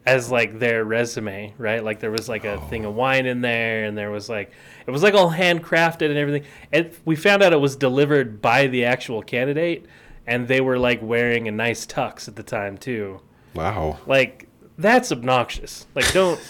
as 0.06 0.30
like 0.30 0.58
their 0.58 0.84
resume, 0.86 1.52
right? 1.58 1.84
Like 1.84 2.00
there 2.00 2.10
was 2.10 2.30
like 2.30 2.44
a 2.44 2.58
thing 2.68 2.86
of 2.86 2.94
wine 2.94 3.26
in 3.26 3.42
there, 3.42 3.84
and 3.84 3.96
there 3.96 4.10
was 4.10 4.30
like 4.30 4.52
it 4.86 4.90
was 4.90 5.02
like 5.02 5.12
all 5.12 5.30
handcrafted 5.30 6.08
and 6.08 6.16
everything. 6.16 6.48
And 6.72 6.90
we 7.04 7.14
found 7.14 7.42
out 7.42 7.52
it 7.52 7.60
was 7.60 7.76
delivered 7.76 8.40
by 8.40 8.68
the 8.68 8.86
actual 8.86 9.22
candidate, 9.22 9.84
and 10.26 10.48
they 10.48 10.62
were 10.62 10.78
like 10.78 11.02
wearing 11.02 11.46
a 11.46 11.50
nice 11.50 11.86
tux 11.86 12.26
at 12.26 12.36
the 12.36 12.42
time 12.42 12.78
too. 12.78 13.20
wow 13.54 13.98
Like 14.06 14.48
that's 14.78 15.12
obnoxious. 15.12 15.86
Like 15.94 16.10
don't 16.12 16.40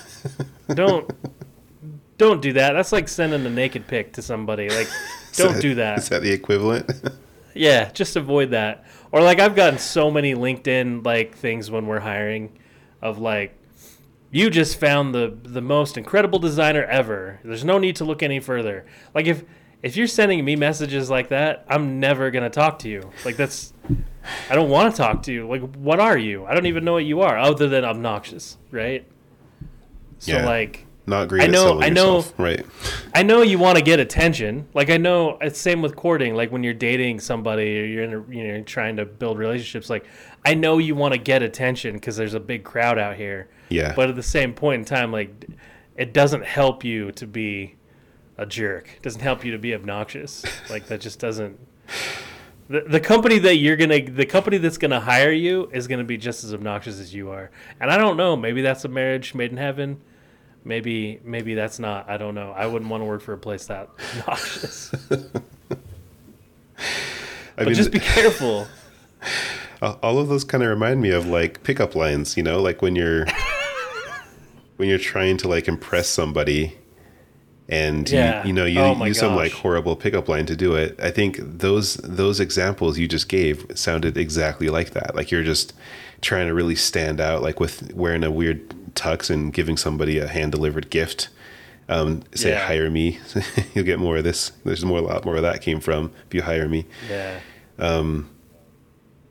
don't 0.74 1.11
don't 2.18 2.42
do 2.42 2.52
that. 2.54 2.72
That's 2.72 2.92
like 2.92 3.09
sending 3.09 3.46
a 3.46 3.50
naked 3.50 3.87
pic 3.87 4.12
to 4.14 4.22
somebody. 4.22 4.68
Like 4.68 4.88
don't 5.35 5.61
do 5.61 5.76
that. 5.76 5.98
is 5.98 6.09
that 6.09 6.22
the 6.22 6.33
equivalent 6.33 6.90
Yeah, 7.54 7.90
just 7.90 8.16
avoid 8.16 8.50
that. 8.50 8.85
Or 9.11 9.20
like 9.22 9.40
I've 9.40 9.57
gotten 9.57 9.78
so 9.78 10.11
many 10.11 10.35
LinkedIn 10.35 11.05
like 11.05 11.36
things 11.36 11.70
when 11.70 11.86
we're 11.86 12.01
hiring 12.01 12.59
of 13.03 13.18
like 13.18 13.55
you 14.30 14.51
just 14.51 14.78
found 14.78 15.14
the 15.14 15.36
the 15.42 15.61
most 15.61 15.97
incredible 15.97 16.38
designer 16.38 16.84
ever. 16.84 17.40
There's 17.42 17.64
no 17.64 17.78
need 17.78 17.97
to 17.97 18.05
look 18.05 18.22
any 18.22 18.40
further. 18.40 18.86
Like 19.14 19.26
if 19.26 19.45
if 19.82 19.97
you're 19.97 20.09
sending 20.09 20.45
me 20.45 20.57
messages 20.57 21.09
like 21.09 21.28
that, 21.28 21.64
I'm 21.68 22.01
never 22.01 22.30
going 22.30 22.42
to 22.42 22.51
talk 22.51 22.80
to 22.80 22.88
you. 22.88 23.11
Like 23.24 23.36
that's 23.36 23.72
I 24.51 24.55
don't 24.55 24.70
want 24.70 24.95
to 24.95 25.01
talk 25.01 25.22
to 25.24 25.32
you. 25.32 25.49
Like 25.49 25.62
what 25.76 26.01
are 26.01 26.18
you? 26.18 26.45
I 26.47 26.55
don't 26.55 26.66
even 26.66 26.84
know 26.84 26.95
what 26.95 27.05
you 27.05 27.22
are 27.22 27.38
other 27.38 27.68
than 27.68 27.84
obnoxious, 27.84 28.59
right? 28.70 29.07
So 30.18 30.32
Yeah. 30.32 30.46
like 30.46 30.84
not 31.06 31.28
great 31.28 31.42
I 31.42 31.46
know- 31.46 31.80
I 31.80 31.88
know- 31.88 32.16
yourself, 32.16 32.34
right 32.38 32.66
I 33.14 33.22
know 33.22 33.40
you 33.42 33.58
want 33.58 33.78
to 33.78 33.82
get 33.82 33.98
attention. 33.98 34.66
Like 34.74 34.90
I 34.90 34.98
know 34.98 35.38
it's 35.40 35.58
same 35.58 35.80
with 35.80 35.96
courting. 35.96 36.34
Like 36.34 36.52
when 36.52 36.62
you're 36.62 36.74
dating 36.74 37.20
somebody 37.20 37.80
or 37.80 37.84
you're 37.84 38.04
in 38.04 38.12
a, 38.14 38.24
you 38.30 38.46
know 38.48 38.62
trying 38.62 38.96
to 38.96 39.06
build 39.06 39.38
relationships. 39.38 39.88
Like 39.88 40.04
I 40.44 40.54
know 40.54 40.78
you 40.78 40.94
want 40.94 41.14
to 41.14 41.18
get 41.18 41.42
attention 41.42 41.94
because 41.94 42.16
there's 42.16 42.34
a 42.34 42.40
big 42.40 42.62
crowd 42.64 42.98
out 42.98 43.16
here. 43.16 43.48
yeah 43.70 43.94
But 43.96 44.10
at 44.10 44.16
the 44.16 44.22
same 44.22 44.52
point 44.52 44.80
in 44.80 44.84
time, 44.84 45.10
like 45.12 45.30
it 45.96 46.12
doesn't 46.12 46.44
help 46.44 46.84
you 46.84 47.10
to 47.12 47.26
be 47.26 47.74
a 48.36 48.44
jerk. 48.46 48.88
It 48.96 49.02
doesn't 49.02 49.20
help 49.22 49.44
you 49.44 49.52
to 49.52 49.58
be 49.58 49.74
obnoxious. 49.74 50.44
Like 50.70 50.86
that 50.88 51.00
just 51.00 51.18
doesn't. 51.18 51.58
The, 52.68 52.82
the 52.82 53.00
company 53.00 53.38
that 53.38 53.56
you're 53.56 53.76
gonna 53.76 54.02
the 54.02 54.26
company 54.26 54.58
that's 54.58 54.78
gonna 54.78 55.00
hire 55.00 55.32
you 55.32 55.70
is 55.72 55.88
gonna 55.88 56.04
be 56.04 56.18
just 56.18 56.44
as 56.44 56.52
obnoxious 56.52 57.00
as 57.00 57.14
you 57.14 57.30
are. 57.30 57.50
And 57.80 57.90
i 57.90 57.96
don't 57.96 58.16
know 58.16 58.36
maybe 58.36 58.60
that's 58.62 58.84
a 58.84 58.88
marriage 58.88 59.34
made 59.34 59.50
in 59.50 59.56
heaven. 59.56 60.00
Maybe 60.64 61.20
maybe 61.24 61.54
that's 61.54 61.78
not 61.78 62.08
i 62.10 62.16
don't 62.16 62.34
know. 62.34 62.52
I 62.52 62.66
wouldn't 62.66 62.90
want 62.90 63.00
to 63.00 63.06
work 63.06 63.22
for 63.22 63.32
a 63.32 63.38
place 63.38 63.66
that 63.66 63.88
obnoxious. 64.18 64.92
I 67.58 67.64
but 67.64 67.72
just 67.74 67.90
be 67.90 68.00
careful. 68.00 68.68
All 69.82 70.18
of 70.18 70.28
those 70.28 70.44
kind 70.44 70.62
of 70.62 70.70
remind 70.70 71.00
me 71.00 71.10
of 71.10 71.26
like 71.26 71.62
pickup 71.62 71.94
lines, 71.94 72.36
you 72.36 72.42
know, 72.42 72.60
like 72.60 72.82
when 72.82 72.96
you're 72.96 73.26
when 74.76 74.88
you're 74.88 74.98
trying 74.98 75.36
to 75.38 75.48
like 75.48 75.68
impress 75.68 76.08
somebody 76.08 76.76
and 77.68 78.08
Yeah. 78.08 78.42
you, 78.42 78.48
you 78.48 78.52
know 78.54 78.64
you 78.64 78.80
Oh 78.80 79.04
use 79.04 79.18
some 79.18 79.36
like 79.36 79.52
horrible 79.52 79.94
pickup 79.96 80.28
line 80.28 80.46
to 80.46 80.56
do 80.56 80.74
it. 80.74 80.98
I 81.00 81.10
think 81.10 81.38
those 81.40 81.94
those 81.96 82.40
examples 82.40 82.98
you 82.98 83.06
just 83.08 83.28
gave 83.28 83.66
sounded 83.74 84.16
exactly 84.16 84.68
like 84.68 84.90
that. 84.90 85.14
Like 85.14 85.30
you're 85.30 85.42
just 85.44 85.74
trying 86.20 86.46
to 86.48 86.54
really 86.54 86.74
stand 86.76 87.20
out, 87.20 87.42
like 87.42 87.60
with 87.60 87.92
wearing 87.94 88.24
a 88.24 88.30
weird 88.30 88.70
tux 88.94 89.30
and 89.30 89.52
giving 89.52 89.76
somebody 89.76 90.18
a 90.18 90.26
hand 90.26 90.52
delivered 90.52 90.90
gift. 90.90 91.28
Um, 91.90 92.22
say 92.34 92.50
Yeah. 92.50 92.66
hire 92.66 92.90
me, 92.90 93.18
you'll 93.74 93.84
get 93.84 93.98
more 93.98 94.16
of 94.18 94.24
this. 94.24 94.52
There's 94.64 94.84
more 94.84 94.98
a 94.98 95.02
lot 95.02 95.24
more 95.24 95.36
of 95.36 95.42
that 95.42 95.62
came 95.62 95.80
from 95.80 96.10
if 96.26 96.34
you 96.34 96.42
hire 96.42 96.68
me. 96.68 96.86
yeah 97.08 97.40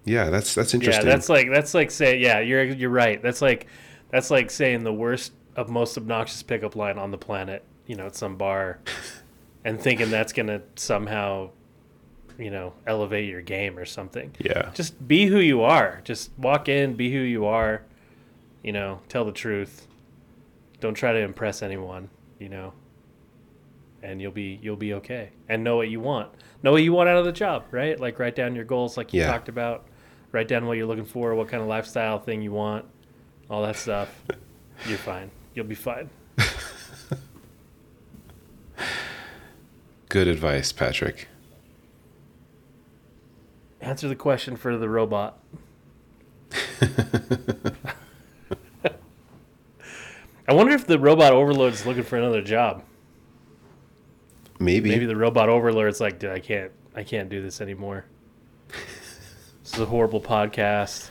Yeah, 0.05 0.29
that's 0.29 0.55
that's 0.55 0.73
interesting. 0.73 1.05
yeah 1.05 1.11
that's 1.13 1.27
like 1.29 1.49
that's 1.51 1.73
like 1.73 1.91
say 1.91 2.17
yeah 2.17 2.39
you're 2.39 2.63
you're 2.63 2.89
right 2.89 3.21
that's 3.21 3.41
like 3.41 3.67
that's 4.09 4.31
like 4.31 4.49
saying 4.49 4.83
the 4.83 4.93
worst 4.93 5.33
of 5.55 5.69
most 5.69 5.97
obnoxious 5.97 6.41
pickup 6.43 6.75
line 6.75 6.97
on 6.97 7.11
the 7.11 7.17
planet 7.17 7.63
you 7.88 7.95
know 7.95 8.05
at 8.05 8.15
some 8.15 8.35
bar 8.35 8.79
and 9.65 9.79
thinking 9.81 10.11
that's 10.11 10.33
gonna 10.33 10.61
somehow 10.75 11.49
you 12.38 12.51
know 12.51 12.73
elevate 12.85 13.27
your 13.27 13.41
game 13.41 13.79
or 13.79 13.85
something 13.85 14.35
yeah. 14.39 14.69
just 14.75 15.07
be 15.07 15.25
who 15.25 15.39
you 15.39 15.63
are. 15.63 16.01
Just 16.03 16.29
walk 16.38 16.69
in, 16.69 16.93
be 16.95 17.11
who 17.11 17.19
you 17.19 17.45
are. 17.45 17.81
You 18.63 18.73
know, 18.73 18.99
tell 19.09 19.23
the 19.25 19.31
truth. 19.31 19.88
Don't 20.79 20.93
try 20.93 21.13
to 21.13 21.19
impress 21.19 21.61
anyone. 21.63 22.09
You 22.38 22.49
know, 22.49 22.73
and 24.03 24.21
you'll 24.21 24.31
be 24.31 24.59
you'll 24.61 24.75
be 24.75 24.93
okay. 24.95 25.29
And 25.49 25.63
know 25.63 25.77
what 25.77 25.89
you 25.89 25.99
want. 25.99 26.31
Know 26.61 26.71
what 26.71 26.83
you 26.83 26.93
want 26.93 27.09
out 27.09 27.17
of 27.17 27.25
the 27.25 27.31
job. 27.31 27.65
Right? 27.71 27.99
Like 27.99 28.19
write 28.19 28.35
down 28.35 28.55
your 28.55 28.65
goals, 28.65 28.97
like 28.97 29.13
you 29.13 29.21
Yeah. 29.21 29.27
talked 29.31 29.49
about. 29.49 29.88
Write 30.31 30.47
down 30.49 30.67
what 30.67 30.77
you're 30.77 30.85
looking 30.85 31.05
for, 31.05 31.33
what 31.35 31.47
kind 31.47 31.63
of 31.63 31.69
lifestyle 31.69 32.19
thing 32.19 32.41
you 32.41 32.51
want, 32.51 32.85
all 33.49 33.63
that 33.63 33.77
stuff. 33.77 34.09
You're 34.88 34.97
fine. 34.97 35.31
You'll 35.55 35.65
be 35.65 35.73
fine. 35.73 36.09
Good 40.10 40.28
advice, 40.28 40.72
Patrick. 40.72 41.28
Answer 43.82 44.08
the 44.08 44.16
question 44.16 44.55
for 44.55 44.78
the 44.78 44.89
robot. 44.89 45.39
I 50.49 50.53
wonder 50.53 50.74
if 50.74 50.88
the 50.88 50.97
robot 50.97 51.34
overlord 51.34 51.74
is 51.74 51.86
looking 51.86 52.03
for 52.03 52.18
another 52.18 52.41
job. 52.41 52.84
Maybe. 54.60 54.89
Maybe 54.89 55.05
the 55.05 55.16
robot 55.16 55.49
overlord's 55.49 55.99
like, 55.99 56.20
dude, 56.20 56.32
I 56.32 56.39
can't, 56.39 56.72
I 56.95 57.03
can't 57.03 57.30
do 57.30 57.41
this 57.41 57.60
anymore. 57.60 58.05
this 58.70 59.74
is 59.74 59.80
a 59.80 59.86
horrible 59.86 60.22
podcast. 60.22 61.10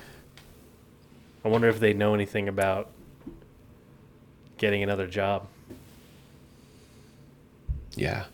I 1.44 1.48
wonder 1.48 1.68
if 1.68 1.78
they 1.78 1.92
know 1.92 2.14
anything 2.14 2.48
about 2.48 2.90
getting 4.58 4.82
another 4.82 5.06
job. 5.06 5.46
Yeah, 7.94 8.24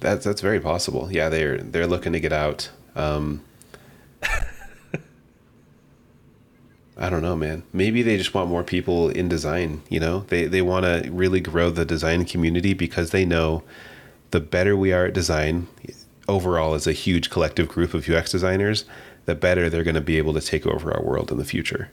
that's 0.00 0.24
that's 0.24 0.40
very 0.40 0.60
possible. 0.60 1.08
Yeah, 1.12 1.28
they're 1.28 1.58
they're 1.58 1.86
looking 1.86 2.12
to 2.12 2.20
get 2.20 2.32
out. 2.32 2.70
Um, 2.96 3.42
I 6.96 7.08
don't 7.08 7.22
know, 7.22 7.36
man. 7.36 7.62
Maybe 7.72 8.02
they 8.02 8.18
just 8.18 8.34
want 8.34 8.50
more 8.50 8.62
people 8.62 9.08
in 9.08 9.28
design. 9.28 9.82
You 9.88 10.00
know, 10.00 10.20
they 10.28 10.44
they 10.46 10.60
want 10.62 10.84
to 10.84 11.08
really 11.10 11.40
grow 11.40 11.70
the 11.70 11.84
design 11.86 12.24
community 12.24 12.74
because 12.74 13.10
they 13.10 13.24
know 13.24 13.62
the 14.32 14.40
better 14.40 14.76
we 14.76 14.92
are 14.92 15.06
at 15.06 15.14
design 15.14 15.66
overall 16.28 16.74
as 16.74 16.86
a 16.86 16.92
huge 16.92 17.30
collective 17.30 17.68
group 17.68 17.94
of 17.94 18.08
UX 18.08 18.30
designers, 18.30 18.84
the 19.24 19.34
better 19.34 19.68
they're 19.70 19.82
going 19.82 19.94
to 19.94 20.00
be 20.00 20.18
able 20.18 20.34
to 20.34 20.40
take 20.40 20.66
over 20.66 20.92
our 20.94 21.02
world 21.02 21.32
in 21.32 21.38
the 21.38 21.44
future. 21.44 21.90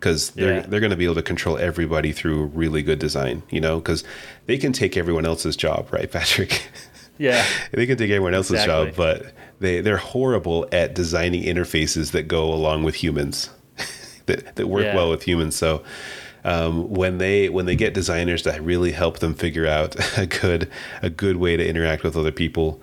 Because 0.00 0.30
they're 0.30 0.56
Yeah. 0.56 0.66
they're 0.66 0.80
going 0.80 0.90
to 0.90 0.96
be 0.96 1.04
able 1.04 1.14
to 1.16 1.22
control 1.22 1.56
everybody 1.58 2.12
through 2.12 2.46
really 2.46 2.82
good 2.82 2.98
design, 2.98 3.44
you 3.50 3.60
know. 3.60 3.78
Because 3.78 4.02
they 4.46 4.58
can 4.58 4.72
take 4.72 4.96
everyone 4.96 5.24
else's 5.24 5.56
job, 5.56 5.92
right, 5.92 6.10
Patrick? 6.10 6.68
Yeah, 7.18 7.44
they 7.72 7.86
can 7.86 7.96
take 7.98 8.10
everyone 8.10 8.34
else's 8.34 8.60
Exactly. 8.62 8.86
job, 8.86 8.96
but 8.96 9.32
they 9.60 9.80
they're 9.80 9.96
horrible 9.96 10.66
at 10.72 10.94
designing 10.94 11.42
interfaces 11.42 12.12
that 12.12 12.28
go 12.28 12.52
along 12.52 12.84
with 12.84 12.94
humans, 12.96 13.50
that 14.26 14.56
that 14.56 14.66
work 14.68 14.84
Yeah. 14.84 14.94
well 14.96 15.10
with 15.10 15.22
humans. 15.24 15.56
So 15.56 15.82
um, 16.44 16.88
when 16.90 17.18
they 17.18 17.48
when 17.48 17.66
they 17.66 17.76
get 17.76 17.92
designers 17.94 18.44
that 18.44 18.62
really 18.62 18.92
help 18.92 19.18
them 19.18 19.34
figure 19.34 19.66
out 19.66 19.96
a 20.18 20.26
good 20.26 20.70
a 21.02 21.10
good 21.10 21.36
way 21.36 21.56
to 21.56 21.66
interact 21.68 22.02
with 22.04 22.16
other 22.16 22.30
people, 22.32 22.80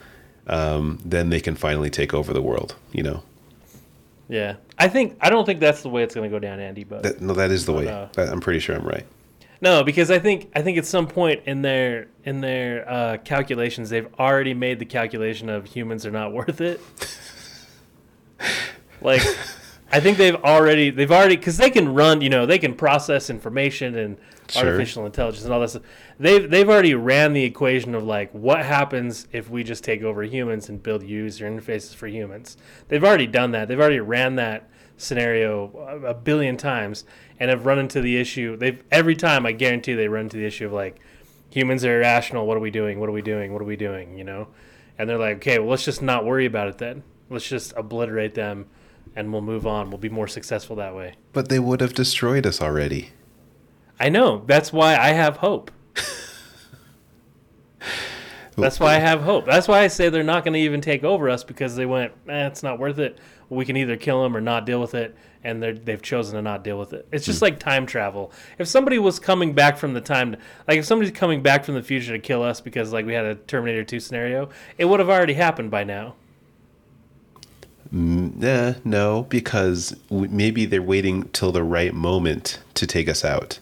um, 0.47 0.99
then 1.05 1.29
they 1.29 1.39
can 1.39 1.55
finally 1.55 1.89
take 1.89 2.13
over 2.13 2.33
the 2.33 2.41
world. 2.41 2.75
You 2.91 3.03
know, 3.03 3.23
yeah. 4.27 4.55
I 4.77 4.89
think 4.89 5.17
I 5.21 5.29
don't 5.29 5.45
think 5.45 5.61
that's 5.61 5.81
the 5.83 5.89
way 5.89 6.03
it's 6.03 6.13
going 6.13 6.29
to 6.29 6.35
go 6.35 6.39
down, 6.39 6.59
Andy. 6.59 6.83
But 6.83 7.03
that, 7.03 7.21
no, 7.21 7.33
that 7.33 7.49
is 7.51 7.65
the 7.65 7.71
way. 7.73 7.85
That, 7.85 8.17
I'm 8.29 8.41
pretty 8.41 8.59
sure 8.59 8.75
I'm 8.75 8.85
right. 8.85 9.05
No, 9.65 9.83
because 9.83 10.11
I 10.11 10.19
think 10.19 10.51
I 10.55 10.61
think 10.61 10.77
at 10.77 10.85
some 10.85 11.07
point 11.07 11.41
in 11.47 11.63
their 11.63 12.05
in 12.23 12.39
their 12.39 12.87
uh, 12.87 13.17
calculations, 13.17 13.89
they've 13.89 14.07
already 14.19 14.53
made 14.53 14.77
the 14.77 14.85
calculation 14.85 15.49
of 15.49 15.65
humans 15.65 16.05
are 16.05 16.11
not 16.11 16.31
worth 16.39 16.61
it. 16.61 16.79
like, 19.01 19.23
I 19.91 19.99
think 19.99 20.19
they've 20.19 20.35
already 20.35 20.91
they've 20.91 21.11
already 21.11 21.35
because 21.35 21.57
they 21.57 21.71
can 21.71 21.95
run, 21.95 22.21
you 22.21 22.29
know, 22.29 22.45
they 22.45 22.59
can 22.59 22.75
process 22.75 23.29
information 23.31 23.97
and 23.97 24.17
Sure. 24.47 24.67
artificial 24.67 25.07
intelligence 25.07 25.43
and 25.43 25.51
all 25.51 25.59
that 25.61 25.69
stuff. 25.71 25.81
They've 26.19 26.47
they've 26.47 26.69
already 26.69 26.93
ran 26.93 27.33
the 27.33 27.43
equation 27.43 27.95
of 27.95 28.03
like 28.03 28.29
what 28.31 28.63
happens 28.63 29.27
if 29.31 29.49
we 29.49 29.63
just 29.63 29.83
take 29.83 30.03
over 30.03 30.21
humans 30.21 30.69
and 30.69 30.83
build 30.83 31.01
user 31.01 31.49
interfaces 31.49 31.95
for 31.95 32.05
humans. 32.05 32.55
They've 32.87 33.03
already 33.03 33.25
done 33.25 33.49
that. 33.53 33.67
They've 33.67 33.79
already 33.79 33.99
ran 34.01 34.35
that 34.35 34.69
scenario 34.97 35.71
a 36.05 36.11
a 36.11 36.13
billion 36.13 36.57
times 36.57 37.05
and 37.39 37.49
have 37.49 37.65
run 37.65 37.79
into 37.79 38.01
the 38.01 38.17
issue. 38.17 38.55
They've 38.57 38.81
every 38.91 39.15
time 39.15 39.45
I 39.45 39.51
guarantee 39.51 39.93
they 39.93 40.07
run 40.07 40.25
into 40.25 40.37
the 40.37 40.45
issue 40.45 40.65
of 40.65 40.73
like 40.73 40.99
humans 41.49 41.85
are 41.85 41.97
irrational. 41.97 42.45
What 42.45 42.57
are 42.57 42.61
we 42.61 42.71
doing? 42.71 42.99
What 42.99 43.09
are 43.09 43.13
we 43.13 43.21
doing? 43.21 43.53
What 43.53 43.61
are 43.61 43.65
we 43.65 43.75
doing? 43.75 44.17
You 44.17 44.23
know, 44.23 44.47
and 44.97 45.09
they're 45.09 45.17
like, 45.17 45.37
okay, 45.37 45.59
well, 45.59 45.69
let's 45.69 45.85
just 45.85 46.01
not 46.01 46.25
worry 46.25 46.45
about 46.45 46.67
it 46.67 46.77
then. 46.77 47.03
Let's 47.29 47.47
just 47.47 47.73
obliterate 47.75 48.35
them, 48.35 48.67
and 49.15 49.31
we'll 49.31 49.41
move 49.41 49.65
on. 49.65 49.89
We'll 49.89 49.97
be 49.97 50.09
more 50.09 50.27
successful 50.27 50.75
that 50.77 50.95
way. 50.95 51.15
But 51.33 51.49
they 51.49 51.59
would 51.59 51.81
have 51.81 51.93
destroyed 51.93 52.45
us 52.45 52.61
already. 52.61 53.11
I 53.99 54.09
know. 54.09 54.43
That's 54.45 54.71
why 54.73 54.95
I 54.97 55.09
have 55.09 55.37
hope. 55.37 55.71
That's 58.57 58.79
why 58.79 58.95
I 58.95 58.99
have 58.99 59.21
hope. 59.21 59.45
That's 59.45 59.67
why 59.67 59.81
I 59.81 59.87
say 59.87 60.09
they're 60.09 60.23
not 60.23 60.43
going 60.43 60.53
to 60.53 60.59
even 60.59 60.81
take 60.81 61.03
over 61.03 61.29
us 61.29 61.43
because 61.43 61.75
they 61.75 61.85
went, 61.85 62.13
eh, 62.27 62.47
it's 62.47 62.63
not 62.63 62.79
worth 62.79 62.99
it. 62.99 63.17
We 63.49 63.65
can 63.65 63.75
either 63.77 63.97
kill 63.97 64.23
them 64.23 64.35
or 64.35 64.41
not 64.41 64.65
deal 64.65 64.79
with 64.79 64.95
it, 64.95 65.15
and 65.45 65.61
they're, 65.61 65.73
they've 65.73 66.01
chosen 66.01 66.35
to 66.35 66.41
not 66.41 66.63
deal 66.63 66.77
with 66.77 66.91
it. 66.91 67.07
It's 67.11 67.25
just 67.25 67.39
hmm. 67.39 67.45
like 67.45 67.59
time 67.59 67.85
travel. 67.85 68.31
If 68.57 68.67
somebody 68.67 68.97
was 68.99 69.19
coming 69.19 69.53
back 69.53 69.77
from 69.77 69.93
the 69.93 70.01
time, 70.01 70.33
to, 70.33 70.37
like 70.67 70.79
if 70.79 70.85
somebody's 70.85 71.13
coming 71.13 71.41
back 71.41 71.63
from 71.63 71.75
the 71.75 71.83
future 71.83 72.11
to 72.11 72.19
kill 72.19 72.43
us 72.43 72.59
because 72.59 72.91
like 72.91 73.05
we 73.05 73.13
had 73.13 73.25
a 73.25 73.35
Terminator 73.35 73.83
2 73.83 73.99
scenario, 73.99 74.49
it 74.77 74.85
would 74.85 74.99
have 74.99 75.09
already 75.09 75.35
happened 75.35 75.69
by 75.71 75.83
now. 75.83 76.15
Mm, 77.93 78.35
nah, 78.37 78.73
no, 78.83 79.23
because 79.29 79.95
maybe 80.09 80.65
they're 80.65 80.81
waiting 80.81 81.29
till 81.29 81.51
the 81.51 81.63
right 81.63 81.93
moment 81.93 82.59
to 82.73 82.87
take 82.87 83.07
us 83.07 83.23
out. 83.23 83.59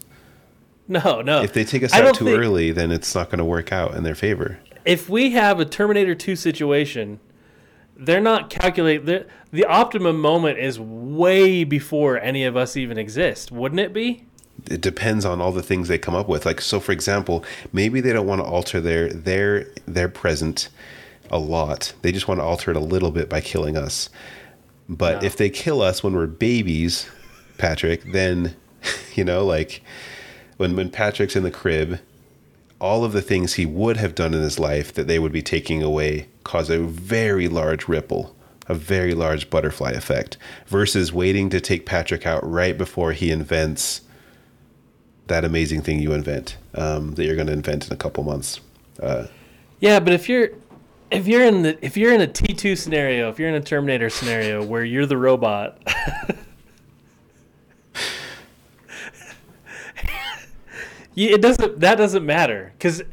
No, 0.88 1.22
no. 1.22 1.44
If 1.44 1.54
they 1.54 1.66
take 1.66 1.84
us 1.84 1.94
out 1.94 2.16
too 2.16 2.26
think- 2.26 2.40
early, 2.40 2.72
then 2.72 2.92
it's 2.92 3.14
not 3.14 3.30
going 3.30 3.40
to 3.40 3.46
work 3.46 3.72
out 3.72 3.94
in 3.96 4.04
their 4.04 4.16
favor. 4.16 4.60
if 4.86 5.10
we 5.10 5.32
have 5.32 5.60
a 5.60 5.66
Terminator 5.66 6.16
2 6.16 6.36
situation, 6.36 7.20
they're 7.96 8.22
not 8.22 8.50
calculate 8.50 9.06
the 9.06 9.26
the 9.52 9.66
optimum 9.66 10.20
moment 10.20 10.58
is 10.58 10.80
way 10.80 11.64
before 11.64 12.20
any 12.20 12.44
of 12.44 12.58
us 12.58 12.76
even 12.76 12.98
exist, 12.98 13.52
wouldn't 13.52 13.80
it 13.80 13.94
be? 13.94 14.26
It 14.70 14.82
depends 14.82 15.26
on 15.26 15.42
all 15.42 15.52
the 15.52 15.62
things 15.64 15.88
they 15.88 15.98
come 15.98 16.16
up 16.16 16.28
with. 16.28 16.46
Like 16.46 16.62
so, 16.62 16.80
for 16.80 16.92
example, 16.92 17.44
maybe 17.72 18.02
they 18.02 18.14
don't 18.14 18.26
want 18.28 18.42
to 18.42 18.46
alter 18.46 18.82
their 18.82 19.10
their 19.10 19.68
their 19.86 20.10
present 20.10 20.70
a 21.30 21.38
lot. 21.38 21.94
They 22.02 22.12
just 22.12 22.28
want 22.28 22.40
to 22.40 22.44
alter 22.44 22.72
it 22.72 22.78
a 22.78 22.82
little 22.82 23.12
bit 23.12 23.30
by 23.30 23.42
killing 23.42 23.78
us. 23.78 24.10
But 24.90 25.22
No. 25.22 25.28
if 25.28 25.38
they 25.38 25.50
kill 25.50 25.82
us 25.82 26.04
when 26.04 26.14
we're 26.14 26.28
babies, 26.28 27.08
Patrick, 27.58 28.04
then 28.12 28.56
you 29.16 29.24
know, 29.24 29.46
like 29.46 29.82
when 30.58 30.76
when 30.76 30.90
Patrick's 30.90 31.36
in 31.36 31.44
the 31.44 31.52
crib, 31.52 32.00
all 32.80 33.04
of 33.04 33.12
the 33.14 33.22
things 33.22 33.54
he 33.54 33.66
would 33.66 33.98
have 33.98 34.16
done 34.16 34.34
in 34.34 34.42
his 34.42 34.60
life 34.60 34.94
that 34.94 35.08
they 35.08 35.20
would 35.20 35.32
be 35.32 35.42
taking 35.42 35.82
away 35.84 36.28
cause 36.44 36.70
a 36.70 36.80
very 36.80 37.48
large 37.48 37.88
ripple, 37.88 38.36
a 38.68 38.74
very 38.74 39.14
large 39.14 39.50
butterfly 39.50 39.92
effect, 39.92 40.38
versus 40.68 41.14
waiting 41.14 41.50
to 41.50 41.60
take 41.62 41.86
Patrick 41.86 42.26
out 42.26 42.48
right 42.50 42.78
before 42.78 43.12
he 43.14 43.32
invents 43.32 44.02
that 45.28 45.46
amazing 45.46 45.82
thing 45.82 46.00
you 46.00 46.14
invent 46.14 46.58
um, 46.76 47.14
that 47.16 47.26
you're 47.26 47.36
going 47.36 47.48
to 47.48 47.54
invent 47.54 47.88
in 47.88 47.94
a 47.94 47.98
couple 47.98 48.24
months. 48.24 48.60
Uh, 49.02 49.28
Yeah, 49.80 50.00
but 50.00 50.14
if 50.14 50.28
you're 50.30 50.50
if 51.12 51.28
you're 51.28 51.44
in 51.44 51.62
the 51.62 51.78
if 51.86 51.96
you're 51.96 52.14
in 52.14 52.22
a 52.22 52.28
T 52.28 52.54
two 52.54 52.76
scenario, 52.76 53.30
if 53.30 53.40
you're 53.40 53.50
in 53.50 53.56
a 53.56 53.62
Terminator 53.62 54.10
scenario 54.10 54.64
where 54.64 54.84
you're 54.84 55.06
the 55.06 55.18
robot, 55.18 55.82
it 61.16 61.42
doesn't 61.42 61.80
that 61.80 61.96
doesn't 61.96 62.26
matter 62.26 62.74
because 62.78 63.04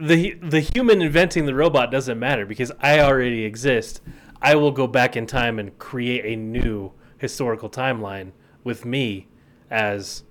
the 0.00 0.34
the 0.34 0.60
human 0.60 1.02
inventing 1.02 1.46
the 1.46 1.54
robot 1.54 1.90
doesn't 1.90 2.18
matter 2.18 2.46
because 2.46 2.72
I 2.80 3.00
already 3.00 3.44
exist. 3.44 4.00
I 4.40 4.54
will 4.54 4.70
go 4.70 4.86
back 4.86 5.16
in 5.16 5.26
time 5.26 5.58
and 5.58 5.78
create 5.78 6.24
a 6.24 6.36
new 6.36 6.92
historical 7.18 7.68
timeline 7.68 8.32
with 8.64 8.84
me 8.84 9.28
as 9.70 10.24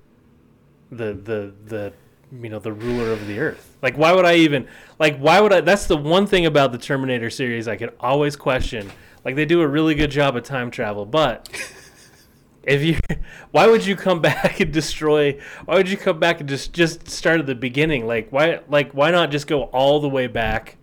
the 0.92 1.14
the 1.14 1.54
the 1.66 1.94
you 2.32 2.50
know 2.50 2.60
the 2.60 2.74
ruler 2.74 3.12
of 3.12 3.28
the 3.28 3.40
earth. 3.40 3.78
Like 3.82 3.98
why 3.98 4.14
would 4.14 4.26
I 4.26 4.36
even 4.36 4.68
like 4.98 5.18
why 5.18 5.40
would 5.40 5.54
I 5.54 5.62
that's 5.62 5.86
the 5.86 5.98
one 5.98 6.26
thing 6.26 6.46
about 6.46 6.72
the 6.72 6.78
Terminator 6.78 7.30
series 7.30 7.68
I 7.68 7.76
could 7.76 7.94
always 8.00 8.36
question. 8.36 8.90
Like 9.24 9.36
they 9.36 9.46
do 9.46 9.62
a 9.62 9.68
really 9.68 9.94
good 9.96 10.12
job 10.12 10.36
of 10.36 10.44
time 10.44 10.72
travel, 10.72 11.06
but 11.06 11.50
if 12.64 12.82
you 12.84 12.98
why 13.52 13.68
would 13.68 13.86
you 13.86 13.96
come 13.96 14.22
back 14.22 14.60
and 14.60 14.72
destroy 14.72 15.40
why 15.66 15.76
would 15.76 15.90
you 15.90 15.98
come 15.98 16.20
back 16.20 16.40
and 16.40 16.50
just 16.50 16.74
just 16.74 17.10
start 17.10 17.40
at 17.40 17.46
the 17.46 17.56
beginning? 17.56 18.08
Like 18.08 18.30
why 18.32 18.62
like 18.70 18.92
why 18.92 19.12
not 19.12 19.32
just 19.32 19.48
go 19.48 19.64
all 19.64 20.00
the 20.00 20.10
way 20.10 20.28
back 20.28 20.78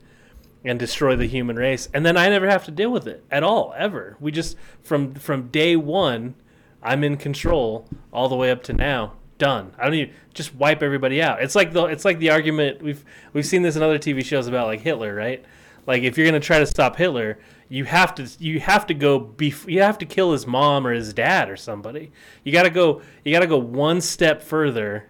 and 0.64 0.78
destroy 0.78 1.14
the 1.14 1.26
human 1.26 1.56
race 1.56 1.88
and 1.94 2.04
then 2.04 2.16
I 2.16 2.28
never 2.28 2.48
have 2.48 2.64
to 2.64 2.70
deal 2.70 2.90
with 2.90 3.06
it 3.06 3.24
at 3.30 3.42
all 3.42 3.74
ever. 3.76 4.16
We 4.20 4.32
just 4.32 4.56
from 4.82 5.14
from 5.14 5.48
day 5.48 5.76
1 5.76 6.34
I'm 6.82 7.02
in 7.04 7.16
control 7.16 7.88
all 8.12 8.28
the 8.28 8.36
way 8.36 8.50
up 8.50 8.62
to 8.64 8.72
now. 8.72 9.14
Done. 9.38 9.72
I 9.78 9.84
don't 9.84 9.94
even 9.94 10.14
just 10.32 10.54
wipe 10.54 10.82
everybody 10.82 11.20
out. 11.20 11.42
It's 11.42 11.54
like 11.54 11.72
the 11.72 11.84
it's 11.84 12.04
like 12.04 12.18
the 12.20 12.30
argument 12.30 12.80
we've 12.80 13.04
we've 13.34 13.44
seen 13.44 13.62
this 13.62 13.76
in 13.76 13.82
other 13.82 13.98
TV 13.98 14.24
shows 14.24 14.46
about 14.46 14.66
like 14.66 14.80
Hitler, 14.80 15.14
right? 15.14 15.44
Like 15.86 16.04
if 16.04 16.16
you're 16.16 16.26
gonna 16.26 16.40
try 16.40 16.58
to 16.58 16.66
stop 16.66 16.96
Hitler, 16.96 17.38
you 17.68 17.84
have 17.84 18.14
to 18.16 18.28
you 18.38 18.60
have 18.60 18.86
to 18.86 18.94
go 18.94 19.20
bef- 19.20 19.68
you 19.70 19.82
have 19.82 19.98
to 19.98 20.06
kill 20.06 20.32
his 20.32 20.46
mom 20.46 20.86
or 20.86 20.92
his 20.92 21.12
dad 21.12 21.50
or 21.50 21.56
somebody. 21.56 22.12
You 22.44 22.52
gotta 22.52 22.70
go 22.70 23.02
you 23.24 23.32
gotta 23.32 23.46
go 23.46 23.58
one 23.58 24.00
step 24.00 24.42
further 24.42 25.08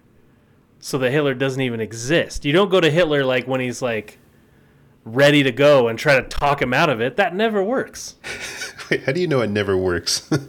so 0.79 0.99
that 0.99 1.11
Hitler 1.11 1.35
doesn't 1.35 1.61
even 1.61 1.81
exist. 1.81 2.45
You 2.45 2.53
don't 2.53 2.71
go 2.71 2.81
to 2.81 2.91
Hitler 2.91 3.25
like 3.25 3.47
when 3.47 3.61
he's 3.61 3.83
like 3.83 4.19
ready 5.05 5.43
to 5.43 5.53
go 5.53 5.89
and 5.89 5.99
try 5.99 6.21
to 6.21 6.29
talk 6.29 6.61
him 6.61 6.73
out 6.73 6.91
of 6.91 7.01
it. 7.01 7.17
That 7.17 7.35
never 7.35 7.63
works. 7.63 8.17
wait, 8.91 9.05
how 9.05 9.13
do 9.13 9.21
you 9.21 9.29
know 9.29 9.41
it 9.41 9.51
never 9.51 9.77
works? 9.77 10.29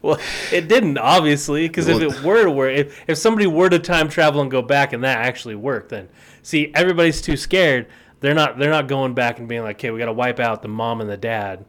Well, 0.00 0.20
it 0.52 0.68
didn't 0.68 0.96
obviously, 0.96 1.66
because 1.66 1.88
if 1.88 2.00
it 2.00 2.22
were 2.22 2.44
to 2.44 2.50
work, 2.50 2.72
if, 2.72 3.04
if 3.08 3.18
somebody 3.18 3.46
were 3.46 3.68
to 3.68 3.80
time 3.80 4.08
travel 4.08 4.40
and 4.40 4.50
go 4.50 4.62
back 4.62 4.92
and 4.92 5.02
that 5.02 5.18
actually 5.18 5.56
worked, 5.56 5.88
then 5.88 6.08
see 6.42 6.70
everybody's 6.74 7.20
too 7.20 7.36
scared. 7.36 7.88
They're 8.20 8.34
not. 8.34 8.58
They're 8.58 8.70
not 8.70 8.88
going 8.88 9.14
back 9.14 9.38
and 9.38 9.48
being 9.48 9.62
like, 9.62 9.76
"Okay, 9.76 9.90
we 9.90 9.98
got 9.98 10.06
to 10.06 10.12
wipe 10.12 10.40
out 10.40 10.62
the 10.62 10.68
mom 10.68 11.00
and 11.00 11.08
the 11.08 11.16
dad 11.16 11.64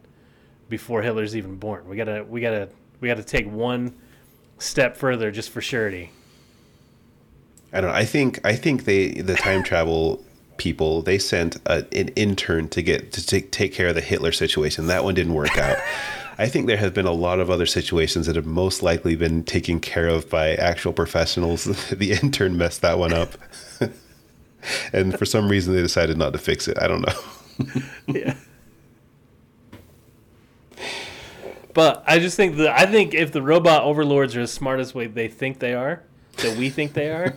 before 0.67 1.01
Hitler's 1.01 1.35
even 1.35 1.55
born. 1.57 1.87
We 1.87 1.95
gotta. 1.95 2.23
We 2.23 2.41
gotta. 2.41 2.69
We 2.99 3.07
gotta 3.07 3.23
take 3.23 3.49
one 3.49 3.95
step 4.57 4.97
further 4.97 5.31
just 5.31 5.49
for 5.51 5.61
surety." 5.61 6.11
I 7.71 7.81
don't 7.81 7.91
know. 7.91 7.95
I 7.95 8.05
think 8.05 8.39
I 8.43 8.55
think 8.55 8.85
they 8.85 9.09
the 9.09 9.35
time 9.35 9.63
travel 9.63 10.23
people 10.57 11.01
they 11.01 11.17
sent 11.17 11.55
a, 11.65 11.85
an 11.93 12.09
intern 12.09 12.67
to 12.69 12.81
get 12.81 13.13
to 13.13 13.25
take 13.25 13.51
take 13.51 13.73
care 13.73 13.87
of 13.87 13.95
the 13.95 14.01
Hitler 14.01 14.31
situation. 14.31 14.87
That 14.87 15.03
one 15.03 15.13
didn't 15.13 15.33
work 15.33 15.57
out. 15.57 15.77
I 16.39 16.47
think 16.47 16.67
there 16.67 16.77
have 16.77 16.93
been 16.93 17.05
a 17.05 17.11
lot 17.11 17.41
of 17.41 17.49
other 17.49 17.65
situations 17.65 18.25
that 18.25 18.37
have 18.37 18.45
most 18.45 18.81
likely 18.81 19.17
been 19.17 19.43
taken 19.43 19.81
care 19.81 20.07
of 20.07 20.29
by 20.29 20.55
actual 20.55 20.93
professionals. 20.93 21.65
the 21.89 22.13
intern 22.13 22.57
messed 22.57 22.81
that 22.81 22.97
one 22.97 23.11
up. 23.11 23.31
and 24.93 25.17
for 25.17 25.25
some 25.25 25.49
reason 25.49 25.75
they 25.75 25.81
decided 25.81 26.17
not 26.17 26.33
to 26.33 26.39
fix 26.39 26.67
it. 26.67 26.77
I 26.81 26.87
don't 26.87 27.01
know. 27.01 27.81
yeah. 28.07 28.35
But 31.73 32.03
I 32.07 32.19
just 32.19 32.35
think 32.35 32.57
that 32.57 32.77
I 32.77 32.85
think 32.85 33.13
if 33.13 33.31
the 33.31 33.41
robot 33.41 33.83
overlords 33.83 34.35
are 34.35 34.41
as 34.41 34.51
smart 34.51 34.79
as 34.79 34.93
way 34.93 35.07
they 35.07 35.27
think 35.27 35.59
they 35.59 35.73
are, 35.73 36.03
that 36.37 36.57
we 36.57 36.69
think 36.69 36.93
they 36.93 37.09
are, 37.09 37.35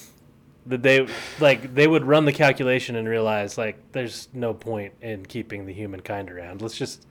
that 0.66 0.82
they 0.82 1.06
like 1.40 1.74
they 1.74 1.86
would 1.86 2.04
run 2.04 2.24
the 2.24 2.32
calculation 2.32 2.96
and 2.96 3.08
realize 3.08 3.56
like 3.56 3.92
there's 3.92 4.28
no 4.32 4.52
point 4.52 4.92
in 5.00 5.24
keeping 5.24 5.66
the 5.66 5.72
humankind 5.72 6.30
around. 6.30 6.60
Let's 6.60 6.76
just 6.76 7.06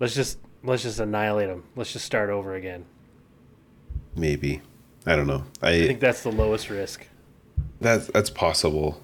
let's 0.00 0.14
just 0.14 0.38
let's 0.62 0.84
just 0.84 1.00
annihilate 1.00 1.48
them. 1.48 1.64
Let's 1.76 1.92
just 1.92 2.04
start 2.04 2.30
over 2.30 2.54
again. 2.54 2.84
Maybe. 4.16 4.62
I 5.06 5.16
don't 5.16 5.26
know. 5.26 5.44
I 5.60 5.70
I 5.70 5.86
think 5.86 6.00
that's 6.00 6.22
the 6.22 6.32
lowest 6.32 6.70
risk. 6.70 7.06
That's 7.84 8.06
that's 8.08 8.30
possible. 8.30 9.00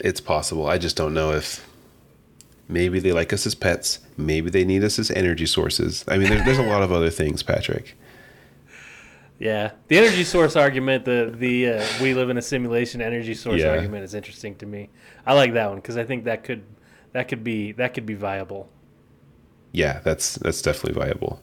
It's 0.00 0.20
possible. 0.20 0.66
I 0.68 0.78
just 0.78 0.96
don't 0.96 1.12
know 1.14 1.32
if 1.32 1.68
maybe 2.68 3.00
they 3.00 3.12
like 3.12 3.32
us 3.32 3.46
as 3.46 3.54
pets. 3.54 3.98
Maybe 4.16 4.50
they 4.50 4.64
need 4.64 4.84
us 4.84 4.98
as 4.98 5.10
energy 5.10 5.46
sources. 5.46 6.04
I 6.06 6.18
mean, 6.18 6.28
there's, 6.28 6.44
there's 6.44 6.58
a 6.58 6.62
lot 6.62 6.82
of 6.82 6.92
other 6.92 7.10
things, 7.10 7.42
Patrick. 7.42 7.96
Yeah, 9.40 9.72
the 9.86 9.98
energy 9.98 10.24
source 10.24 10.56
argument, 10.56 11.04
the 11.04 11.32
the 11.36 11.68
uh, 11.70 11.84
we 12.02 12.12
live 12.14 12.28
in 12.30 12.38
a 12.38 12.42
simulation 12.42 13.00
energy 13.00 13.34
source 13.34 13.60
Yeah. 13.60 13.70
argument 13.70 14.04
is 14.04 14.14
interesting 14.14 14.56
to 14.56 14.66
me. 14.66 14.90
I 15.24 15.34
like 15.34 15.54
that 15.54 15.68
one 15.68 15.76
because 15.76 15.96
I 15.96 16.04
think 16.04 16.24
that 16.24 16.42
could 16.44 16.64
that 17.12 17.28
could 17.28 17.44
be 17.44 17.72
that 17.72 17.94
could 17.94 18.06
be 18.06 18.14
viable. 18.14 18.68
Yeah, 19.72 20.00
that's 20.00 20.34
that's 20.36 20.60
definitely 20.60 21.00
viable. 21.00 21.40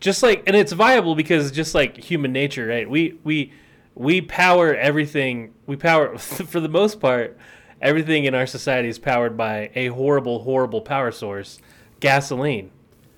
Just 0.00 0.22
like 0.22 0.42
and 0.46 0.54
it's 0.54 0.72
viable 0.72 1.14
because 1.14 1.50
just 1.50 1.74
like 1.74 1.96
human 1.96 2.32
nature, 2.32 2.66
right? 2.66 2.88
We 2.88 3.18
we 3.24 3.52
we 3.98 4.20
power 4.20 4.74
everything. 4.74 5.54
We 5.66 5.76
power 5.76 6.16
for 6.18 6.60
the 6.60 6.68
most 6.68 7.00
part 7.00 7.36
everything 7.80 8.24
in 8.24 8.34
our 8.34 8.46
society 8.46 8.88
is 8.88 8.98
powered 8.98 9.36
by 9.36 9.70
a 9.74 9.88
horrible 9.88 10.40
horrible 10.40 10.80
power 10.80 11.10
source, 11.10 11.58
gasoline. 12.00 12.70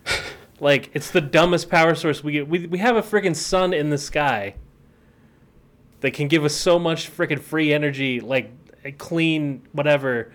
like 0.61 0.91
it's 0.95 1.11
the 1.11 1.21
dumbest 1.21 1.71
power 1.71 1.95
source 1.95 2.23
we 2.23 2.33
get. 2.33 2.49
We 2.49 2.67
we 2.67 2.79
have 2.79 2.97
a 2.97 3.03
freaking 3.03 3.37
sun 3.37 3.73
in 3.73 3.91
the 3.91 3.99
sky 3.99 4.55
that 6.01 6.13
can 6.13 6.29
give 6.29 6.45
us 6.45 6.55
so 6.55 6.79
much 6.79 7.15
freaking 7.15 7.41
free 7.41 7.73
energy, 7.73 8.21
like 8.21 8.51
clean 8.99 9.63
whatever. 9.73 10.33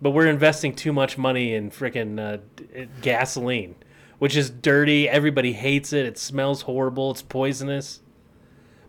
But 0.00 0.10
we're 0.10 0.28
investing 0.28 0.76
too 0.76 0.92
much 0.92 1.18
money 1.18 1.54
in 1.54 1.72
freaking 1.72 2.20
uh, 2.20 2.86
gasoline, 3.02 3.74
which 4.20 4.36
is 4.36 4.48
dirty. 4.48 5.08
Everybody 5.08 5.52
hates 5.52 5.92
it. 5.92 6.06
It 6.06 6.16
smells 6.18 6.62
horrible. 6.62 7.10
It's 7.10 7.22
poisonous. 7.22 8.00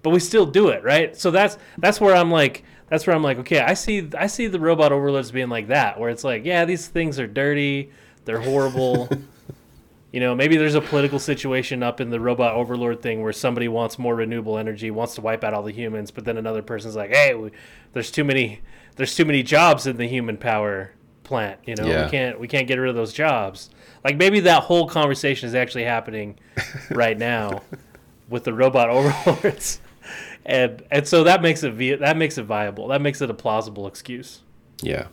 But 0.01 0.11
we 0.11 0.19
still 0.19 0.45
do 0.45 0.69
it, 0.69 0.83
right? 0.83 1.15
So 1.15 1.31
that's 1.31 1.57
that's 1.77 1.99
where 1.99 2.15
I'm 2.15 2.31
like, 2.31 2.63
that's 2.87 3.05
where 3.05 3.15
I'm 3.15 3.23
like, 3.23 3.37
okay, 3.39 3.59
I 3.59 3.73
see 3.73 4.09
I 4.17 4.27
see 4.27 4.47
the 4.47 4.59
robot 4.59 4.91
overlords 4.91 5.31
being 5.31 5.49
like 5.49 5.67
that, 5.67 5.99
where 5.99 6.09
it's 6.09 6.23
like, 6.23 6.45
yeah, 6.45 6.65
these 6.65 6.87
things 6.87 7.19
are 7.19 7.27
dirty. 7.27 7.91
They're 8.25 8.41
horrible. 8.41 9.09
You 10.11 10.19
know, 10.19 10.33
maybe 10.33 10.57
there's 10.57 10.73
a 10.73 10.81
political 10.81 11.19
situation 11.19 11.83
up 11.83 12.01
in 12.01 12.09
the 12.09 12.19
robot 12.19 12.55
overlord 12.55 13.01
thing 13.01 13.21
where 13.21 13.31
somebody 13.31 13.67
wants 13.67 13.99
more 13.99 14.15
renewable 14.15 14.57
energy, 14.57 14.89
wants 14.89 15.13
to 15.15 15.21
wipe 15.21 15.43
out 15.43 15.53
all 15.53 15.61
the 15.61 15.71
humans, 15.71 16.09
but 16.09 16.25
then 16.25 16.37
another 16.37 16.63
person's 16.63 16.95
like, 16.95 17.11
"Hey, 17.11 17.35
we, 17.35 17.51
there's 17.93 18.09
too 18.09 18.23
many 18.23 18.61
there's 18.95 19.13
too 19.15 19.23
many 19.23 19.43
jobs 19.43 19.85
in 19.85 19.97
the 19.97 20.07
human 20.07 20.35
power 20.35 20.93
plant, 21.23 21.59
you 21.65 21.75
know. 21.75 21.85
Yeah. 21.85 22.05
We 22.05 22.11
can't 22.11 22.39
we 22.39 22.47
can't 22.47 22.67
get 22.67 22.79
rid 22.79 22.89
of 22.89 22.95
those 22.95 23.13
jobs." 23.13 23.69
Like 24.03 24.17
maybe 24.17 24.39
that 24.41 24.63
whole 24.63 24.87
conversation 24.89 25.47
is 25.47 25.53
actually 25.53 25.83
happening 25.83 26.39
right 26.89 27.17
now 27.17 27.61
with 28.29 28.45
the 28.45 28.53
robot 28.53 28.89
overlords. 28.89 29.79
And 30.45 30.81
and 30.89 31.07
so 31.07 31.23
that 31.25 31.41
makes 31.41 31.63
it 31.63 31.73
vi- 31.73 31.95
that 31.95 32.17
makes 32.17 32.37
it 32.37 32.43
viable. 32.43 32.87
That 32.87 33.01
makes 33.01 33.21
it 33.21 33.29
a 33.29 33.33
plausible 33.33 33.85
excuse. 33.87 34.39
Yeah, 34.81 35.07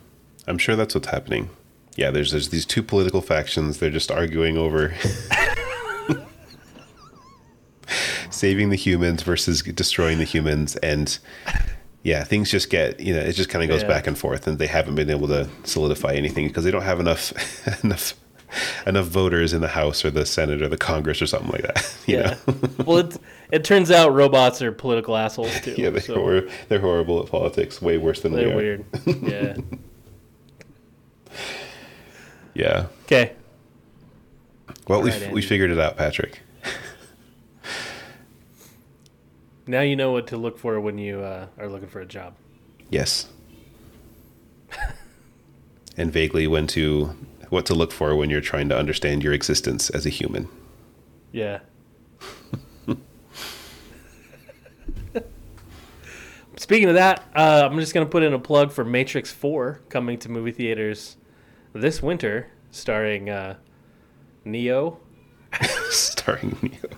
I'm 0.47 0.57
sure 0.57 0.75
that's 0.75 0.95
what's 0.95 1.07
happening. 1.09 1.49
Yeah, 1.95 2.11
there's 2.11 2.31
there's 2.31 2.49
these 2.49 2.65
two 2.65 2.81
political 2.83 3.21
factions. 3.21 3.77
They're 3.79 3.89
just 3.89 4.09
arguing 4.11 4.57
over 4.57 4.93
saving 8.29 8.69
the 8.69 8.75
humans 8.75 9.23
versus 9.23 9.61
destroying 9.61 10.17
the 10.17 10.23
humans, 10.23 10.75
and 10.77 11.17
yeah, 12.03 12.23
things 12.23 12.51
just 12.51 12.69
get 12.69 12.99
you 12.99 13.13
know 13.13 13.19
it 13.19 13.33
just 13.33 13.49
kind 13.49 13.63
of 13.63 13.69
goes 13.69 13.81
Yeah. 13.83 13.87
back 13.89 14.07
and 14.07 14.17
forth, 14.17 14.47
and 14.47 14.57
they 14.59 14.67
haven't 14.67 14.95
been 14.95 15.09
able 15.09 15.27
to 15.27 15.49
solidify 15.63 16.13
anything 16.13 16.47
because 16.47 16.63
they 16.63 16.71
don't 16.71 16.83
have 16.83 16.99
enough 16.99 17.33
enough 17.83 18.13
enough 18.87 19.05
voters 19.07 19.53
in 19.53 19.61
the 19.61 19.67
House 19.69 20.03
or 20.05 20.11
the 20.11 20.25
Senate 20.25 20.61
or 20.61 20.67
the 20.67 20.77
Congress 20.77 21.21
or 21.21 21.27
something 21.27 21.51
like 21.51 21.61
that. 21.63 21.93
You 22.07 22.17
Yeah. 22.19 22.37
know? 22.47 22.55
well, 22.85 22.97
it 22.99 23.17
it 23.51 23.63
turns 23.63 23.91
out 23.91 24.13
robots 24.13 24.61
are 24.61 24.71
political 24.71 25.15
assholes 25.17 25.59
too. 25.61 25.75
yeah, 25.77 25.89
they're, 25.89 26.01
so 26.01 26.15
hor- 26.15 26.47
they're 26.69 26.79
horrible 26.79 27.21
at 27.23 27.29
politics, 27.29 27.81
way 27.81 27.97
worse 27.97 28.21
than 28.21 28.31
we 28.33 28.39
they're 28.39 28.53
are. 28.53 28.55
weird. 28.55 28.85
Yeah. 29.05 29.57
Yeah. 32.53 32.87
Okay. 33.03 33.33
Well, 34.87 35.01
we 35.01 35.11
Right, 35.11 35.19
we 35.21 35.27
Andy. 35.27 35.41
figured 35.41 35.71
it 35.71 35.79
out, 35.79 35.97
Patrick. 35.97 36.41
Now 39.67 39.81
you 39.81 39.95
know 39.97 40.11
what 40.13 40.27
to 40.27 40.37
look 40.37 40.57
for 40.57 40.79
when 40.79 40.97
you 40.97 41.19
uh, 41.21 41.47
are 41.57 41.67
looking 41.67 41.89
for 41.89 41.99
a 41.99 42.05
job. 42.05 42.35
Yes. 42.89 43.27
and 45.97 46.11
vaguely 46.11 46.47
when 46.47 46.67
to 46.67 47.15
what 47.49 47.65
to 47.67 47.73
look 47.75 47.91
for 47.91 48.15
when 48.15 48.29
you're 48.29 48.41
trying 48.41 48.69
to 48.69 48.77
understand 48.77 49.23
your 49.23 49.33
existence 49.33 49.89
as 49.89 50.05
a 50.05 50.09
human. 50.09 50.47
Yeah. 51.31 51.59
speaking 56.57 56.89
of 56.89 56.95
that, 56.95 57.23
uh, 57.35 57.67
I'm 57.69 57.79
just 57.79 57.93
gonna 57.93 58.05
put 58.05 58.23
in 58.23 58.33
a 58.33 58.39
plug 58.39 58.71
for 58.71 58.83
Matrix 58.83 59.31
Four 59.31 59.81
coming 59.89 60.17
to 60.19 60.29
movie 60.29 60.51
theaters 60.51 61.17
this 61.73 62.01
winter, 62.01 62.47
starring 62.71 63.29
uh, 63.29 63.57
Neo 64.45 64.99
Starring 65.89 66.57
Neo. 66.61 66.97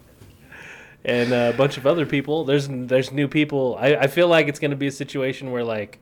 and 1.06 1.32
a 1.34 1.54
bunch 1.54 1.78
of 1.78 1.86
other 1.86 2.06
people. 2.06 2.44
There's 2.46 2.68
there's 2.70 3.12
new 3.12 3.28
people. 3.28 3.78
I, 3.80 3.96
I 3.96 4.08
feel 4.08 4.28
like 4.28 4.48
it's 4.48 4.60
gonna 4.60 4.76
be 4.76 4.88
a 4.88 4.92
situation 4.92 5.52
where 5.52 5.64
like 5.64 6.00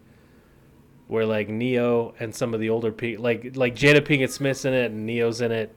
where 1.08 1.26
like 1.26 1.50
Neo 1.50 2.14
and 2.20 2.34
some 2.34 2.54
of 2.54 2.60
the 2.60 2.70
older 2.70 2.92
people 2.92 3.24
like 3.24 3.56
like 3.56 3.76
Jada 3.76 4.02
Pinkett 4.02 4.30
Smith's 4.30 4.66
in 4.66 4.74
it 4.74 4.92
and 4.92 5.06
Neo's 5.06 5.42
in 5.42 5.52
it 5.52 5.74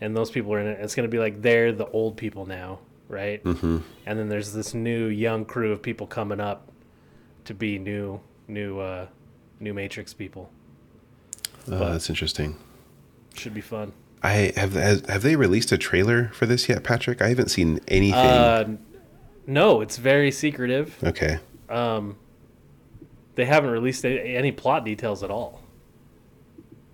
and 0.00 0.16
those 0.16 0.30
people 0.30 0.52
are 0.52 0.60
in 0.60 0.66
it. 0.66 0.78
It's 0.80 0.94
gonna 0.94 1.08
be 1.08 1.18
like 1.18 1.42
they're 1.42 1.72
the 1.72 1.86
old 1.86 2.16
people 2.16 2.46
now, 2.46 2.80
right? 3.08 3.42
Mm-hmm. 3.42 3.78
And 4.04 4.18
then 4.18 4.28
there's 4.28 4.52
this 4.52 4.74
new 4.74 5.06
young 5.06 5.44
crew 5.44 5.72
of 5.72 5.82
people 5.82 6.06
coming 6.06 6.40
up 6.40 6.70
to 7.44 7.54
be 7.54 7.78
new 7.78 8.20
new 8.48 8.78
uh 8.78 9.06
new 9.60 9.72
Matrix 9.72 10.12
people. 10.12 10.50
Oh, 11.68 11.92
that's 11.92 12.08
interesting. 12.10 12.56
Should 13.34 13.54
be 13.54 13.60
fun. 13.60 13.92
I 14.22 14.52
have 14.56 14.72
has, 14.74 15.06
have 15.06 15.22
they 15.22 15.36
released 15.36 15.72
a 15.72 15.78
trailer 15.78 16.28
for 16.28 16.46
this 16.46 16.68
yet, 16.68 16.84
Patrick? 16.84 17.22
I 17.22 17.28
haven't 17.28 17.50
seen 17.50 17.80
anything. 17.88 18.18
Uh, 18.18 18.76
no, 19.46 19.80
it's 19.80 19.96
very 19.96 20.30
secretive. 20.30 20.96
okay. 21.04 21.38
Um, 21.68 22.16
they 23.36 23.44
haven't 23.44 23.70
released 23.70 24.04
any 24.04 24.50
plot 24.50 24.84
details 24.84 25.22
at 25.22 25.30
all. 25.30 25.62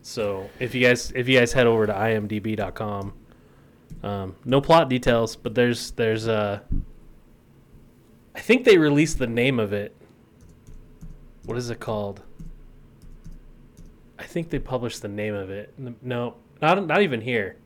So 0.02 0.50
if 0.58 0.74
you 0.74 0.82
guys 0.82 1.12
if 1.12 1.28
you 1.28 1.38
guys 1.38 1.52
head 1.52 1.66
over 1.66 1.86
to 1.86 1.92
imdb.com, 1.92 3.14
um, 4.02 4.36
no 4.44 4.60
plot 4.60 4.90
details, 4.90 5.36
but 5.36 5.54
there's 5.54 5.92
there's 5.92 6.28
uh, 6.28 6.60
I 8.34 8.40
think 8.40 8.64
they 8.64 8.76
released 8.76 9.18
the 9.18 9.28
name 9.28 9.60
of 9.60 9.72
it. 9.72 9.96
What 11.44 11.56
is 11.56 11.70
it 11.70 11.78
called? 11.80 12.22
I 14.18 14.24
think 14.24 14.50
they 14.50 14.58
published 14.58 15.02
the 15.02 15.08
name 15.08 15.34
of 15.34 15.50
it. 15.50 15.72
No, 16.02 16.34
not 16.60 16.84
not 16.86 17.02
even 17.02 17.20
here. 17.20 17.56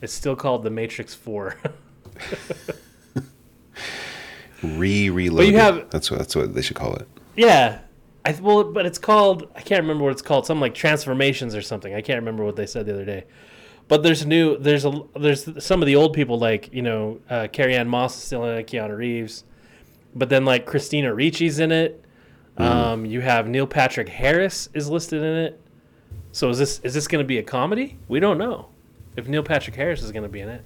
It's 0.00 0.12
still 0.12 0.36
called 0.36 0.62
The 0.62 0.70
Matrix 0.70 1.14
Four. 1.14 1.56
Re 4.62 5.10
reloaded. 5.10 5.54
have- 5.54 5.90
that's 5.90 6.10
what 6.10 6.18
that's 6.18 6.34
what 6.34 6.54
they 6.54 6.62
should 6.62 6.76
call 6.76 6.94
it. 6.96 7.08
Yeah, 7.36 7.80
I 8.24 8.32
well, 8.40 8.64
but 8.64 8.86
it's 8.86 8.98
called 8.98 9.48
I 9.54 9.60
can't 9.60 9.82
remember 9.82 10.04
what 10.04 10.12
it's 10.12 10.22
called. 10.22 10.46
Something 10.46 10.60
like 10.60 10.74
transformations 10.74 11.54
or 11.54 11.62
something. 11.62 11.94
I 11.94 12.00
can't 12.00 12.18
remember 12.18 12.44
what 12.44 12.56
they 12.56 12.66
said 12.66 12.86
the 12.86 12.92
other 12.94 13.04
day. 13.04 13.24
But 13.86 14.02
there's 14.02 14.26
new. 14.26 14.58
There's 14.58 14.84
a 14.84 15.02
there's 15.18 15.64
some 15.64 15.80
of 15.80 15.86
the 15.86 15.96
old 15.96 16.12
people 16.12 16.38
like 16.38 16.72
you 16.72 16.82
know 16.82 17.20
uh, 17.30 17.48
Carrie 17.50 17.74
Ann 17.76 17.88
Moss 17.88 18.16
is 18.16 18.22
still 18.22 18.44
in 18.44 18.58
it, 18.58 18.66
Keanu 18.66 18.96
Reeves, 18.96 19.44
but 20.14 20.28
then 20.28 20.44
like 20.44 20.66
Christina 20.66 21.14
Ricci's 21.14 21.58
in 21.58 21.72
it. 21.72 22.04
Um, 22.58 23.06
you 23.06 23.20
have 23.20 23.46
Neil 23.48 23.68
Patrick 23.68 24.08
Harris 24.08 24.68
is 24.74 24.90
listed 24.90 25.22
in 25.22 25.36
it. 25.36 25.60
So 26.32 26.50
is 26.50 26.58
this 26.58 26.80
is 26.80 26.92
this 26.92 27.06
going 27.06 27.22
to 27.22 27.26
be 27.26 27.38
a 27.38 27.42
comedy? 27.42 27.96
We 28.08 28.18
don't 28.20 28.36
know 28.36 28.68
if 29.16 29.28
Neil 29.28 29.42
Patrick 29.44 29.76
Harris 29.76 30.02
is 30.02 30.10
going 30.12 30.24
to 30.24 30.28
be 30.28 30.40
in 30.40 30.48
it. 30.48 30.64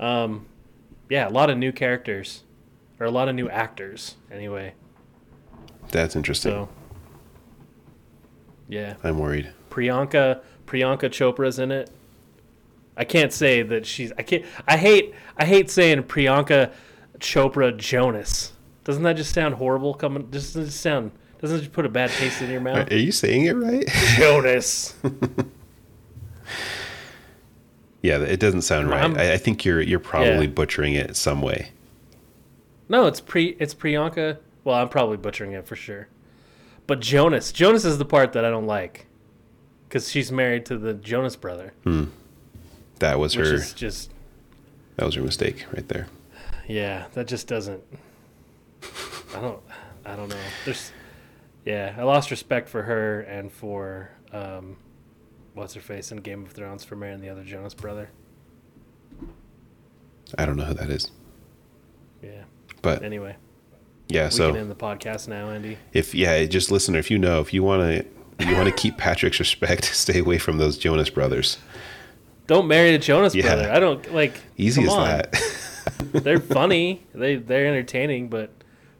Um, 0.00 0.46
yeah, 1.10 1.28
a 1.28 1.30
lot 1.30 1.50
of 1.50 1.58
new 1.58 1.70
characters, 1.70 2.42
or 3.00 3.06
a 3.06 3.10
lot 3.10 3.28
of 3.28 3.34
new 3.34 3.48
actors 3.48 4.16
anyway. 4.30 4.74
That's 5.90 6.16
interesting. 6.16 6.52
So, 6.52 6.68
yeah, 8.68 8.94
I'm 9.04 9.18
worried. 9.18 9.52
Priyanka 9.70 10.40
Priyanka 10.66 11.08
Chopra's 11.10 11.58
in 11.58 11.70
it. 11.70 11.90
I 12.96 13.04
can't 13.04 13.32
say 13.32 13.62
that 13.62 13.86
she's. 13.86 14.12
I 14.18 14.22
can't. 14.22 14.44
I 14.66 14.76
hate. 14.76 15.14
I 15.36 15.44
hate 15.44 15.70
saying 15.70 16.04
Priyanka 16.04 16.72
Chopra 17.18 17.76
Jonas. 17.76 18.52
Doesn't 18.84 19.02
that 19.02 19.16
just 19.16 19.34
sound 19.34 19.54
horrible? 19.56 19.94
Coming, 19.94 20.26
doesn't 20.30 20.62
it 20.62 20.70
sound. 20.70 21.10
Doesn't 21.40 21.56
it 21.58 21.60
just 21.60 21.72
put 21.72 21.84
a 21.84 21.88
bad 21.90 22.10
taste 22.10 22.40
in 22.40 22.50
your 22.50 22.60
mouth? 22.62 22.90
are 22.90 22.96
you 22.96 23.12
saying 23.12 23.44
it 23.44 23.52
right? 23.52 23.86
Jonas. 24.16 24.94
yeah, 28.02 28.18
it 28.18 28.40
doesn't 28.40 28.62
sound 28.62 28.88
right. 28.88 29.16
I, 29.16 29.34
I 29.34 29.36
think 29.36 29.64
you're 29.64 29.80
you're 29.82 29.98
probably 29.98 30.46
Yeah. 30.46 30.52
butchering 30.52 30.94
it 30.94 31.16
some 31.16 31.42
way. 31.42 31.70
No, 32.88 33.06
it's 33.06 33.20
pre. 33.20 33.56
It's 33.58 33.74
Priyanka. 33.74 34.38
Well, 34.64 34.76
I'm 34.76 34.88
probably 34.88 35.16
butchering 35.16 35.52
it 35.52 35.66
for 35.66 35.76
sure. 35.76 36.08
But 36.86 37.00
Jonas. 37.00 37.52
Jonas 37.52 37.84
is 37.84 37.98
the 37.98 38.04
part 38.04 38.32
that 38.34 38.44
I 38.44 38.50
don't 38.50 38.66
like, 38.66 39.06
because 39.88 40.08
she's 40.10 40.30
married 40.30 40.64
to 40.66 40.78
the 40.78 40.94
Jonas 40.94 41.34
brother, 41.36 41.72
That 43.00 43.18
was 43.18 43.34
her. 43.34 43.58
just 43.58 44.12
That 44.96 45.04
was 45.06 45.14
her 45.16 45.22
mistake 45.22 45.64
right 45.72 45.86
there. 45.88 46.06
Yeah, 46.68 47.06
that 47.14 47.26
just 47.26 47.46
doesn't. 47.48 47.82
I 49.34 49.40
don't. 49.40 49.60
I 50.04 50.14
don't 50.16 50.28
know. 50.28 50.36
There's. 50.64 50.92
Yeah, 51.64 51.94
I 51.98 52.02
lost 52.04 52.30
respect 52.30 52.68
for 52.68 52.82
her 52.82 53.20
and 53.22 53.50
for 53.50 54.10
um, 54.32 54.76
what's 55.54 55.74
her 55.74 55.80
face 55.80 56.12
in 56.12 56.18
Game 56.18 56.44
of 56.44 56.52
Thrones 56.52 56.84
for 56.84 56.94
marrying 56.94 57.20
the 57.20 57.28
other 57.28 57.42
Jonas 57.42 57.74
brother. 57.74 58.10
I 60.38 60.46
don't 60.46 60.56
know 60.56 60.64
who 60.64 60.74
that 60.74 60.90
is, 60.90 61.10
Yeah. 62.22 62.44
But 62.86 63.02
Anyway, 63.02 63.36
yeah. 64.08 64.24
we 64.26 64.30
So 64.30 64.52
can 64.52 64.60
end 64.62 64.70
the 64.70 64.74
podcast 64.76 65.28
now, 65.28 65.50
Andy. 65.50 65.76
if 65.92 66.14
yeah, 66.14 66.44
just 66.44 66.70
listener, 66.70 66.98
if 66.98 67.10
you 67.10 67.18
know, 67.18 67.40
if 67.40 67.52
you 67.52 67.62
want 67.62 67.82
to, 67.82 68.46
you 68.46 68.54
want 68.56 68.68
to 68.68 68.74
keep 68.74 68.96
Patrick's 69.06 69.38
respect, 69.38 69.84
stay 69.92 70.18
away 70.20 70.38
from 70.38 70.58
those 70.58 70.78
Jonas 70.78 71.10
brothers. 71.10 71.58
Don't 72.46 72.68
marry 72.68 72.92
the 72.92 72.98
Jonas 72.98 73.34
Yeah. 73.34 73.42
brother. 73.42 73.70
I 73.72 73.80
don't 73.80 74.14
like. 74.14 74.34
Easy 74.56 74.82
as 74.84 74.90
on. 74.92 75.04
that. 75.08 75.34
They're 76.12 76.38
funny. 76.40 77.02
They 77.14 77.36
they're 77.36 77.66
entertaining, 77.66 78.28
but 78.28 78.50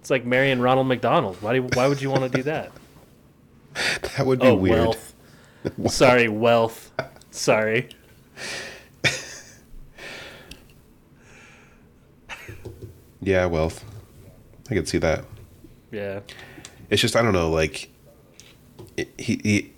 it's 0.00 0.10
like 0.10 0.24
marrying 0.24 0.60
Ronald 0.60 0.86
McDonald. 0.88 1.36
Why 1.42 1.54
do 1.54 1.62
why 1.74 1.86
would 1.88 2.00
you 2.02 2.10
want 2.10 2.22
to 2.24 2.28
do 2.28 2.42
that? 2.44 2.72
that 4.16 4.24
would 4.26 4.40
be 4.40 4.46
oh, 4.48 4.54
weird. 4.54 4.78
wealth. 4.78 5.14
Sorry, 5.88 6.28
wealth. 6.28 6.92
Sorry. 7.30 7.88
Yeah, 13.26 13.46
wealth. 13.46 13.84
I 14.70 14.74
could 14.74 14.86
see 14.88 14.98
that. 14.98 15.24
Yeah. 15.90 16.20
It's 16.90 17.02
just 17.02 17.16
I 17.16 17.22
don't 17.22 17.32
know, 17.32 17.50
like 17.50 17.90
it, 18.96 19.08
he, 19.18 19.40
he 19.42 19.72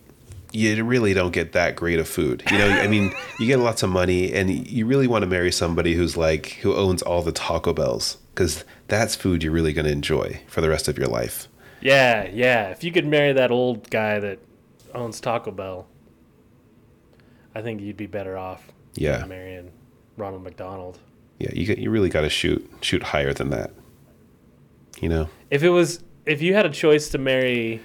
you 0.53 0.85
really 0.85 1.15
don't 1.15 1.31
get 1.33 1.53
that 1.53 1.75
great 1.75 1.99
of 1.99 2.07
food. 2.09 2.43
You 2.51 2.59
know, 2.59 2.69
I 2.69 2.87
mean, 2.89 3.13
you 3.39 3.47
get 3.47 3.59
lots 3.59 3.83
of 3.83 3.91
money, 3.91 4.33
and 4.33 4.51
you 4.51 4.85
really 4.87 5.07
want 5.07 5.23
to 5.23 5.27
marry 5.27 5.51
somebody 5.51 5.95
who's 5.95 6.17
like 6.17 6.59
who 6.63 6.75
owns 6.75 7.01
all 7.03 7.23
the 7.23 7.33
Taco 7.33 7.73
Bells 7.73 8.19
because 8.35 8.65
that's 8.87 9.15
food 9.15 9.43
you're 9.43 9.53
really 9.53 9.73
going 9.73 9.87
to 9.87 9.93
enjoy 9.93 10.41
for 10.47 10.61
the 10.61 10.69
rest 10.69 10.87
of 10.87 10.99
your 10.99 11.09
life. 11.09 11.49
Yeah, 11.81 12.29
yeah. 12.33 12.69
If 12.69 12.85
you 12.85 12.93
could 12.93 13.07
marry 13.07 13.33
that 13.33 13.51
old 13.51 13.89
guy 13.91 14.19
that 14.21 14.41
owns 14.95 15.21
Taco 15.21 15.51
Bell, 15.53 15.87
I 17.55 17.63
think 17.63 17.81
you'd 17.81 17.97
be 17.97 18.07
better 18.07 18.37
off 18.37 18.63
Yeah. 18.95 19.25
marrying 19.27 19.71
Ronald 20.17 20.43
McDonald. 20.43 20.99
Yeah, 21.39 21.51
you 21.53 21.75
you 21.79 21.91
really 21.91 22.09
got 22.09 22.23
to 22.23 22.29
shoot 22.29 22.69
shoot 22.81 23.03
higher 23.03 23.33
than 23.33 23.51
that. 23.51 23.71
You 25.01 25.09
know, 25.09 25.29
If 25.51 25.63
it 25.63 25.71
was, 25.71 26.03
if 26.27 26.43
you 26.43 26.55
had 26.55 26.67
a 26.67 26.71
choice 26.71 27.09
to 27.11 27.19
marry 27.19 27.81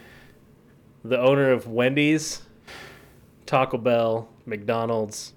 the 1.06 1.20
owner 1.20 1.52
of 1.52 1.68
Wendy's, 1.68 2.42
Taco 3.46 3.78
Bell, 3.78 4.30
McDonald's, 4.48 5.34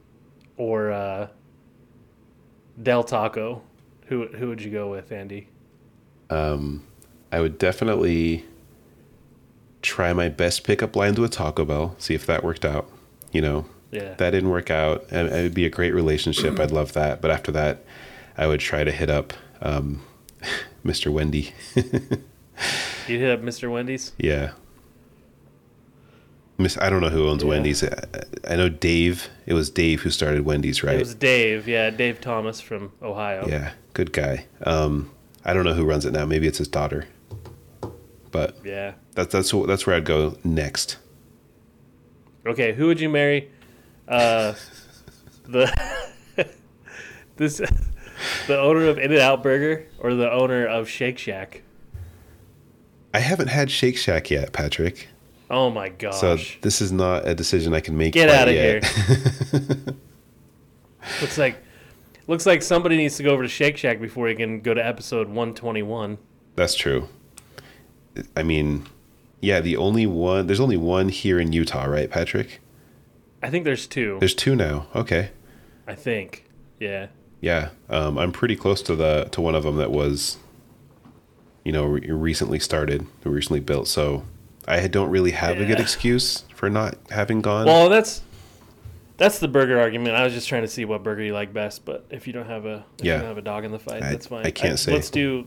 or 0.56 0.90
uh, 0.90 1.28
Del 2.82 3.04
Taco, 3.04 3.62
who 4.06 4.26
who 4.28 4.48
would 4.48 4.62
you 4.62 4.70
go 4.70 4.90
with, 4.90 5.12
Andy? 5.12 5.48
Um, 6.30 6.84
I 7.30 7.40
would 7.40 7.58
definitely 7.58 8.44
try 9.82 10.12
my 10.12 10.28
best 10.28 10.64
pickup 10.64 10.96
lines 10.96 11.20
with 11.20 11.30
Taco 11.32 11.64
Bell, 11.64 11.94
see 11.98 12.14
if 12.14 12.26
that 12.26 12.42
worked 12.42 12.64
out. 12.64 12.90
You 13.32 13.40
know, 13.42 13.66
Yeah. 13.92 14.14
that 14.14 14.30
didn't 14.30 14.48
work 14.50 14.70
out. 14.70 15.04
and 15.10 15.28
It 15.28 15.42
would 15.42 15.54
be 15.54 15.66
a 15.66 15.70
great 15.70 15.94
relationship. 15.94 16.58
I'd 16.58 16.70
love 16.72 16.94
that. 16.94 17.20
But 17.20 17.30
after 17.30 17.52
that, 17.52 17.84
I 18.36 18.46
would 18.46 18.60
try 18.60 18.84
to 18.84 18.92
hit 18.92 19.10
up 19.10 19.32
um, 19.62 20.02
Mr. 20.84 21.12
Wendy. 21.12 21.52
You'd 21.74 23.20
hit 23.20 23.30
up 23.30 23.42
Mr. 23.42 23.70
Wendy's. 23.70 24.12
yeah. 24.18 24.52
Miss, 26.58 26.78
I 26.78 26.88
don't 26.88 27.02
know 27.02 27.10
who 27.10 27.28
owns 27.28 27.42
Yeah. 27.42 27.48
Wendy's. 27.50 27.84
I, 27.84 27.90
I 28.48 28.56
know 28.56 28.70
Dave. 28.70 29.28
It 29.44 29.52
was 29.52 29.68
Dave 29.68 30.00
who 30.00 30.08
started 30.10 30.46
Wendy's, 30.46 30.82
right? 30.82 30.94
It 30.96 31.00
was 31.00 31.14
Dave. 31.14 31.68
Yeah, 31.68 31.90
Dave 31.90 32.18
Thomas 32.20 32.62
from 32.62 32.92
Ohio. 33.02 33.46
Yeah, 33.46 33.72
good 33.92 34.10
guy. 34.12 34.46
Um, 34.62 35.10
I 35.44 35.52
don't 35.52 35.64
know 35.64 35.74
who 35.74 35.84
runs 35.84 36.06
it 36.06 36.12
now. 36.12 36.24
Maybe 36.24 36.46
it's 36.46 36.56
his 36.56 36.68
daughter. 36.68 37.06
But 38.30 38.56
Yeah. 38.64 38.92
that's 39.14 39.32
that's 39.32 39.50
that's 39.66 39.86
where 39.86 39.96
I'd 39.96 40.06
go 40.06 40.38
next. 40.44 40.96
Okay, 42.46 42.72
who 42.72 42.86
would 42.86 43.00
you 43.00 43.10
marry? 43.10 43.50
Uh, 44.08 44.54
the 45.46 45.70
this 47.36 47.60
the 48.46 48.58
owner 48.58 48.86
of 48.86 48.98
In 48.98 49.12
and 49.12 49.20
Out 49.20 49.42
Burger 49.42 49.86
or 49.98 50.14
the 50.14 50.30
owner 50.30 50.66
of 50.66 50.88
Shake 50.88 51.18
Shack? 51.18 51.62
I 53.12 53.20
haven't 53.20 53.48
had 53.48 53.70
Shake 53.70 53.96
Shack 53.96 54.30
yet, 54.30 54.52
Patrick. 54.52 55.08
Oh 55.48 55.70
my 55.70 55.88
gosh! 55.88 56.20
So 56.20 56.36
this 56.60 56.82
is 56.82 56.90
not 56.92 57.26
a 57.26 57.34
decision 57.34 57.72
I 57.72 57.80
can 57.80 57.96
make. 57.96 58.12
Get 58.12 58.28
out 58.28 58.48
of 58.48 58.54
yet. 58.54 58.84
here! 58.84 59.60
looks 61.20 61.38
like 61.38 61.56
looks 62.26 62.46
like 62.46 62.62
somebody 62.62 62.96
needs 62.96 63.16
to 63.16 63.22
go 63.22 63.30
over 63.30 63.42
to 63.42 63.48
Shake 63.48 63.76
Shack 63.76 64.00
before 64.00 64.28
he 64.28 64.34
can 64.34 64.60
go 64.60 64.74
to 64.74 64.84
episode 64.84 65.28
one 65.28 65.54
twenty 65.54 65.82
one. 65.82 66.18
That's 66.56 66.74
true. 66.74 67.08
I 68.36 68.42
mean, 68.42 68.86
yeah, 69.40 69.60
the 69.60 69.76
only 69.76 70.06
one 70.06 70.46
there's 70.46 70.60
only 70.60 70.76
one 70.76 71.08
here 71.08 71.38
in 71.38 71.52
Utah, 71.52 71.84
right, 71.84 72.10
Patrick? 72.10 72.60
I 73.42 73.50
think 73.50 73.64
there's 73.64 73.86
two. 73.86 74.16
There's 74.18 74.34
two 74.34 74.56
now. 74.56 74.88
Okay. 74.94 75.30
I 75.86 75.94
think. 75.94 76.44
Yeah. 76.80 77.06
Yeah, 77.40 77.70
um, 77.90 78.18
I'm 78.18 78.32
pretty 78.32 78.56
close 78.56 78.82
to 78.82 78.96
the 78.96 79.28
to 79.32 79.40
one 79.40 79.54
of 79.54 79.62
them 79.64 79.76
that 79.76 79.90
was, 79.90 80.38
you 81.64 81.72
know, 81.72 81.84
re- 81.84 82.10
recently 82.10 82.58
started, 82.58 83.06
recently 83.24 83.60
built. 83.60 83.88
So 83.88 84.24
I 84.66 84.86
don't 84.88 85.10
really 85.10 85.32
have 85.32 85.58
a 85.60 85.64
good 85.66 85.78
excuse 85.80 86.44
for 86.54 86.68
not 86.70 86.96
having 87.10 87.42
gone. 87.42 87.66
Well, 87.66 87.88
that's 87.88 88.22
that's 89.18 89.38
the 89.38 89.48
burger 89.48 89.78
argument. 89.78 90.16
I 90.16 90.24
was 90.24 90.32
just 90.32 90.48
trying 90.48 90.62
to 90.62 90.68
see 90.68 90.84
what 90.84 91.02
burger 91.02 91.22
you 91.22 91.32
like 91.34 91.52
best, 91.52 91.84
but 91.84 92.04
if 92.10 92.26
you 92.26 92.32
don't 92.32 92.46
have 92.46 92.66
a 92.66 92.84
Yeah. 93.00 93.14
you 93.14 93.20
don't 93.20 93.28
have 93.28 93.38
a 93.38 93.42
dog 93.42 93.64
in 93.64 93.70
the 93.72 93.78
fight, 93.78 94.02
I- 94.02 94.10
that's 94.10 94.26
fine. 94.26 94.46
I 94.46 94.50
can't 94.50 94.78
say. 94.78 94.92
Let's 94.92 95.10
do 95.10 95.46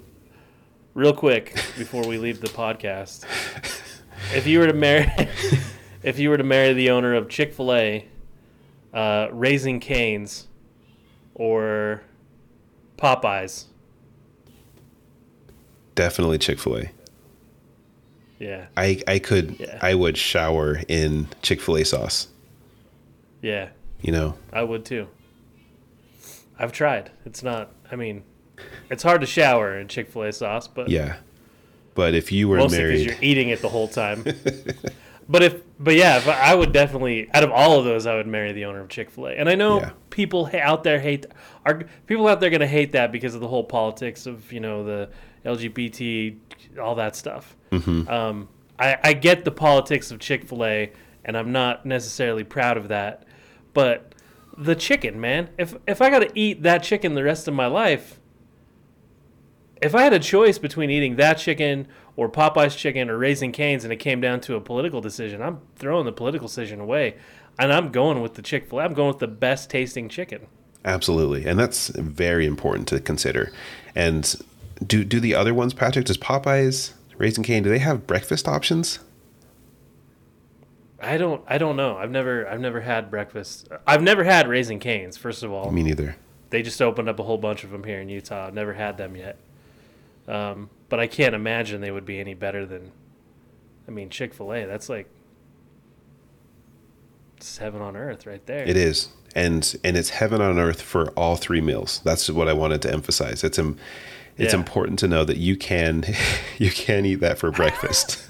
real 0.93 1.13
quick 1.13 1.53
before 1.77 2.07
we 2.07 2.17
leave 2.17 2.41
the 2.41 2.47
podcast. 2.47 3.25
If 4.35 4.45
you 4.47 4.59
were 4.59 4.67
to 4.67 4.73
marry 4.73 5.11
if 6.03 6.19
you 6.19 6.29
were 6.29 6.37
to 6.37 6.43
marry 6.43 6.73
the 6.73 6.89
owner 6.91 7.13
of 7.15 7.29
Chick-fil-A, 7.29 8.05
uh, 8.93 9.27
Raising 9.31 9.79
Canes 9.79 10.47
or 11.39 12.03
Popeyes. 12.97 13.63
Definitely 15.95 16.37
Chick 16.37 16.59
Fil 16.59 16.77
A. 16.77 16.91
Yeah. 18.37 18.67
I 18.77 19.01
I 19.07 19.17
could 19.19 19.55
Yeah. 19.59 19.79
I 19.81 19.95
would 19.95 20.17
shower 20.17 20.81
in 20.87 21.27
Chick 21.41 21.59
Fil 21.61 21.77
A 21.77 21.83
sauce. 21.85 22.27
Yeah. 23.41 23.69
You 24.01 24.11
know. 24.11 24.35
I 24.53 24.61
would 24.63 24.85
too. 24.85 25.07
I've 26.59 26.71
tried. 26.71 27.09
It's 27.25 27.41
not. 27.41 27.71
I 27.91 27.95
mean, 27.95 28.23
it's 28.89 29.03
hard 29.03 29.21
to 29.21 29.27
shower 29.27 29.77
in 29.79 29.87
Chick 29.87 30.11
Fil 30.11 30.23
A 30.23 30.31
sauce, 30.31 30.67
but 30.67 30.89
Yeah. 30.89 31.17
But 31.95 32.13
if 32.13 32.31
you 32.31 32.47
were 32.47 32.67
married, 32.69 33.05
you're 33.05 33.15
eating 33.21 33.49
it 33.49 33.61
the 33.61 33.69
whole 33.69 33.87
time. 33.87 34.23
but 35.29 35.43
if, 35.43 35.61
but 35.79 35.93
yeah, 35.95 36.17
if 36.17 36.27
I, 36.27 36.55
would 36.55 36.71
definitely. 36.73 37.29
Out 37.33 37.43
of 37.43 37.51
all 37.51 37.77
of 37.79 37.85
those, 37.85 38.05
I 38.07 38.15
would 38.15 38.27
marry 38.27 38.51
the 38.51 38.65
owner 38.65 38.81
of 38.81 38.89
Chick 38.89 39.09
Fil 39.11 39.27
A. 39.27 39.31
And 39.33 39.47
I 39.47 39.55
know 39.55 39.79
Yeah. 39.79 39.91
people 40.09 40.47
ha- 40.47 40.57
out 40.61 40.83
there 40.83 40.99
hate. 40.99 41.25
Are 41.65 41.83
people 42.07 42.27
out 42.27 42.39
there 42.39 42.49
going 42.49 42.59
to 42.61 42.67
hate 42.67 42.91
that 42.93 43.11
because 43.11 43.35
of 43.35 43.41
the 43.41 43.47
whole 43.47 43.63
politics 43.63 44.25
of 44.25 44.51
you 44.51 44.59
know 44.59 44.83
the 44.83 45.09
LGBT, 45.45 46.35
all 46.81 46.95
that 46.95 47.15
stuff. 47.15 47.55
Mm-hmm. 47.71 48.09
Um, 48.09 48.49
I, 48.77 48.97
I 49.03 49.13
get 49.13 49.45
the 49.45 49.51
politics 49.51 50.11
of 50.11 50.19
Chick 50.19 50.45
Fil 50.45 50.65
A, 50.65 50.91
and 51.25 51.37
I'm 51.37 51.51
not 51.51 51.85
necessarily 51.85 52.43
proud 52.43 52.77
of 52.77 52.87
that. 52.89 53.25
But 53.73 54.15
the 54.57 54.75
chicken, 54.75 55.19
man, 55.21 55.49
if 55.57 55.75
if 55.87 56.01
I 56.01 56.09
got 56.09 56.19
to 56.19 56.31
eat 56.33 56.63
that 56.63 56.83
chicken 56.83 57.13
the 57.13 57.23
rest 57.23 57.47
of 57.47 57.53
my 57.53 57.67
life, 57.67 58.19
if 59.81 59.95
I 59.95 60.01
had 60.01 60.13
a 60.13 60.19
choice 60.19 60.57
between 60.57 60.89
eating 60.89 61.15
that 61.17 61.35
chicken 61.37 61.87
or 62.19 62.29
Popeye's 62.29 62.75
chicken 62.75 63.09
or 63.09 63.17
Raising 63.17 63.51
Cane's, 63.51 63.83
and 63.85 63.93
it 63.93 63.97
came 63.97 64.19
down 64.19 64.41
to 64.41 64.55
a 64.55 64.61
political 64.61 64.99
decision, 64.99 65.41
I'm 65.41 65.59
throwing 65.77 66.05
the 66.05 66.11
political 66.11 66.47
decision 66.47 66.79
away, 66.81 67.15
and 67.57 67.71
I'm 67.71 67.91
going 67.91 68.21
with 68.21 68.33
the 68.33 68.41
Chick 68.41 68.69
Fil 68.69 68.79
A. 68.79 68.83
I'm 68.83 68.93
going 68.93 69.07
with 69.07 69.19
the 69.19 69.27
best 69.27 69.69
tasting 69.69 70.09
chicken. 70.09 70.47
absolutely, 70.83 71.45
and 71.45 71.57
that's 71.59 71.87
very 71.89 72.45
important 72.45 72.87
to 72.89 72.99
consider. 72.99 73.51
And 73.95 74.35
do 74.85 75.03
do 75.05 75.19
the 75.19 75.33
other 75.35 75.53
ones, 75.53 75.73
Patrick? 75.73 76.05
Does 76.05 76.17
Popeyes, 76.17 76.91
Raising 77.17 77.43
Cane, 77.43 77.63
do 77.63 77.69
they 77.69 77.79
have 77.79 78.05
breakfast 78.05 78.47
options? 78.47 78.99
I 81.01 81.17
don't 81.17 81.41
I 81.47 81.57
don't 81.57 81.75
know. 81.77 81.95
I've 81.97 82.11
never 82.11 82.47
I've 82.47 82.59
never 82.59 82.81
had 82.81 83.09
breakfast. 83.09 83.69
I've 83.87 84.01
never 84.03 84.23
had 84.25 84.47
Raising 84.49 84.79
Cane's. 84.79 85.15
First 85.17 85.43
of 85.43 85.51
all, 85.51 85.71
Me 85.71 85.83
neither. 85.83 86.17
they 86.49 86.61
just 86.61 86.81
opened 86.81 87.07
up 87.07 87.19
a 87.19 87.23
whole 87.23 87.37
bunch 87.37 87.63
of 87.63 87.71
them 87.71 87.83
here 87.85 88.01
in 88.01 88.09
Utah. 88.09 88.47
I've 88.47 88.53
never 88.53 88.73
had 88.73 88.97
them 88.97 89.15
yet. 89.15 89.37
Um, 90.29 90.69
but 90.89 90.99
I 90.99 91.07
can't 91.07 91.33
imagine 91.35 91.81
they 91.81 91.91
would 91.91 92.05
be 92.05 92.19
any 92.19 92.33
better 92.35 92.65
than. 92.65 92.91
I 93.87 93.91
mean, 93.91 94.09
Chick 94.09 94.33
Fil 94.33 94.53
A. 94.53 94.65
That's 94.65 94.87
like. 94.87 95.09
It's 97.37 97.57
heaven 97.57 97.81
on 97.81 97.95
earth 97.95 98.25
right 98.25 98.45
there. 98.45 98.63
It 98.67 98.75
is, 98.77 99.07
and 99.35 99.75
and 99.83 99.95
it's 99.97 100.09
heaven 100.09 100.41
on 100.41 100.59
earth 100.59 100.81
for 100.81 101.09
all 101.11 101.35
three 101.37 101.61
meals. 101.61 102.01
That's 102.03 102.29
what 102.29 102.47
I 102.49 102.53
wanted 102.53 102.81
to 102.83 102.91
emphasize. 102.93 103.43
It's 103.43 103.57
im- 103.57 103.77
it's 104.37 104.53
Yeah. 104.53 104.59
important 104.59 104.99
to 104.99 105.07
know 105.07 105.23
that 105.25 105.37
you 105.37 105.55
can 105.57 106.03
you 106.57 106.69
can 106.69 107.05
eat 107.05 107.21
that 107.21 107.39
for 107.39 107.49
breakfast. 107.51 108.29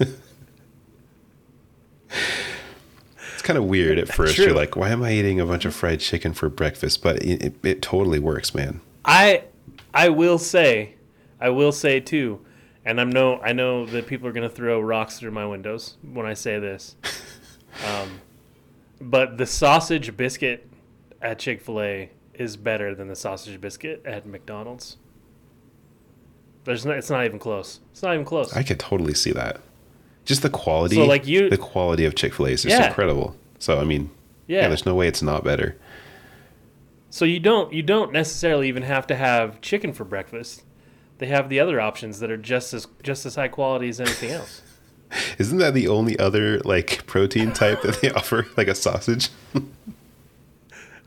it's 2.10 3.42
kind 3.42 3.58
of 3.58 3.64
weird 3.64 3.98
at 3.98 4.08
first. 4.08 4.36
True. 4.36 4.46
You're 4.46 4.54
like, 4.54 4.76
why 4.76 4.90
am 4.90 5.02
I 5.02 5.12
eating 5.12 5.40
a 5.40 5.46
bunch 5.46 5.64
of 5.64 5.74
fried 5.74 6.00
chicken 6.00 6.32
for 6.32 6.48
breakfast? 6.48 7.02
But 7.02 7.22
it, 7.22 7.42
it, 7.42 7.54
it 7.64 7.82
totally 7.82 8.18
works, 8.18 8.54
man. 8.54 8.80
I 9.04 9.44
I 9.92 10.08
will 10.10 10.38
say, 10.38 10.94
I 11.40 11.50
will 11.50 11.72
say 11.72 12.00
too, 12.00 12.44
and 12.84 13.00
I'm 13.00 13.10
no 13.10 13.38
I 13.40 13.52
know 13.52 13.86
that 13.86 14.06
people 14.06 14.28
are 14.28 14.32
gonna 14.32 14.48
throw 14.50 14.80
rocks 14.80 15.18
through 15.18 15.30
my 15.32 15.46
windows 15.46 15.96
when 16.02 16.26
I 16.26 16.34
say 16.34 16.58
this, 16.58 16.96
um, 17.86 18.20
but 19.00 19.38
the 19.38 19.46
sausage 19.46 20.16
biscuit 20.16 20.68
at 21.22 21.38
Chick 21.38 21.60
Fil 21.62 21.80
A 21.80 22.10
is 22.34 22.56
better 22.56 22.94
than 22.94 23.08
the 23.08 23.16
sausage 23.16 23.60
biscuit 23.60 24.02
at 24.04 24.26
McDonald's. 24.26 24.96
There's 26.64 26.84
not, 26.84 26.96
it's 26.98 27.10
not 27.10 27.24
even 27.24 27.38
close. 27.38 27.80
It's 27.90 28.02
not 28.02 28.12
even 28.14 28.24
close. 28.26 28.54
I 28.54 28.62
could 28.62 28.78
totally 28.78 29.14
see 29.14 29.32
that. 29.32 29.60
Just 30.26 30.42
the 30.42 30.50
quality, 30.50 30.96
So, 30.96 31.04
like, 31.06 31.26
you- 31.26 31.48
the 31.48 31.56
quality 31.56 32.04
of 32.04 32.14
Chick 32.14 32.34
Fil 32.34 32.46
A 32.46 32.50
is 32.50 32.62
just 32.62 32.78
Yeah. 32.78 32.88
incredible. 32.88 33.34
So 33.58 33.78
I 33.78 33.84
mean, 33.84 34.10
yeah. 34.46 34.62
yeah. 34.62 34.68
there's 34.68 34.86
no 34.86 34.94
way 34.94 35.08
it's 35.08 35.22
not 35.22 35.44
better. 35.44 35.76
So 37.10 37.24
you 37.24 37.40
don't 37.40 37.72
you 37.72 37.82
don't 37.82 38.12
necessarily 38.12 38.68
even 38.68 38.82
have 38.84 39.06
to 39.08 39.16
have 39.16 39.60
chicken 39.60 39.92
for 39.92 40.04
breakfast. 40.04 40.62
They 41.20 41.26
have 41.26 41.48
the 41.48 41.60
other 41.60 41.80
options 41.80 42.18
that 42.20 42.30
are 42.30 42.36
just 42.36 42.74
as 42.74 42.88
just 43.02 43.24
as 43.26 43.36
high 43.36 43.48
quality 43.48 43.88
as 43.88 44.00
anything 44.00 44.30
else. 44.32 44.62
Isn't 45.38 45.58
that 45.58 45.74
the 45.74 45.86
only 45.86 46.18
other 46.18 46.58
like 46.60 47.06
protein 47.06 47.52
type 47.52 47.82
that 47.82 48.00
they 48.00 48.10
offer, 48.20 48.46
like 48.56 48.68
a 48.68 48.74
sausage? 48.74 49.28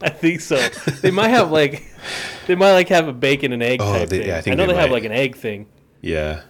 I 0.01 0.09
think 0.09 0.41
so. 0.41 0.57
They 1.01 1.11
might 1.11 1.29
have 1.29 1.51
like 1.51 1.83
they 2.47 2.55
might 2.55 2.73
like 2.73 2.89
have 2.89 3.07
a 3.07 3.13
bacon 3.13 3.53
and 3.53 3.63
egg 3.63 3.81
Oh, 3.81 3.91
type 3.97 4.09
they- 4.09 4.19
thing. 4.19 4.27
yeah, 4.27 4.37
I 4.37 4.41
think 4.41 4.57
know 4.57 4.67
they 4.67 4.73
they, 4.73 4.79
have 4.79 4.91
like 4.91 5.05
an 5.05 5.11
egg 5.11 5.35
thing. 5.35 5.67
Yeah, 6.01 6.41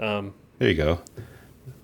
Um, 0.00 0.32
there 0.58 0.68
you 0.70 0.74
go. 0.74 1.00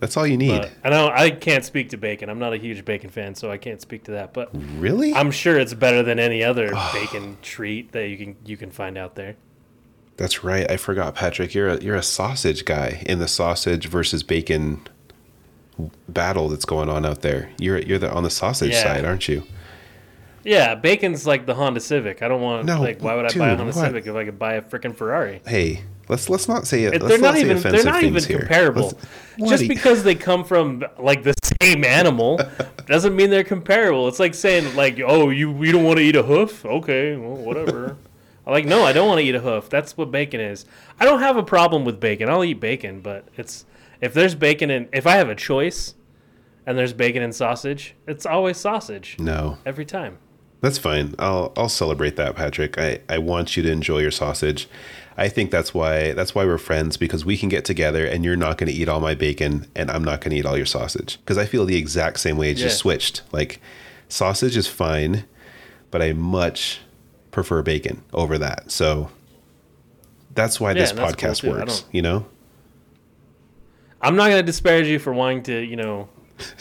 That's 0.01 0.17
all 0.17 0.27
you 0.27 0.37
need. 0.39 0.61
but 0.63 0.71
I 0.85 0.91
know 0.91 1.11
I 1.13 1.31
can't 1.31 1.65
speak 1.65 1.91
to 1.91 1.99
bacon. 1.99 2.31
I'm 2.31 2.39
not 2.39 2.53
a 2.53 2.57
huge 2.57 2.85
bacon 2.85 3.11
fan, 3.11 3.35
so 3.35 3.51
I 3.51 3.59
can't 3.59 3.81
speak 3.81 4.05
to 4.05 4.13
that. 4.13 4.33
But 4.33 4.49
really? 4.79 5.13
I'm 5.13 5.31
sure 5.31 5.59
it's 5.59 5.75
better 5.75 6.03
than 6.03 6.19
any 6.19 6.43
other 6.43 6.73
bacon 6.93 7.37
treat 7.43 7.93
that 7.93 8.09
you 8.09 8.17
can 8.17 8.37
you 8.47 8.57
can 8.57 8.71
find 8.71 8.97
out 8.97 9.15
there. 9.15 9.37
That's 10.19 10.45
right. 10.45 10.71
I 10.71 10.77
forgot, 10.77 11.15
Patrick. 11.15 11.55
You're 11.55 11.69
a 11.69 11.81
you're 11.81 11.97
a 11.97 12.03
sausage 12.03 12.65
guy 12.67 13.03
in 13.07 13.19
the 13.21 13.29
sausage 13.29 13.87
versus 13.87 14.23
bacon 14.23 14.81
battle 16.09 16.49
that's 16.49 16.65
going 16.65 16.89
on 16.89 17.07
out 17.07 17.23
there. 17.23 17.51
You're 17.59 17.79
you're 17.79 17.99
the 17.99 18.13
on 18.13 18.25
the 18.25 18.31
sausage 18.31 18.73
Yeah. 18.73 18.83
side, 18.83 19.05
aren't 19.05 19.29
you? 19.29 19.45
Yeah, 20.45 20.75
bacon's 20.75 21.27
like 21.27 21.47
the 21.47 21.55
Honda 21.55 21.81
Civic. 21.81 22.23
I 22.23 22.29
don't 22.29 22.41
want 22.41 22.65
No, 22.67 22.81
like 22.81 23.01
why 23.01 23.15
would 23.15 23.27
I 23.27 23.39
buy 23.39 23.49
a 23.51 23.57
Honda 23.57 23.65
what? 23.67 23.75
Civic 23.75 24.07
if 24.07 24.15
I 24.15 24.25
could 24.25 24.39
buy 24.39 24.55
a 24.55 24.63
freaking 24.63 24.95
Ferrari? 24.97 25.41
Hey, 25.47 25.85
let's 26.09 26.29
let's 26.29 26.49
not 26.49 26.67
say 26.67 26.85
it. 26.85 27.01
They're 27.01 27.19
not 27.19 27.37
even 27.37 27.61
they're 27.61 27.85
not 27.85 28.03
even 28.03 28.23
comparable. 28.23 28.99
Just 29.39 29.63
you- 29.65 29.69
because 29.69 30.03
they 30.03 30.15
come 30.17 30.43
from 30.45 30.85
like 30.99 31.23
the 31.23 31.35
same 31.63 31.85
animal 31.85 32.41
doesn't 32.87 33.15
mean 33.15 33.31
they're 33.31 33.45
comparable. 33.45 34.09
It's 34.09 34.19
like 34.19 34.35
saying 34.35 34.75
like, 34.75 34.99
"Oh, 35.07 35.31
you 35.31 35.63
you 35.63 35.71
don't 35.71 35.85
want 35.85 35.99
to 35.99 36.05
eat 36.05 36.17
a 36.17 36.23
hoof? 36.25 36.65
Okay, 36.65 37.15
well, 37.17 37.37
whatever." 37.37 37.97
I'm 38.49 38.55
like, 38.55 38.65
"No, 38.65 38.83
I 38.83 38.93
don't 38.93 39.07
want 39.07 39.21
to 39.21 39.25
eat 39.25 39.35
a 39.35 39.41
hoof. 39.41 39.69
That's 39.69 39.97
what 39.97 40.11
bacon 40.11 40.41
is." 40.41 40.65
I 40.99 41.05
don't 41.05 41.21
have 41.21 41.37
a 41.37 41.43
problem 41.43 41.85
with 41.85 42.01
bacon. 42.01 42.31
I'll 42.31 42.43
eat 42.43 42.59
bacon, 42.59 43.01
but 43.01 43.29
it's 43.37 43.67
if 44.01 44.15
there's 44.15 44.35
bacon 44.35 44.71
and 44.71 44.89
if 44.93 45.07
I 45.07 45.17
have 45.17 45.29
a 45.29 45.35
choice 45.35 45.95
and 46.67 46.79
there's 46.79 46.93
bacon 46.95 47.23
and 47.23 47.35
sausage, 47.35 47.95
it's 48.07 48.25
always 48.27 48.57
sausage 48.57 49.17
no, 49.19 49.59
every 49.67 49.85
time. 49.85 50.19
that's 50.63 50.79
fine. 50.79 51.15
I'll 51.19 51.53
I'll 51.57 51.69
celebrate 51.69 52.17
that, 52.17 52.37
Patrick. 52.37 52.79
I 52.79 53.01
I 53.09 53.19
want 53.19 53.57
you 53.57 53.63
to 53.65 53.71
enjoy 53.71 53.99
your 53.99 54.11
sausage. 54.11 54.67
I 55.19 55.29
think 55.29 55.51
that's 55.51 55.75
why 55.75 56.13
that's 56.13 56.35
why 56.35 56.45
we're 56.45 56.59
friends 56.59 56.97
because 56.97 57.25
we 57.27 57.37
can 57.37 57.49
get 57.49 57.65
together 57.67 58.07
and 58.07 58.25
you're 58.25 58.37
not 58.37 58.57
going 58.57 58.71
to 58.73 58.79
eat 58.79 58.89
all 58.89 59.01
my 59.01 59.15
bacon 59.15 59.67
and 59.75 59.91
I'm 59.91 60.05
not 60.05 60.21
going 60.21 60.31
to 60.31 60.37
eat 60.37 60.47
all 60.47 60.57
your 60.57 60.65
sausage 60.65 61.19
because 61.21 61.37
I 61.37 61.45
feel 61.45 61.67
the 61.67 61.77
exact 61.77 62.21
same 62.21 62.39
way. 62.39 62.51
It's 62.53 62.61
just 62.61 62.79
switched. 62.79 63.23
Like 63.33 63.61
sausage 64.09 64.57
is 64.57 64.69
fine, 64.69 65.25
but 65.91 66.01
I 66.01 66.13
much 66.13 66.81
prefer 67.31 67.63
bacon 67.63 68.03
over 68.13 68.39
that. 68.39 68.71
So 68.71 69.11
that's 70.35 70.61
why 70.61 70.71
Yeah, 70.71 70.83
this 70.83 70.93
that's 70.93 71.15
podcast 71.15 71.41
too. 71.41 71.51
I 71.51 71.59
works. 71.59 71.85
You 71.93 72.03
know? 72.03 72.27
I'm 74.01 74.17
not 74.17 74.29
going 74.29 74.37
to 74.41 74.47
disparage 74.47 74.87
you 74.87 74.99
for 74.99 75.13
wanting 75.13 75.43
to, 75.45 75.61
you 75.61 75.77
know, 75.77 76.09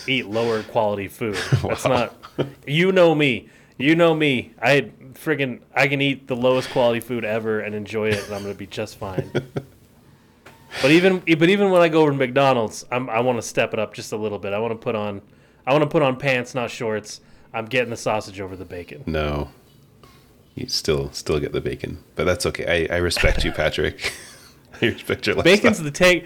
eat 0.07 0.25
lower 0.27 0.63
quality 0.63 1.07
food. 1.07 1.35
That's 1.61 1.85
Wow. 1.85 2.09
not. 2.37 2.47
You 2.65 2.91
know 2.91 3.13
me. 3.13 3.47
You 3.77 3.95
know 3.95 4.15
me. 4.15 4.53
I 4.59 4.89
friggin' 5.13 5.59
I 5.75 5.87
can 5.87 6.01
eat 6.01 6.27
the 6.27 6.35
lowest 6.35 6.71
quality 6.71 6.99
food 6.99 7.23
ever 7.23 7.59
and 7.59 7.75
enjoy 7.75 8.09
it, 8.09 8.23
and 8.25 8.33
I'm 8.33 8.41
gonna 8.41 8.55
be 8.55 8.65
just 8.65 8.97
fine. 8.97 9.29
but 10.81 10.89
even 10.91 11.19
but 11.19 11.49
even 11.49 11.69
when 11.69 11.81
I 11.83 11.89
go 11.89 12.01
over 12.01 12.11
to 12.11 12.17
McDonald's, 12.17 12.85
I'm, 12.91 13.07
I 13.07 13.19
want 13.19 13.37
to 13.37 13.47
step 13.47 13.71
it 13.73 13.79
up 13.79 13.93
just 13.93 14.11
a 14.13 14.17
little 14.17 14.39
bit. 14.39 14.51
I 14.53 14.57
want 14.57 14.71
to 14.71 14.77
put 14.83 14.95
on 14.95 15.21
I 15.67 15.73
want 15.73 15.83
to 15.83 15.89
put 15.89 16.01
on 16.01 16.17
pants, 16.17 16.55
not 16.55 16.71
shorts. 16.71 17.21
I'm 17.53 17.65
getting 17.65 17.91
the 17.91 17.97
sausage 17.97 18.39
over 18.41 18.55
the 18.55 18.65
bacon. 18.65 19.03
No. 19.05 19.49
You 20.57 20.67
still 20.67 21.11
still 21.11 21.39
get 21.39 21.51
the 21.51 21.61
bacon, 21.61 22.03
but 22.15 22.23
that's 22.23 22.43
okay. 22.47 22.87
I, 22.89 22.95
I 22.95 22.97
respect 22.97 23.45
you, 23.45 23.51
Patrick. 23.51 24.11
I 24.81 24.87
respect 24.87 25.27
your 25.27 25.35
Bacon's 25.43 25.81
the 25.83 25.91
tank. 25.91 26.25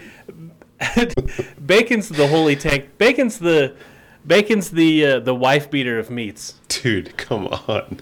Bacon's 1.66 2.08
the 2.08 2.26
holy 2.26 2.56
tank. 2.56 2.96
Bacon's 2.96 3.38
the 3.38 3.76
Bacon's 4.26 4.70
the 4.70 5.04
uh, 5.04 5.20
the 5.20 5.34
wife 5.34 5.70
beater 5.70 5.98
of 5.98 6.08
meats. 6.08 6.54
Dude, 6.68 7.14
come 7.18 7.46
on. 7.46 8.00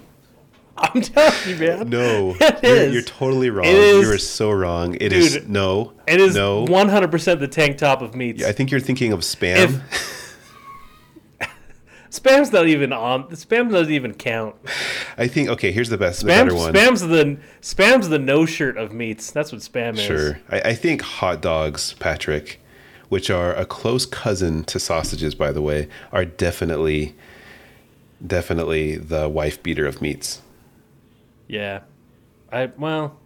I'm 0.79 1.03
telling 1.03 1.35
you, 1.49 1.57
man. 1.57 1.91
No, 1.91 2.37
It 2.41 2.63
you're, 2.63 2.77
is. 2.77 2.95
you're 2.95 3.03
totally 3.03 3.51
wrong. 3.51 3.67
It 3.67 3.75
is. 3.75 4.07
You 4.07 4.15
are 4.15 4.19
so 4.19 4.53
wrong. 4.53 4.97
It 5.01 5.13
is 5.13 5.35
Dude, 5.35 5.51
no. 5.51 5.95
It 6.07 6.21
is 6.21 6.37
no. 6.37 6.65
100% 6.65 7.41
the 7.41 7.49
tank 7.49 7.77
top 7.77 8.01
of 8.03 8.15
meats. 8.15 8.45
I 8.45 8.53
think 8.53 8.71
you're 8.71 8.81
thinking 8.81 9.13
of 9.13 9.21
spam. 9.21 9.83
Spam's 12.11 12.53
not 12.53 12.67
even 12.67 12.93
on. 12.93 13.25
Spam 13.29 13.71
doesn't 13.71 13.93
even 13.93 14.15
count. 14.15 14.57
I 15.17 15.29
think 15.29 15.49
okay. 15.49 15.71
Here's 15.71 15.91
the 15.91 15.97
best, 15.97 16.23
the 16.23 16.27
Spam, 16.27 16.45
better 16.45 16.55
one. 16.57 16.75
spam's 16.75 17.01
the 17.03 17.39
spam's 17.63 18.09
the 18.09 18.19
no 18.19 18.47
shirt 18.47 18.77
of 18.77 18.93
meats. 18.93 19.31
That's 19.31 19.53
what 19.53 19.61
spam 19.61 19.95
is. 19.95 20.01
Sure. 20.01 20.41
I, 20.49 20.61
I 20.61 20.75
think 20.75 21.03
hot 21.03 21.41
dogs, 21.41 21.93
Patrick, 22.01 22.61
which 23.09 23.31
are 23.31 23.55
a 23.55 23.65
close 23.65 24.07
cousin 24.07 24.65
to 24.65 24.81
sausages, 24.81 25.37
by 25.37 25.53
the 25.53 25.63
way, 25.63 25.89
are 26.11 26.25
definitely, 26.25 27.15
definitely 28.27 28.97
the 28.97 29.29
wife 29.29 29.63
beater 29.63 29.87
of 29.87 30.03
meats. 30.03 30.43
Yeah. 31.47 31.83
I 32.53 32.73
well. 32.77 33.19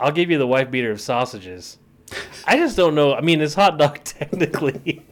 I'll 0.00 0.12
give 0.12 0.28
you 0.30 0.38
the 0.38 0.46
wife 0.46 0.72
beater 0.72 0.90
of 0.90 1.00
sausages. 1.00 1.78
I 2.44 2.56
just 2.56 2.76
don't 2.76 2.96
know. 2.96 3.14
I 3.14 3.20
mean, 3.20 3.40
is 3.40 3.54
hot 3.54 3.78
dog 3.78 4.00
technically? 4.04 5.05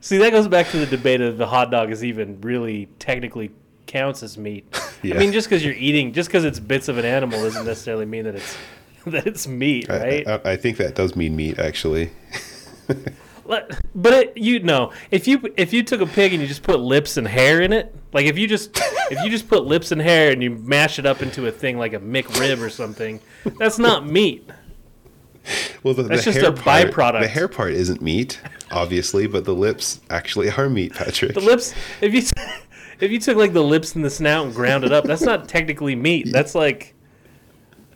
See, 0.00 0.18
that 0.18 0.30
goes 0.30 0.48
back 0.48 0.68
to 0.70 0.78
the 0.78 0.86
debate 0.86 1.20
of 1.20 1.38
the 1.38 1.46
hot 1.46 1.70
dog 1.70 1.90
is 1.90 2.04
even 2.04 2.40
really 2.40 2.88
technically 2.98 3.50
counts 3.86 4.22
as 4.22 4.36
meat. 4.38 4.64
Yeah. 5.02 5.14
I 5.16 5.18
mean, 5.18 5.32
just 5.32 5.48
because 5.48 5.64
you're 5.64 5.74
eating, 5.74 6.12
just 6.12 6.28
because 6.28 6.44
it's 6.44 6.60
bits 6.60 6.88
of 6.88 6.98
an 6.98 7.04
animal, 7.04 7.40
doesn't 7.42 7.66
necessarily 7.66 8.06
mean 8.06 8.24
that 8.24 8.34
it's 8.36 8.56
that 9.06 9.26
it's 9.26 9.46
meat, 9.46 9.88
I- 9.90 9.98
right? 9.98 10.28
I, 10.28 10.40
I 10.52 10.56
think 10.56 10.76
that 10.78 10.94
does 10.94 11.16
mean 11.16 11.36
meat, 11.36 11.58
actually. 11.58 12.10
But 13.94 14.12
it, 14.12 14.36
you 14.36 14.58
know, 14.60 14.92
if 15.12 15.28
you 15.28 15.40
if 15.56 15.72
you 15.72 15.82
took 15.84 16.00
a 16.00 16.06
pig 16.06 16.32
and 16.32 16.42
you 16.42 16.48
just 16.48 16.62
put 16.64 16.80
lips 16.80 17.16
and 17.16 17.26
hair 17.26 17.60
in 17.62 17.72
it, 17.72 17.94
like 18.12 18.26
if 18.26 18.36
you 18.36 18.46
just 18.48 18.70
if 19.10 19.22
you 19.22 19.30
just 19.30 19.48
put 19.48 19.64
lips 19.64 19.92
and 19.92 20.00
hair 20.00 20.32
and 20.32 20.42
you 20.42 20.50
mash 20.50 20.98
it 20.98 21.06
up 21.06 21.22
into 21.22 21.46
a 21.46 21.52
thing 21.52 21.78
like 21.78 21.92
a 21.92 22.00
McRib 22.00 22.60
or 22.60 22.68
something, 22.68 23.20
that's 23.58 23.78
not 23.78 24.06
meat. 24.06 24.50
Well, 25.82 25.94
the, 25.94 26.02
That's 26.04 26.24
the 26.24 26.32
just 26.32 26.42
hair 26.42 26.50
a 26.50 26.52
part- 26.52 26.88
byproduct. 26.88 27.20
The 27.20 27.28
hair 27.28 27.46
part 27.46 27.72
isn't 27.72 28.02
meat, 28.02 28.40
obviously, 28.72 29.28
but 29.28 29.44
the 29.44 29.54
lips 29.54 30.00
actually 30.10 30.50
are 30.50 30.68
meat, 30.68 30.94
Patrick. 30.94 31.34
The 31.34 31.40
lips, 31.40 31.74
if 32.00 32.12
you 32.12 32.22
if 33.00 33.10
you 33.12 33.20
took 33.20 33.36
like 33.36 33.52
the 33.52 33.62
lips 33.62 33.94
and 33.94 34.04
the 34.04 34.10
snout 34.10 34.46
and 34.46 34.54
ground 34.54 34.82
it 34.84 34.90
up, 34.92 35.04
that's 35.04 35.22
not 35.22 35.48
technically 35.48 35.94
meat. 35.94 36.26
That's 36.32 36.54
like 36.56 36.94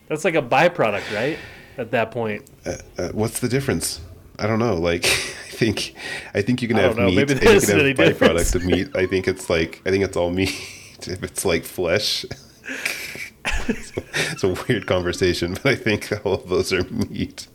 that's 0.08 0.24
like 0.24 0.34
a 0.36 0.42
byproduct, 0.42 1.12
right? 1.14 1.38
At 1.78 1.90
that 1.92 2.10
point, 2.12 2.48
uh, 2.66 3.08
what's 3.12 3.40
the 3.40 3.48
difference? 3.48 4.00
I 4.38 4.46
don't 4.46 4.58
know. 4.58 4.74
Like, 4.76 5.04
I 5.06 5.50
think, 5.50 5.94
I 6.34 6.42
think 6.42 6.62
you 6.62 6.68
can 6.68 6.76
have 6.76 6.96
know. 6.96 7.06
meat 7.06 7.16
Maybe 7.16 7.32
and 7.32 7.40
there 7.42 7.54
you 7.54 7.60
can 7.60 7.70
any 7.80 7.88
have 7.88 7.96
difference. 7.96 8.52
byproduct 8.52 8.54
of 8.56 8.64
meat. 8.64 8.88
I 8.94 9.06
think 9.06 9.26
it's 9.28 9.48
like, 9.50 9.80
I 9.86 9.90
think 9.90 10.04
it's 10.04 10.16
all 10.16 10.30
meat. 10.30 10.54
if 11.06 11.22
it's 11.22 11.44
like 11.44 11.64
flesh, 11.64 12.24
it's, 13.44 14.44
a 14.44 14.48
weird 14.68 14.86
conversation, 14.86 15.54
but 15.54 15.66
I 15.66 15.74
think 15.74 16.10
all 16.24 16.34
of 16.34 16.48
those 16.48 16.72
are 16.72 16.84
meat. 16.84 17.48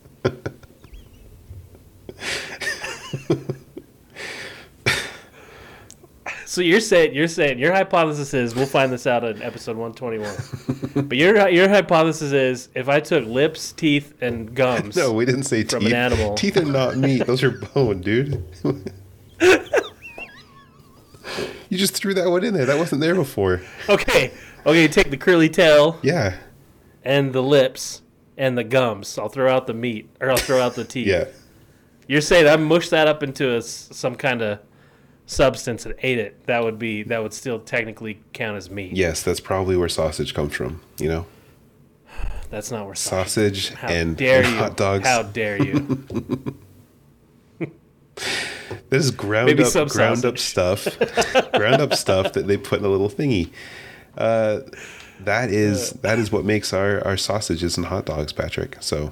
so 6.45 6.61
you're 6.61 6.79
saying 6.79 7.13
you're 7.13 7.27
saying 7.27 7.59
your 7.59 7.73
hypothesis 7.73 8.33
is 8.33 8.55
we'll 8.55 8.65
find 8.65 8.91
this 8.91 9.05
out 9.05 9.23
in 9.23 9.41
episode 9.41 9.75
121. 9.77 11.07
but 11.07 11.17
your 11.17 11.47
your 11.49 11.67
hypothesis 11.69 12.31
is 12.31 12.69
if 12.75 12.87
I 12.89 12.99
took 12.99 13.25
lips, 13.25 13.71
teeth, 13.73 14.13
and 14.21 14.55
gums. 14.55 14.95
No, 15.05 15.11
we 15.11 15.25
didn't 15.25 15.43
say 15.43 15.63
From 15.63 15.81
teeth. 15.81 15.89
an 15.89 15.95
animal. 15.95 16.35
Teeth 16.35 16.57
are 16.57 16.65
not 16.65 16.97
meat. 16.97 17.25
Those 17.25 17.43
are 17.43 17.51
bone, 17.51 18.01
dude. 18.01 18.43
you 21.69 21.77
just 21.77 21.93
threw 21.95 22.13
that 22.13 22.29
one 22.29 22.43
in 22.43 22.53
there. 22.53 22.65
That 22.65 22.77
wasn't 22.77 23.01
there 23.01 23.15
before. 23.15 23.61
Okay, 23.89 24.31
okay. 24.65 24.81
You 24.81 24.87
take 24.87 25.09
the 25.11 25.17
curly 25.17 25.49
tail 25.49 25.99
Yeah. 26.01 26.35
and 27.03 27.33
the 27.33 27.43
lips 27.43 28.01
and 28.37 28.57
the 28.57 28.63
gums. 28.63 29.17
I'll 29.17 29.29
throw 29.29 29.53
out 29.53 29.67
the 29.67 29.73
meat, 29.73 30.09
or 30.19 30.29
I'll 30.29 30.37
throw 30.37 30.61
out 30.61 30.75
the 30.75 30.83
teeth. 30.83 31.07
Yeah. 31.07 31.25
You're 32.07 32.21
saying 32.21 32.47
I 32.47 32.55
mushed 32.57 32.91
that 32.91 33.07
up 33.07 33.23
into 33.23 33.51
a 33.53 33.57
s 33.57 33.89
some 33.91 34.15
kind 34.15 34.41
of 34.41 34.59
substance 35.25 35.85
and 35.85 35.95
ate 36.03 36.19
it. 36.19 36.45
That 36.45 36.63
would 36.63 36.77
be 36.77 37.03
that 37.03 37.23
would 37.23 37.33
still 37.33 37.59
technically 37.59 38.19
count 38.33 38.57
as 38.57 38.69
meat. 38.69 38.93
Yes, 38.93 39.23
that's 39.23 39.39
probably 39.39 39.75
where 39.77 39.89
sausage 39.89 40.33
comes 40.33 40.53
from. 40.53 40.81
You 40.99 41.07
know, 41.09 41.25
That's 42.51 42.69
not 42.71 42.85
where 42.85 42.93
sausage. 42.95 43.69
sausage 43.69 43.79
How 43.79 43.87
and, 43.87 44.15
dare 44.15 44.43
and 44.43 44.51
you? 44.53 44.57
hot 44.57 44.77
dogs. 44.77 45.07
How 45.07 45.23
dare 45.23 45.61
you? 45.63 45.97
This 48.89 49.03
is 49.03 49.11
ground 49.11 49.47
Maybe 49.47 49.63
up, 49.63 49.69
some 49.69 49.87
ground 49.87 50.25
up 50.25 50.37
stuff, 50.37 50.87
ground 51.53 51.81
up 51.81 51.93
stuff 51.93 52.33
that 52.33 52.47
they 52.47 52.55
put 52.57 52.79
in 52.79 52.85
a 52.85 52.89
little 52.89 53.09
thingy. 53.09 53.49
Uh, 54.17 54.61
that 55.21 55.49
is 55.49 55.91
that 56.01 56.19
is 56.19 56.31
what 56.31 56.43
makes 56.45 56.73
our 56.73 57.05
our 57.05 57.17
sausages 57.17 57.77
and 57.77 57.85
hot 57.87 58.05
dogs, 58.05 58.33
Patrick. 58.33 58.77
So 58.81 59.11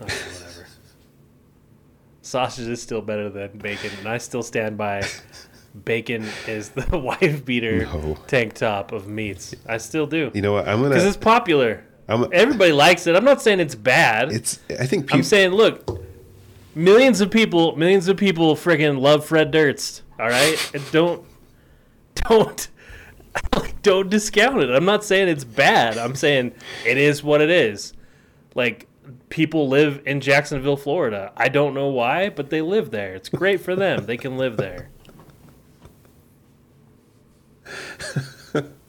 Okay, 0.00 0.14
whatever. 0.14 0.66
Sausage 2.22 2.68
is 2.68 2.80
still 2.82 3.02
better 3.02 3.28
than 3.28 3.58
bacon, 3.58 3.90
and 3.98 4.08
I 4.08 4.18
still 4.18 4.42
stand 4.42 4.76
by. 4.78 5.02
Bacon 5.84 6.26
is 6.48 6.70
the 6.70 6.98
wife 6.98 7.44
beater 7.44 7.84
No. 7.84 8.18
tank 8.26 8.54
top 8.54 8.90
of 8.90 9.06
meats. 9.06 9.54
I 9.68 9.78
still 9.78 10.04
do 10.06 10.32
you 10.34 10.42
know 10.42 10.52
what? 10.52 10.66
I'm 10.68 10.78
gonna. 10.78 10.88
because 10.88 11.04
it's 11.04 11.16
popular. 11.16 11.84
I'm, 12.08 12.26
Everybody 12.32 12.72
likes 12.72 13.06
it. 13.06 13.14
I'm 13.14 13.24
not 13.24 13.40
saying 13.40 13.60
it's 13.60 13.76
bad. 13.76 14.32
it's. 14.32 14.58
I 14.80 14.86
think 14.86 15.14
I'm 15.14 15.22
saying, 15.22 15.52
look, 15.52 16.02
millions 16.74 17.20
of 17.20 17.30
people, 17.30 17.76
millions 17.76 18.08
of 18.08 18.16
people, 18.16 18.54
friggin' 18.54 19.00
love 19.00 19.24
Fred 19.24 19.50
Durst. 19.50 20.02
All 20.18 20.28
right, 20.28 20.70
and 20.74 20.82
don't, 20.92 21.24
don't, 22.14 22.68
don't 23.82 24.10
discount 24.10 24.60
it. 24.62 24.70
I'm 24.70 24.84
not 24.84 25.04
saying 25.04 25.28
it's 25.28 25.44
bad. 25.44 25.98
I'm 25.98 26.14
saying 26.14 26.52
it 26.86 26.98
is 26.98 27.22
what 27.22 27.40
it 27.40 27.50
is. 27.50 27.92
Like 28.54 28.86
people 29.28 29.68
live 29.68 30.02
in 30.06 30.20
Jacksonville, 30.20 30.76
Florida. 30.76 31.32
I 31.36 31.48
don't 31.48 31.74
know 31.74 31.88
why, 31.88 32.28
but 32.28 32.50
they 32.50 32.60
live 32.60 32.90
there. 32.90 33.14
It's 33.14 33.28
great 33.28 33.60
for 33.60 33.74
them. 33.74 34.06
They 34.06 34.16
can 34.16 34.36
live 34.36 34.56
there. 34.56 34.90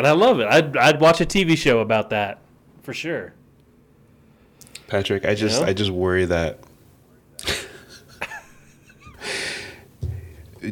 And 0.00 0.06
I 0.06 0.12
love 0.12 0.40
it. 0.40 0.46
I'd, 0.46 0.76
I'd 0.78 0.98
watch 0.98 1.20
a 1.20 1.26
TV 1.26 1.58
show 1.58 1.80
about 1.80 2.08
that 2.08 2.40
for 2.82 2.94
sure. 2.94 3.34
Patrick, 4.90 5.24
I 5.24 5.34
just 5.34 5.60
know? 5.60 5.68
I 5.68 5.72
just 5.72 5.90
worry 5.90 6.24
that 6.26 6.58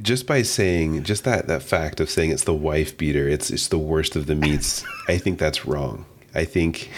just 0.03 0.27
by 0.27 0.43
saying 0.43 1.03
just 1.05 1.25
that 1.25 1.47
that 1.47 1.62
fact 1.62 2.01
of 2.01 2.11
saying 2.11 2.31
it's 2.31 2.45
the 2.45 2.55
wife 2.55 2.97
beater, 2.97 3.29
it's 3.29 3.51
it's 3.51 3.69
the 3.69 3.79
worst 3.79 4.16
of 4.16 4.27
the 4.27 4.35
meats. 4.35 4.85
I 5.09 5.19
think 5.19 5.39
that's 5.39 5.64
wrong. 5.66 6.05
I 6.35 6.45
think 6.45 6.91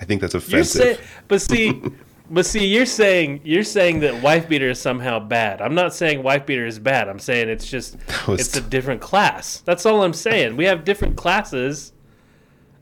I 0.00 0.04
think 0.04 0.20
that's 0.20 0.34
offensive. 0.34 0.82
saying, 0.82 0.98
but 1.28 1.40
see, 1.40 1.82
but 2.30 2.46
see, 2.46 2.66
you're 2.66 2.86
saying 2.86 3.42
you're 3.44 3.64
saying 3.64 4.00
that 4.00 4.22
wife 4.22 4.48
beater 4.48 4.70
is 4.70 4.80
somehow 4.80 5.20
bad. 5.20 5.60
I'm 5.60 5.74
not 5.74 5.94
saying 5.94 6.22
wife 6.22 6.46
beater 6.46 6.66
is 6.66 6.78
bad. 6.78 7.08
I'm 7.08 7.20
saying 7.20 7.48
it's 7.48 7.68
just 7.68 7.96
it's 8.28 8.56
a 8.56 8.60
different 8.60 9.00
class. 9.00 9.60
That's 9.60 9.86
all 9.86 10.02
I'm 10.02 10.14
saying. 10.14 10.56
We 10.56 10.64
have 10.64 10.84
different 10.84 11.16
classes. 11.16 11.92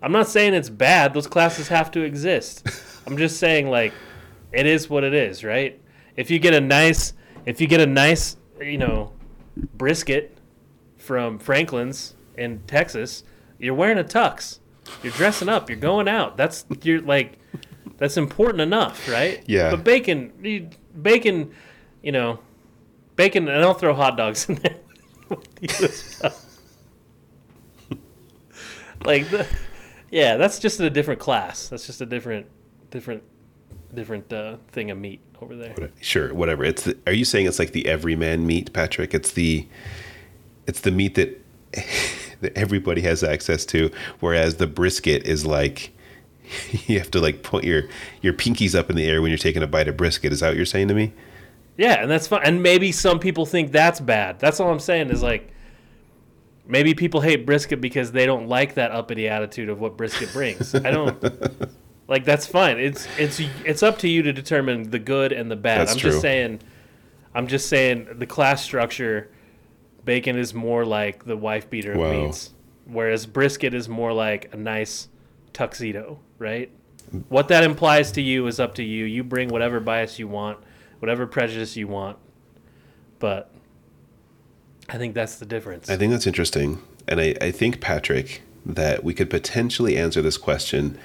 I'm 0.00 0.12
not 0.12 0.28
saying 0.28 0.54
it's 0.54 0.70
bad. 0.70 1.12
Those 1.12 1.26
classes 1.26 1.68
have 1.68 1.90
to 1.90 2.02
exist. 2.02 2.66
I'm 3.08 3.16
just 3.16 3.38
saying 3.38 3.70
like 3.70 3.94
it 4.52 4.66
is 4.66 4.90
what 4.90 5.02
it 5.02 5.14
is, 5.14 5.42
right? 5.42 5.80
If 6.14 6.30
you 6.30 6.38
get 6.38 6.52
a 6.52 6.60
nice 6.60 7.14
if 7.46 7.58
you 7.58 7.66
get 7.66 7.80
a 7.80 7.86
nice, 7.86 8.36
you 8.60 8.76
know, 8.76 9.12
brisket 9.56 10.36
from 10.98 11.38
Franklin's 11.38 12.14
in 12.36 12.60
Texas, 12.66 13.24
you're 13.58 13.72
wearing 13.74 13.98
a 13.98 14.04
tux. 14.04 14.58
You're 15.02 15.12
dressing 15.14 15.48
up. 15.48 15.70
You're 15.70 15.78
going 15.78 16.06
out. 16.08 16.36
That's 16.36 16.66
you're 16.82 17.00
like 17.00 17.38
that's 17.96 18.18
important 18.18 18.60
enough, 18.60 19.08
right? 19.08 19.42
Yeah. 19.46 19.70
But 19.70 19.84
bacon, 19.84 20.32
you- 20.42 20.68
bacon, 21.00 21.52
you 22.02 22.12
know, 22.12 22.40
bacon, 23.16 23.48
and 23.48 23.64
I'll 23.64 23.72
throw 23.72 23.94
hot 23.94 24.18
dogs 24.18 24.48
in 24.50 24.56
there. 24.56 24.76
with 25.30 25.48
you 25.62 25.86
as 25.86 26.20
well. 26.22 27.98
like 29.04 29.30
the, 29.30 29.46
yeah, 30.10 30.36
that's 30.36 30.58
just 30.58 30.78
a 30.80 30.90
different 30.90 31.20
class. 31.20 31.68
That's 31.68 31.86
just 31.86 32.00
a 32.00 32.06
different, 32.06 32.46
different, 32.90 33.22
different 33.94 34.32
uh, 34.32 34.56
thing 34.72 34.90
of 34.90 34.98
meat 34.98 35.20
over 35.40 35.56
there. 35.56 35.90
Sure, 36.00 36.32
whatever. 36.34 36.64
It's 36.64 36.84
the, 36.84 36.96
are 37.06 37.12
you 37.12 37.24
saying 37.24 37.46
it's 37.46 37.58
like 37.58 37.72
the 37.72 37.86
everyman 37.86 38.46
meat, 38.46 38.72
Patrick? 38.72 39.14
It's 39.14 39.32
the 39.32 39.66
it's 40.66 40.80
the 40.80 40.90
meat 40.90 41.14
that 41.14 41.40
that 42.40 42.56
everybody 42.56 43.00
has 43.02 43.22
access 43.22 43.64
to, 43.66 43.90
whereas 44.20 44.56
the 44.56 44.66
brisket 44.66 45.24
is 45.24 45.46
like 45.46 45.92
you 46.86 46.98
have 46.98 47.10
to 47.12 47.20
like 47.20 47.42
put 47.42 47.64
your 47.64 47.84
your 48.22 48.32
pinkies 48.32 48.78
up 48.78 48.90
in 48.90 48.96
the 48.96 49.06
air 49.06 49.22
when 49.22 49.30
you're 49.30 49.38
taking 49.38 49.62
a 49.62 49.66
bite 49.66 49.88
of 49.88 49.96
brisket. 49.96 50.32
Is 50.32 50.40
that 50.40 50.48
what 50.48 50.56
you're 50.56 50.66
saying 50.66 50.88
to 50.88 50.94
me? 50.94 51.12
Yeah, 51.76 52.02
and 52.02 52.10
that's 52.10 52.26
fine. 52.26 52.42
And 52.44 52.62
maybe 52.62 52.90
some 52.90 53.20
people 53.20 53.46
think 53.46 53.70
that's 53.70 54.00
bad. 54.00 54.40
That's 54.40 54.58
all 54.58 54.70
I'm 54.70 54.80
saying 54.80 55.10
is 55.10 55.22
like, 55.22 55.52
maybe 56.66 56.92
people 56.92 57.20
hate 57.20 57.46
brisket 57.46 57.80
because 57.80 58.10
they 58.10 58.26
don't 58.26 58.48
like 58.48 58.74
that 58.74 58.90
uppity 58.90 59.28
attitude 59.28 59.68
of 59.68 59.78
what 59.78 59.96
brisket 59.96 60.32
brings. 60.32 60.74
I 60.74 60.90
don't 60.90 61.22
like 62.08 62.24
that's 62.24 62.46
fine. 62.46 62.78
It's 62.78 63.06
it's 63.18 63.40
it's 63.64 63.82
up 63.82 63.98
to 63.98 64.08
you 64.08 64.22
to 64.22 64.32
determine 64.32 64.90
the 64.90 64.98
good 64.98 65.32
and 65.32 65.50
the 65.50 65.56
bad. 65.56 65.82
That's 65.82 65.92
I'm 65.92 65.98
true. 65.98 66.10
just 66.10 66.22
saying 66.22 66.60
I'm 67.34 67.46
just 67.46 67.68
saying 67.68 68.08
the 68.18 68.26
class 68.26 68.62
structure 68.62 69.30
bacon 70.04 70.36
is 70.36 70.54
more 70.54 70.84
like 70.84 71.24
the 71.24 71.36
wife 71.36 71.70
beater 71.70 71.92
of 71.92 72.10
meats 72.10 72.50
whereas 72.88 73.26
brisket 73.26 73.74
is 73.74 73.88
more 73.88 74.12
like 74.12 74.52
a 74.52 74.56
nice 74.56 75.08
tuxedo, 75.52 76.18
right? 76.38 76.70
What 77.28 77.48
that 77.48 77.64
implies 77.64 78.12
to 78.12 78.22
you 78.22 78.46
is 78.46 78.58
up 78.58 78.74
to 78.76 78.82
you. 78.82 79.04
You 79.04 79.22
bring 79.22 79.48
whatever 79.48 79.80
bias 79.80 80.18
you 80.18 80.26
want, 80.26 80.58
whatever 80.98 81.26
prejudice 81.26 81.76
you 81.76 81.86
want. 81.86 82.18
But 83.18 83.50
I 84.88 84.98
think 84.98 85.14
that's 85.14 85.36
the 85.36 85.46
difference. 85.46 85.88
I 85.88 85.96
think 85.96 86.12
that's 86.12 86.26
interesting. 86.26 86.82
And 87.06 87.20
I, 87.20 87.34
I 87.40 87.50
think, 87.50 87.80
Patrick, 87.80 88.42
that 88.66 89.04
we 89.04 89.14
could 89.14 89.30
potentially 89.30 89.96
answer 89.96 90.20
this 90.20 90.36
question 90.36 90.98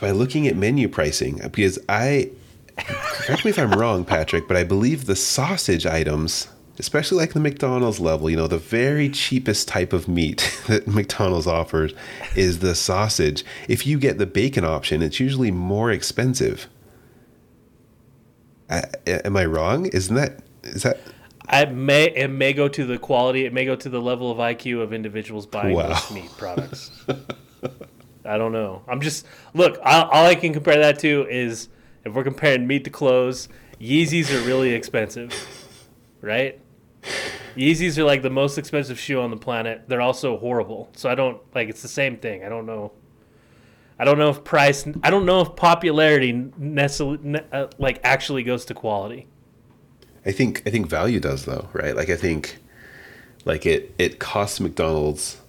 by 0.00 0.10
looking 0.10 0.46
at 0.46 0.56
menu 0.56 0.88
pricing. 0.88 1.40
Because 1.52 1.78
I, 1.88 2.30
correct 2.76 3.44
me 3.44 3.50
if 3.50 3.58
I'm 3.58 3.72
wrong, 3.72 4.04
Patrick, 4.04 4.46
but 4.48 4.56
I 4.56 4.64
believe 4.64 5.06
the 5.06 5.16
sausage 5.16 5.86
items, 5.86 6.48
especially 6.78 7.18
like 7.18 7.32
the 7.32 7.40
McDonald's 7.40 8.00
level, 8.00 8.28
you 8.28 8.36
know, 8.36 8.46
the 8.46 8.58
very 8.58 9.08
cheapest 9.08 9.68
type 9.68 9.92
of 9.92 10.08
meat 10.08 10.60
that 10.66 10.86
McDonald's 10.86 11.46
offers 11.46 11.92
is 12.34 12.58
the 12.60 12.74
sausage. 12.74 13.44
If 13.68 13.86
you 13.86 13.98
get 13.98 14.18
the 14.18 14.26
bacon 14.26 14.64
option, 14.64 15.02
it's 15.02 15.20
usually 15.20 15.50
more 15.50 15.90
expensive. 15.90 16.68
I, 18.70 18.82
am 19.06 19.36
I 19.36 19.44
wrong? 19.44 19.86
Isn't 19.86 20.16
that, 20.16 20.40
is 20.62 20.82
that, 20.82 20.98
I 21.46 21.66
may 21.66 22.04
it 22.06 22.28
may 22.28 22.54
go 22.54 22.68
to 22.68 22.86
the 22.86 22.96
quality, 22.98 23.44
it 23.44 23.52
may 23.52 23.66
go 23.66 23.76
to 23.76 23.88
the 23.90 24.00
level 24.00 24.30
of 24.30 24.38
IQ 24.38 24.80
of 24.80 24.94
individuals 24.94 25.44
buying 25.44 25.74
Wow. 25.76 25.88
those 25.88 26.10
meat 26.10 26.30
products. 26.38 26.90
I 28.24 28.38
don't 28.38 28.52
know. 28.52 28.82
I'm 28.88 29.00
just 29.00 29.26
look. 29.52 29.78
All, 29.84 30.08
all 30.08 30.26
I 30.26 30.34
can 30.34 30.52
compare 30.52 30.78
that 30.78 30.98
to 31.00 31.26
is 31.28 31.68
if 32.04 32.14
we're 32.14 32.24
comparing 32.24 32.66
meat 32.66 32.84
to 32.84 32.90
clothes. 32.90 33.48
Yeezys 33.80 34.30
are 34.30 34.46
really 34.46 34.72
expensive, 34.72 35.34
right? 36.20 36.60
Yeezys 37.56 37.98
are 37.98 38.04
like 38.04 38.22
the 38.22 38.30
most 38.30 38.56
expensive 38.56 38.98
shoe 38.98 39.20
on 39.20 39.30
the 39.30 39.36
planet. 39.36 39.84
They're 39.88 40.00
also 40.00 40.38
horrible. 40.38 40.90
So 40.94 41.10
I 41.10 41.14
don't 41.14 41.40
like. 41.54 41.68
It's 41.68 41.82
the 41.82 41.88
same 41.88 42.16
thing. 42.16 42.44
I 42.44 42.48
don't 42.48 42.66
know. 42.66 42.92
I 43.98 44.04
don't 44.04 44.18
know 44.18 44.30
if 44.30 44.42
price. 44.42 44.86
I 45.02 45.10
don't 45.10 45.26
know 45.26 45.40
if 45.40 45.54
popularity 45.54 46.32
necessarily 46.56 47.18
ne- 47.22 47.44
uh, 47.52 47.68
like 47.78 48.00
actually 48.02 48.42
goes 48.42 48.64
to 48.66 48.74
quality. 48.74 49.28
I 50.26 50.32
think 50.32 50.62
I 50.66 50.70
think 50.70 50.88
value 50.88 51.20
does 51.20 51.44
though, 51.44 51.68
right? 51.72 51.94
Like 51.94 52.10
I 52.10 52.16
think 52.16 52.58
like 53.44 53.66
it 53.66 53.94
it 53.98 54.18
costs 54.18 54.58
McDonald's 54.58 55.40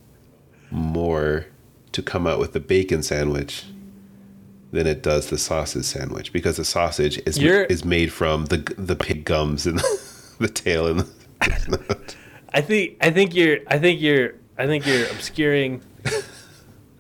more 0.70 1.48
to 1.96 2.02
come 2.04 2.28
out 2.28 2.40
with 2.40 2.52
the 2.54 2.60
bacon 2.60 3.02
sandwich 3.02 3.64
than 4.72 4.86
it 4.86 5.02
does 5.02 5.30
the 5.30 5.38
sausage 5.38 5.86
sandwich 5.86 6.34
because 6.34 6.58
the 6.58 6.66
sausage 6.66 7.18
is 7.26 7.38
You're- 7.40 7.66
is 7.70 7.86
made 7.86 8.12
from 8.12 8.46
the 8.48 8.58
the 8.78 8.96
pig 8.96 9.24
gums 9.26 9.66
and 9.66 9.80
the 10.40 10.50
tail 10.50 10.88
and 10.88 11.00
the, 11.40 12.14
I 12.54 12.62
think 12.62 12.98
I 13.02 13.10
think 13.12 13.34
you're 13.34 13.60
I 13.68 13.78
think 13.80 14.02
you're 14.02 14.34
I 14.58 14.68
think 14.68 14.86
you're 14.86 15.06
obscuring 15.08 15.82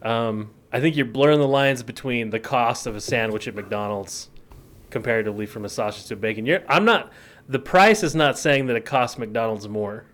um, 0.01 0.51
I 0.71 0.79
think 0.79 0.95
you're 0.95 1.05
blurring 1.05 1.39
the 1.39 1.47
lines 1.47 1.83
between 1.83 2.29
the 2.29 2.39
cost 2.39 2.87
of 2.87 2.95
a 2.95 3.01
sandwich 3.01 3.47
at 3.47 3.55
McDonald's 3.55 4.29
comparatively 4.89 5.45
from 5.45 5.65
a 5.65 5.69
sausage 5.69 6.05
to 6.07 6.13
a 6.13 6.17
bacon. 6.17 6.45
You're 6.45 6.61
I'm 6.69 6.85
not 6.85 7.11
the 7.47 7.59
price 7.59 8.03
is 8.03 8.15
not 8.15 8.37
saying 8.39 8.67
that 8.67 8.75
it 8.75 8.85
costs 8.85 9.17
McDonald's 9.17 9.67
more. 9.67 10.05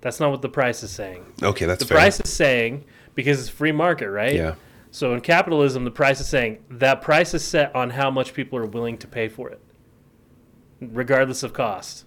That's 0.00 0.20
not 0.20 0.30
what 0.30 0.42
the 0.42 0.48
price 0.48 0.82
is 0.82 0.90
saying. 0.90 1.24
Okay, 1.42 1.64
that's 1.66 1.80
The 1.80 1.86
fair. 1.88 1.96
price 1.98 2.20
is 2.20 2.32
saying 2.32 2.84
because 3.18 3.40
it's 3.40 3.48
free 3.48 3.72
market, 3.72 4.08
right? 4.10 4.32
yeah. 4.32 4.54
So 4.92 5.12
in 5.12 5.22
capitalism, 5.22 5.82
the 5.82 5.90
price 5.90 6.20
is 6.20 6.28
saying 6.28 6.62
that 6.70 7.02
price 7.02 7.34
is 7.34 7.42
set 7.44 7.74
on 7.74 7.90
how 7.90 8.12
much 8.12 8.32
people 8.32 8.56
are 8.60 8.64
willing 8.64 8.96
to 8.98 9.08
pay 9.08 9.28
for 9.28 9.50
it, 9.50 9.60
regardless 10.80 11.42
of 11.42 11.52
cost. 11.52 12.04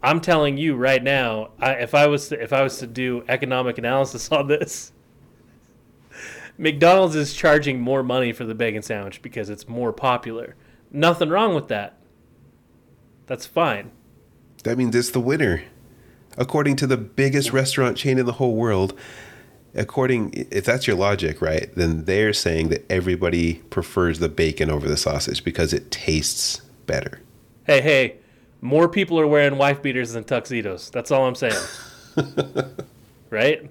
I'm 0.00 0.20
telling 0.20 0.56
you 0.56 0.76
right 0.76 1.02
now, 1.02 1.50
I, 1.58 1.72
if 1.72 1.96
I 1.96 2.06
was 2.06 2.28
to, 2.28 2.40
if 2.40 2.52
I 2.52 2.62
was 2.62 2.78
to 2.78 2.86
do 2.86 3.24
economic 3.28 3.76
analysis 3.76 4.30
on 4.30 4.46
this, 4.46 4.92
McDonald's 6.58 7.16
is 7.16 7.34
charging 7.34 7.80
more 7.80 8.04
money 8.04 8.32
for 8.32 8.44
the 8.44 8.54
bacon 8.54 8.82
sandwich 8.82 9.20
because 9.20 9.50
it's 9.50 9.66
more 9.66 9.92
popular. 9.92 10.54
Nothing 10.92 11.28
wrong 11.28 11.56
with 11.56 11.66
that. 11.68 11.98
That's 13.26 13.46
fine. 13.46 13.90
That 14.62 14.78
means 14.78 14.94
it's 14.94 15.10
the 15.10 15.18
winner. 15.18 15.64
According 16.36 16.76
to 16.76 16.86
the 16.86 16.96
biggest 16.96 17.52
restaurant 17.52 17.96
chain 17.96 18.16
in 18.16 18.26
the 18.26 18.34
whole 18.34 18.54
world, 18.54 18.96
according 19.74 20.46
if 20.50 20.64
that's 20.64 20.86
your 20.86 20.96
logic, 20.96 21.40
right? 21.40 21.72
Then 21.74 22.04
they're 22.04 22.32
saying 22.32 22.68
that 22.68 22.84
everybody 22.90 23.54
prefers 23.70 24.18
the 24.18 24.28
bacon 24.28 24.70
over 24.70 24.88
the 24.88 24.96
sausage 24.96 25.44
because 25.44 25.72
it 25.72 25.90
tastes 25.90 26.62
better. 26.86 27.20
Hey, 27.64 27.80
hey, 27.80 28.16
more 28.60 28.88
people 28.88 29.18
are 29.20 29.26
wearing 29.26 29.58
wife 29.58 29.82
beaters 29.82 30.12
than 30.12 30.24
tuxedos. 30.24 30.90
That's 30.90 31.10
all 31.10 31.26
I'm 31.26 31.34
saying. 31.34 31.54
right? 33.30 33.70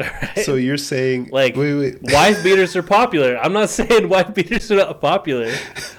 So 0.44 0.54
you're 0.54 0.76
saying 0.76 1.28
Like 1.32 1.56
wait, 1.56 1.74
wait. 1.74 1.98
wife 2.02 2.44
beaters 2.44 2.76
are 2.76 2.84
popular. 2.84 3.36
I'm 3.36 3.52
not 3.52 3.68
saying 3.68 4.08
wife 4.08 4.32
beaters 4.32 4.70
are 4.70 4.76
not 4.76 5.00
popular. 5.00 5.52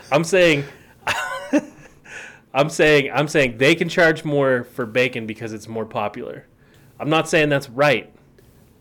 I'm 0.10 0.24
saying 0.24 0.64
I'm 2.54 2.70
saying 2.70 3.12
I'm 3.14 3.28
saying 3.28 3.58
they 3.58 3.76
can 3.76 3.90
charge 3.90 4.24
more 4.24 4.64
for 4.64 4.86
bacon 4.86 5.28
because 5.28 5.52
it's 5.52 5.68
more 5.68 5.86
popular. 5.86 6.48
I'm 7.00 7.10
not 7.10 7.30
saying 7.30 7.50
that's 7.50 7.70
right. 7.70 8.12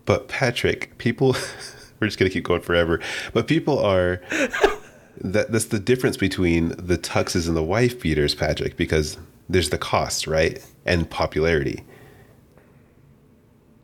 But 0.04 0.28
Patrick, 0.28 0.96
people 0.98 1.36
we're 2.00 2.06
just 2.08 2.18
gonna 2.18 2.30
keep 2.30 2.44
going 2.44 2.60
forever. 2.62 3.00
But 3.32 3.46
people 3.46 3.78
are 3.78 4.20
that 5.20 5.50
that's 5.52 5.66
the 5.66 5.78
difference 5.78 6.16
between 6.16 6.68
the 6.70 6.98
tuxes 6.98 7.46
and 7.48 7.56
the 7.56 7.62
wife 7.62 8.00
beaters, 8.00 8.34
Patrick, 8.34 8.76
because 8.76 9.18
there's 9.48 9.70
the 9.70 9.78
cost, 9.78 10.26
right? 10.26 10.64
And 10.84 11.08
popularity. 11.10 11.84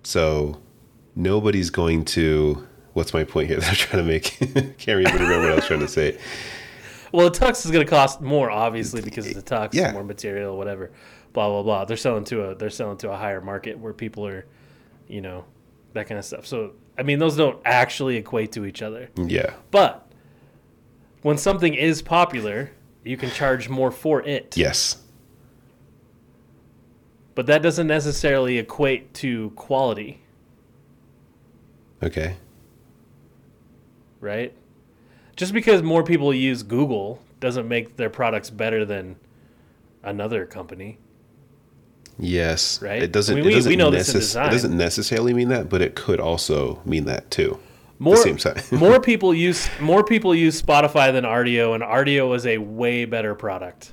So 0.02 0.60
nobody's 1.14 1.70
going 1.70 2.04
to 2.06 2.66
what's 2.92 3.12
my 3.12 3.24
point 3.24 3.48
here 3.48 3.56
that 3.60 3.68
I'm 3.68 3.74
trying 3.74 4.02
to 4.04 4.08
make? 4.08 4.24
Can't 4.78 5.00
even 5.00 5.12
remember 5.14 5.40
what 5.40 5.52
I 5.52 5.54
was 5.56 5.66
trying 5.66 5.80
to 5.80 5.88
say. 5.88 6.18
Well, 7.12 7.28
a 7.28 7.30
tux 7.30 7.64
is 7.64 7.70
going 7.70 7.84
to 7.84 7.90
cost 7.90 8.20
more, 8.20 8.50
obviously, 8.50 9.00
because 9.00 9.26
it's 9.26 9.38
a 9.38 9.42
tux, 9.42 9.72
Yeah. 9.72 9.92
more 9.92 10.02
material, 10.02 10.56
whatever. 10.58 10.90
Blah 11.34 11.48
blah 11.50 11.62
blah. 11.62 11.84
They're 11.84 11.96
selling 11.98 12.24
to 12.24 12.50
a 12.50 12.54
they're 12.54 12.70
selling 12.70 12.96
to 12.98 13.10
a 13.12 13.16
higher 13.16 13.42
market 13.42 13.78
where 13.78 13.92
people 13.92 14.26
are, 14.26 14.46
you 15.08 15.20
know, 15.20 15.44
that 15.92 16.06
kind 16.06 16.18
of 16.18 16.24
stuff. 16.24 16.46
So 16.46 16.72
I 16.96 17.02
mean, 17.02 17.18
those 17.18 17.36
don't 17.36 17.60
actually 17.64 18.16
equate 18.16 18.52
to 18.52 18.64
each 18.64 18.80
other. 18.80 19.10
Yeah. 19.16 19.52
But 19.70 20.10
when 21.22 21.36
something 21.36 21.74
is 21.74 22.00
popular, 22.02 22.70
you 23.02 23.16
can 23.16 23.30
charge 23.30 23.68
more 23.68 23.90
for 23.90 24.22
it. 24.22 24.56
Yes. 24.56 24.98
But 27.34 27.46
that 27.46 27.62
doesn't 27.62 27.88
necessarily 27.88 28.58
equate 28.58 29.12
to 29.14 29.50
quality, 29.56 30.20
Okay. 32.00 32.36
right? 34.20 34.54
Just 35.34 35.52
because 35.52 35.82
more 35.82 36.04
people 36.04 36.32
use 36.32 36.62
Google 36.62 37.20
doesn't 37.40 37.66
make 37.66 37.96
their 37.96 38.08
products 38.08 38.50
better 38.50 38.84
than 38.84 39.16
another 40.04 40.46
company. 40.46 40.98
Yes. 42.18 42.80
Right? 42.80 43.02
It 43.02 43.12
doesn't. 43.12 43.34
I 43.34 43.36
mean, 43.36 43.44
we- 43.46 43.52
it 43.52 43.56
doesn't 43.56 43.70
we 43.70 43.76
know 43.76 43.90
this 43.90 44.08
in 44.08 44.20
design. 44.20 44.48
It 44.48 44.52
doesn't 44.52 44.76
necessarily 44.76 45.34
mean 45.34 45.48
that, 45.48 45.68
but 45.68 45.82
it 45.82 45.94
could 45.94 46.20
also 46.20 46.80
mean 46.84 47.04
that 47.06 47.30
too. 47.30 47.58
More, 47.98 48.16
more 48.72 49.00
people 49.00 49.32
use 49.32 49.68
more 49.80 50.02
people 50.04 50.34
use 50.34 50.60
Spotify 50.60 51.12
than 51.12 51.24
Rdio, 51.24 51.74
and 51.74 51.82
Rdio 51.82 52.34
is 52.34 52.46
a 52.46 52.58
way 52.58 53.04
better 53.04 53.34
product. 53.34 53.92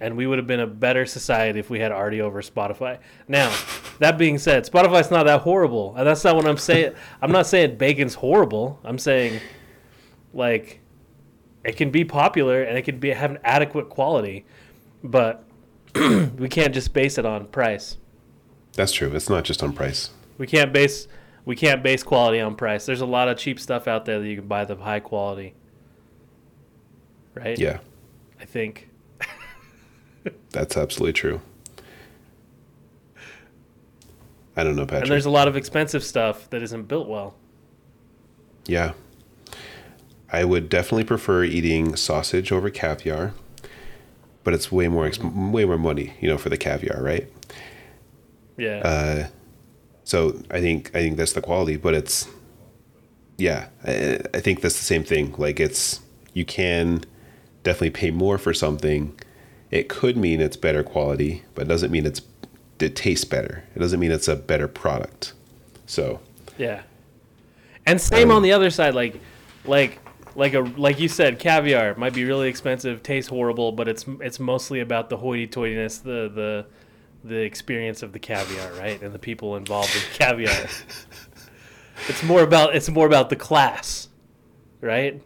And 0.00 0.16
we 0.16 0.26
would 0.26 0.38
have 0.38 0.46
been 0.46 0.60
a 0.60 0.66
better 0.66 1.06
society 1.06 1.60
if 1.60 1.70
we 1.70 1.80
had 1.80 1.92
Rdio 1.92 2.20
over 2.20 2.42
Spotify. 2.42 2.98
Now, 3.26 3.54
that 4.00 4.18
being 4.18 4.38
said, 4.38 4.66
Spotify's 4.66 5.10
not 5.10 5.24
that 5.24 5.40
horrible, 5.42 5.94
and 5.96 6.06
that's 6.06 6.22
not 6.24 6.36
what 6.36 6.46
I'm 6.46 6.58
saying. 6.58 6.92
I'm 7.22 7.32
not 7.32 7.46
saying 7.46 7.76
bacon's 7.78 8.14
horrible. 8.14 8.80
I'm 8.84 8.98
saying, 8.98 9.40
like, 10.34 10.80
it 11.64 11.76
can 11.76 11.90
be 11.90 12.04
popular 12.04 12.62
and 12.62 12.76
it 12.76 12.82
can 12.82 12.98
be 12.98 13.10
have 13.10 13.30
an 13.30 13.38
adequate 13.44 13.88
quality, 13.88 14.44
but 15.02 15.43
we 16.38 16.48
can't 16.48 16.74
just 16.74 16.92
base 16.92 17.18
it 17.18 17.26
on 17.26 17.46
price. 17.46 17.96
That's 18.74 18.92
true. 18.92 19.14
It's 19.14 19.28
not 19.28 19.44
just 19.44 19.62
on 19.62 19.72
price. 19.72 20.10
We 20.38 20.46
can't 20.46 20.72
base 20.72 21.06
we 21.44 21.56
can't 21.56 21.82
base 21.82 22.02
quality 22.02 22.40
on 22.40 22.54
price. 22.56 22.86
There's 22.86 23.02
a 23.02 23.06
lot 23.06 23.28
of 23.28 23.36
cheap 23.36 23.60
stuff 23.60 23.86
out 23.86 24.04
there 24.04 24.18
that 24.18 24.26
you 24.26 24.36
can 24.36 24.48
buy 24.48 24.64
the 24.64 24.76
high 24.76 25.00
quality. 25.00 25.54
Right? 27.34 27.58
Yeah. 27.58 27.78
I 28.40 28.44
think. 28.44 28.88
That's 30.50 30.76
absolutely 30.76 31.12
true. 31.12 31.40
I 34.56 34.62
don't 34.62 34.76
know, 34.76 34.86
Patrick. 34.86 35.02
And 35.02 35.10
there's 35.10 35.26
a 35.26 35.30
lot 35.30 35.48
of 35.48 35.56
expensive 35.56 36.04
stuff 36.04 36.48
that 36.50 36.62
isn't 36.62 36.84
built 36.84 37.08
well. 37.08 37.34
Yeah. 38.66 38.92
I 40.32 40.44
would 40.44 40.68
definitely 40.68 41.04
prefer 41.04 41.44
eating 41.44 41.96
sausage 41.96 42.52
over 42.52 42.70
caviar, 42.70 43.34
but 44.44 44.54
it's 44.54 44.70
way 44.70 44.88
more 44.88 45.06
ex- 45.06 45.18
way 45.18 45.64
more 45.64 45.78
money, 45.78 46.14
you 46.20 46.28
know, 46.28 46.38
for 46.38 46.50
the 46.50 46.56
caviar, 46.56 47.02
right? 47.02 47.28
Yeah. 48.56 48.78
Uh, 48.78 49.26
so 50.04 50.40
I 50.50 50.60
think 50.60 50.90
I 50.94 51.00
think 51.00 51.16
that's 51.16 51.32
the 51.32 51.40
quality, 51.40 51.76
but 51.76 51.94
it's 51.94 52.28
yeah, 53.36 53.68
I, 53.84 54.20
I 54.32 54.40
think 54.40 54.60
that's 54.60 54.78
the 54.78 54.84
same 54.84 55.02
thing. 55.02 55.34
Like 55.38 55.58
it's 55.58 56.00
you 56.34 56.44
can 56.44 57.04
definitely 57.62 57.90
pay 57.90 58.10
more 58.10 58.38
for 58.38 58.54
something. 58.54 59.18
It 59.70 59.88
could 59.88 60.16
mean 60.16 60.40
it's 60.40 60.56
better 60.56 60.84
quality, 60.84 61.42
but 61.54 61.62
it 61.62 61.68
doesn't 61.68 61.90
mean 61.90 62.06
it's 62.06 62.22
it 62.78 62.94
tastes 62.94 63.24
better. 63.24 63.64
It 63.74 63.78
doesn't 63.78 63.98
mean 63.98 64.12
it's 64.12 64.28
a 64.28 64.36
better 64.36 64.68
product. 64.68 65.32
So 65.86 66.20
Yeah. 66.58 66.82
And 67.86 68.00
same 68.00 68.30
on 68.30 68.42
the 68.42 68.52
other 68.52 68.70
side, 68.70 68.94
like, 68.94 69.20
like, 69.66 69.98
like 70.36 70.54
a 70.54 70.60
like 70.60 71.00
you 71.00 71.08
said, 71.08 71.38
caviar 71.38 71.94
might 71.96 72.14
be 72.14 72.24
really 72.24 72.48
expensive, 72.48 73.02
tastes 73.02 73.30
horrible, 73.30 73.72
but 73.72 73.88
it's 73.88 74.04
it's 74.20 74.40
mostly 74.40 74.80
about 74.80 75.08
the 75.08 75.16
hoity-toityness, 75.16 76.02
the 76.02 76.30
the 76.34 76.66
the 77.22 77.36
experience 77.36 78.02
of 78.02 78.12
the 78.12 78.18
caviar, 78.18 78.72
right, 78.74 79.00
and 79.00 79.12
the 79.14 79.18
people 79.18 79.56
involved 79.56 79.94
in 79.94 80.02
caviar. 80.12 80.68
it's 82.08 82.22
more 82.22 82.42
about 82.42 82.74
it's 82.74 82.90
more 82.90 83.06
about 83.06 83.30
the 83.30 83.36
class, 83.36 84.08
right? 84.80 85.22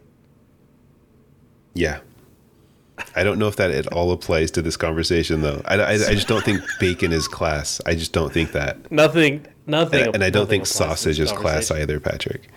yeah. 1.73 1.99
I 3.15 3.23
don't 3.23 3.39
know 3.39 3.47
if 3.47 3.55
that 3.55 3.71
at 3.71 3.87
all 3.93 4.11
applies 4.11 4.51
to 4.51 4.61
this 4.61 4.75
conversation, 4.75 5.41
though. 5.41 5.61
I, 5.65 5.75
I, 5.75 5.91
I 5.93 5.97
just 5.97 6.27
don't 6.27 6.43
think 6.43 6.61
bacon 6.79 7.13
is 7.13 7.29
class. 7.29 7.79
I 7.85 7.95
just 7.95 8.11
don't 8.11 8.31
think 8.31 8.51
that. 8.51 8.91
Nothing, 8.91 9.45
nothing, 9.65 10.07
And, 10.07 10.15
and 10.15 10.23
I 10.23 10.29
don't 10.29 10.49
think 10.49 10.65
sausage 10.65 11.19
is 11.19 11.31
class 11.31 11.71
either, 11.71 12.01
Patrick. 12.01 12.49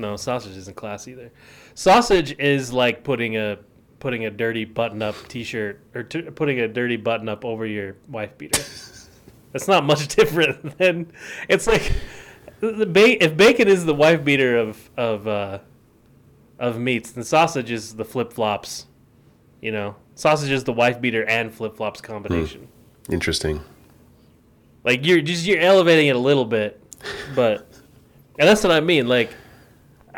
No, 0.00 0.16
sausage 0.16 0.56
isn't 0.56 0.76
class 0.76 1.06
either. 1.06 1.30
Sausage 1.74 2.34
is 2.38 2.72
like 2.72 3.04
putting 3.04 3.36
a 3.36 3.58
putting 3.98 4.24
a 4.24 4.30
dirty 4.30 4.64
button 4.64 5.02
up 5.02 5.14
T-shirt 5.28 5.78
or 5.94 6.02
t- 6.02 6.22
putting 6.22 6.58
a 6.60 6.66
dirty 6.66 6.96
button 6.96 7.28
up 7.28 7.44
over 7.44 7.66
your 7.66 7.96
wife 8.08 8.36
beater. 8.38 8.62
That's 9.52 9.68
not 9.68 9.84
much 9.84 10.08
different 10.16 10.78
than 10.78 11.12
it's 11.48 11.66
like 11.66 11.92
the 12.60 12.86
ba- 12.86 13.22
if 13.22 13.36
bacon 13.36 13.68
is 13.68 13.84
the 13.84 13.94
wife 13.94 14.24
beater 14.24 14.56
of 14.56 14.90
of 14.96 15.28
uh, 15.28 15.58
of 16.58 16.78
meats, 16.78 17.12
then 17.12 17.24
sausage 17.24 17.70
is 17.70 17.94
the 17.94 18.04
flip 18.04 18.32
flops. 18.32 18.86
You 19.60 19.72
know, 19.72 19.96
sausage 20.14 20.50
is 20.50 20.64
the 20.64 20.72
wife 20.72 21.00
beater 21.00 21.26
and 21.26 21.52
flip 21.52 21.76
flops 21.76 22.00
combination. 22.00 22.68
Interesting. 23.10 23.60
Like 24.82 25.04
you're 25.04 25.20
just 25.20 25.44
you're 25.44 25.60
elevating 25.60 26.08
it 26.08 26.16
a 26.16 26.18
little 26.18 26.46
bit, 26.46 26.82
but 27.34 27.66
and 28.38 28.48
that's 28.48 28.62
what 28.62 28.72
I 28.72 28.80
mean. 28.80 29.06
Like 29.06 29.30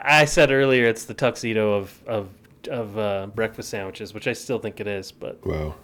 I 0.02 0.24
said 0.24 0.50
earlier, 0.50 0.86
it's 0.86 1.04
the 1.04 1.14
tuxedo 1.14 1.74
of 1.74 2.02
of 2.06 2.28
of 2.70 2.98
uh, 2.98 3.26
breakfast 3.34 3.68
sandwiches, 3.70 4.12
which 4.14 4.26
I 4.26 4.32
still 4.34 4.58
think 4.58 4.80
it 4.80 4.86
is, 4.86 5.10
but 5.12 5.44
Wow. 5.46 5.74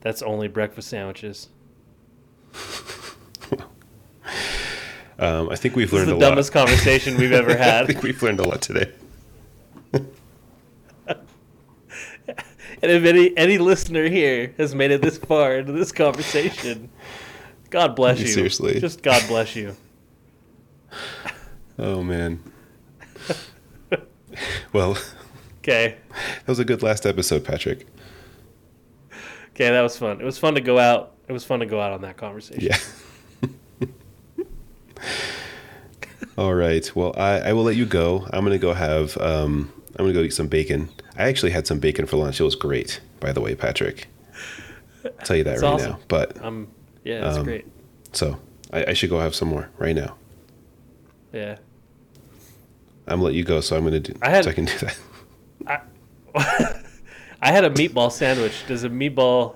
that's 0.00 0.22
only 0.22 0.48
breakfast 0.48 0.88
sandwiches. 0.88 1.48
Um, 5.18 5.48
I 5.48 5.56
think 5.56 5.76
we've 5.76 5.90
learned 5.94 6.10
the 6.10 6.16
a 6.16 6.20
dumbest 6.20 6.52
conversation 6.52 7.16
we've 7.16 7.32
ever 7.32 7.48
lot. 7.48 7.58
I 7.60 7.64
had. 7.64 7.86
think 7.86 8.02
we've 8.02 8.22
learned 8.22 8.38
a 8.38 8.44
lot 8.46 8.60
today. 8.60 8.92
And 12.82 12.92
if 12.92 13.04
any 13.06 13.34
any 13.38 13.56
listener 13.56 14.06
here 14.10 14.52
has 14.58 14.74
made 14.74 14.90
it 14.90 15.00
this 15.00 15.16
far 15.16 15.56
into 15.56 15.72
this 15.72 15.90
conversation, 15.92 16.90
God 17.70 17.96
bless 17.96 18.20
you. 18.20 18.26
Seriously. 18.26 18.78
just 18.80 19.02
God 19.02 19.24
bless 19.28 19.56
you. 19.56 19.74
Oh 21.78 22.02
man. 22.02 22.42
well, 24.72 24.96
okay. 25.58 25.96
that 26.10 26.48
was 26.48 26.58
a 26.58 26.64
good 26.64 26.82
last 26.82 27.06
episode, 27.06 27.44
Patrick. 27.44 27.86
okay, 29.54 29.70
that 29.70 29.80
was 29.82 29.96
fun. 29.96 30.20
It 30.20 30.24
was 30.24 30.38
fun 30.38 30.54
to 30.54 30.60
go 30.60 30.78
out. 30.78 31.12
It 31.28 31.32
was 31.32 31.44
fun 31.44 31.60
to 31.60 31.66
go 31.66 31.80
out 31.80 31.92
on 31.92 32.02
that 32.02 32.16
conversation. 32.16 32.62
Yeah. 32.62 32.78
All 36.38 36.54
right. 36.54 36.94
Well, 36.94 37.14
I, 37.16 37.40
I 37.40 37.52
will 37.52 37.62
let 37.62 37.76
you 37.76 37.86
go. 37.86 38.26
I'm 38.32 38.44
gonna 38.44 38.58
go 38.58 38.74
have 38.74 39.16
um 39.18 39.72
I'm 39.98 40.04
gonna 40.04 40.12
go 40.12 40.20
eat 40.20 40.34
some 40.34 40.48
bacon. 40.48 40.88
I 41.16 41.24
actually 41.28 41.52
had 41.52 41.66
some 41.66 41.78
bacon 41.80 42.06
for 42.06 42.16
lunch. 42.18 42.40
It 42.40 42.44
was 42.44 42.54
great, 42.54 43.00
by 43.20 43.32
the 43.32 43.40
way, 43.40 43.54
Patrick. 43.54 44.08
I'll 45.04 45.10
tell 45.24 45.36
you 45.36 45.44
that 45.44 45.54
It's 45.54 45.62
right 45.62 45.72
awesome. 45.72 45.92
now. 45.92 45.98
But 46.08 46.44
Um, 46.44 46.68
yeah, 47.04 47.20
that's 47.20 47.38
Um, 47.38 47.44
great. 47.44 47.66
so 48.12 48.38
I, 48.72 48.86
I 48.88 48.92
should 48.92 49.08
go 49.10 49.18
have 49.20 49.34
some 49.34 49.48
more 49.48 49.70
right 49.78 49.96
now. 49.96 50.16
Yeah. 51.32 51.56
I'm 53.06 53.14
gonna 53.18 53.24
let 53.24 53.34
you 53.34 53.44
go, 53.44 53.60
so 53.60 53.76
I'm 53.76 53.84
gonna 53.84 54.00
do 54.00 54.14
I 54.22 54.30
had- 54.30 54.44
so 54.44 54.50
I 54.50 54.52
can 54.54 54.64
do 54.66 54.72
that. 55.66 55.86
I 57.42 57.52
had 57.52 57.64
a 57.64 57.70
meatball 57.70 58.10
sandwich. 58.10 58.64
Does 58.66 58.84
a 58.84 58.88
meatball 58.90 59.54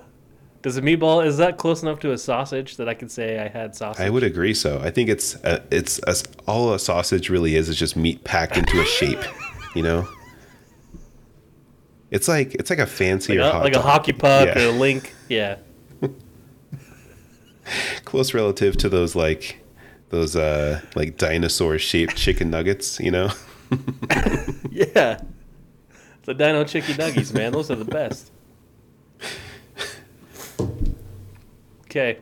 does 0.61 0.77
a 0.77 0.81
meatball 0.81 1.25
is 1.25 1.37
that 1.37 1.57
close 1.57 1.81
enough 1.81 1.99
to 2.01 2.11
a 2.11 2.17
sausage 2.17 2.77
that 2.77 2.87
I 2.87 2.93
could 2.93 3.09
say 3.11 3.39
I 3.39 3.47
had 3.47 3.75
sausage? 3.75 4.05
I 4.05 4.09
would 4.11 4.23
agree. 4.23 4.53
So 4.53 4.79
I 4.79 4.91
think 4.91 5.09
it's 5.09 5.35
uh, 5.43 5.63
it's 5.71 5.99
a, 6.05 6.15
all 6.47 6.73
a 6.73 6.79
sausage 6.79 7.29
really 7.29 7.55
is 7.55 7.67
is 7.69 7.77
just 7.77 7.95
meat 7.95 8.23
packed 8.23 8.57
into 8.57 8.79
a 8.81 8.85
shape. 8.85 9.19
You 9.73 9.83
know, 9.83 10.05
it's 12.09 12.27
like 12.27 12.55
it's 12.55 12.69
like 12.69 12.79
a 12.79 12.81
like, 12.81 12.89
fancier 12.91 13.39
a, 13.39 13.59
like 13.59 13.73
a 13.73 13.81
hockey 13.81 14.11
puck 14.11 14.49
Yeah. 14.53 14.65
or 14.65 14.67
a 14.67 14.71
link. 14.71 15.13
Yeah. 15.29 15.59
close 18.03 18.33
relative 18.33 18.75
to 18.77 18.89
those 18.89 19.15
like 19.15 19.60
those 20.11 20.35
uh 20.35 20.81
like 20.95 21.17
dinosaur 21.17 21.77
shaped 21.79 22.15
chicken 22.15 22.49
nuggets. 22.51 22.99
You 22.99 23.11
know, 23.11 23.29
Yeah. 24.69 25.21
The 26.23 26.33
Dino 26.35 26.63
Chicky 26.63 26.93
Nuggies, 26.93 27.33
man. 27.33 27.51
Those 27.51 27.71
are 27.71 27.75
the 27.75 27.85
best. 27.85 28.31
Okay. 31.85 32.19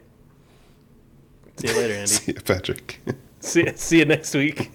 See 1.57 1.67
you 1.67 1.73
later, 1.75 1.93
Andy. 1.95 2.07
See 2.07 2.31
ya, 2.31 2.39
Patrick. 2.45 3.01
See, 3.41 3.67
see 3.75 3.99
you 3.99 4.05
next 4.05 4.33
week. 4.33 4.71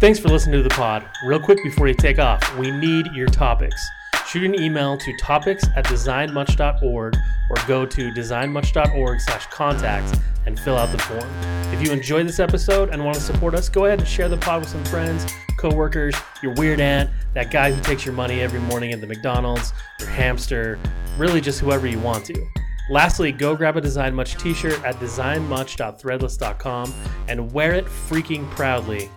Thanks 0.00 0.18
for 0.18 0.28
listening 0.28 0.56
to 0.56 0.62
the 0.62 0.74
pod. 0.74 1.08
Real 1.24 1.40
quick 1.40 1.62
before 1.62 1.86
you 1.88 1.94
take 1.94 2.18
off, 2.18 2.56
we 2.58 2.70
need 2.70 3.06
your 3.14 3.28
topics. 3.28 3.80
Shoot 4.26 4.44
an 4.44 4.60
email 4.60 4.96
to 4.98 5.16
topics 5.18 5.64
at 5.76 5.84
designmuch.org 5.84 7.16
or 7.50 7.56
go 7.66 7.84
to 7.84 8.10
designmuch.org 8.10 9.20
slash 9.20 9.46
contacts 9.46 10.18
and 10.46 10.58
fill 10.58 10.76
out 10.76 10.90
the 10.90 10.98
form. 10.98 11.28
If 11.72 11.86
you 11.86 11.92
enjoyed 11.92 12.26
this 12.26 12.40
episode 12.40 12.90
and 12.90 13.04
want 13.04 13.16
to 13.16 13.22
support 13.22 13.54
us, 13.54 13.68
go 13.68 13.84
ahead 13.86 13.98
and 13.98 14.08
share 14.08 14.28
the 14.28 14.36
pod 14.38 14.60
with 14.60 14.70
some 14.70 14.84
friends, 14.84 15.26
coworkers, 15.58 16.14
your 16.42 16.54
weird 16.54 16.80
aunt, 16.80 17.10
that 17.34 17.50
guy 17.50 17.70
who 17.72 17.82
takes 17.82 18.04
your 18.04 18.14
money 18.14 18.40
every 18.40 18.60
morning 18.60 18.92
at 18.92 19.00
the 19.00 19.06
McDonald's, 19.06 19.72
your 20.00 20.08
hamster, 20.08 20.78
really 21.18 21.40
just 21.40 21.60
whoever 21.60 21.86
you 21.86 21.98
want 21.98 22.24
to. 22.26 22.46
Lastly, 22.90 23.32
go 23.32 23.54
grab 23.54 23.76
a 23.76 23.80
Design 23.80 24.14
Much 24.14 24.36
t-shirt 24.36 24.82
at 24.84 24.96
designmuch.threadless.com 24.96 26.94
and 27.28 27.52
wear 27.52 27.74
it 27.74 27.84
freaking 27.86 28.50
proudly. 28.50 29.08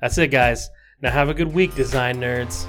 That's 0.00 0.18
it, 0.18 0.28
guys. 0.28 0.70
Now 1.02 1.10
have 1.10 1.28
a 1.28 1.34
good 1.34 1.52
week, 1.52 1.74
design 1.74 2.16
nerds. 2.16 2.66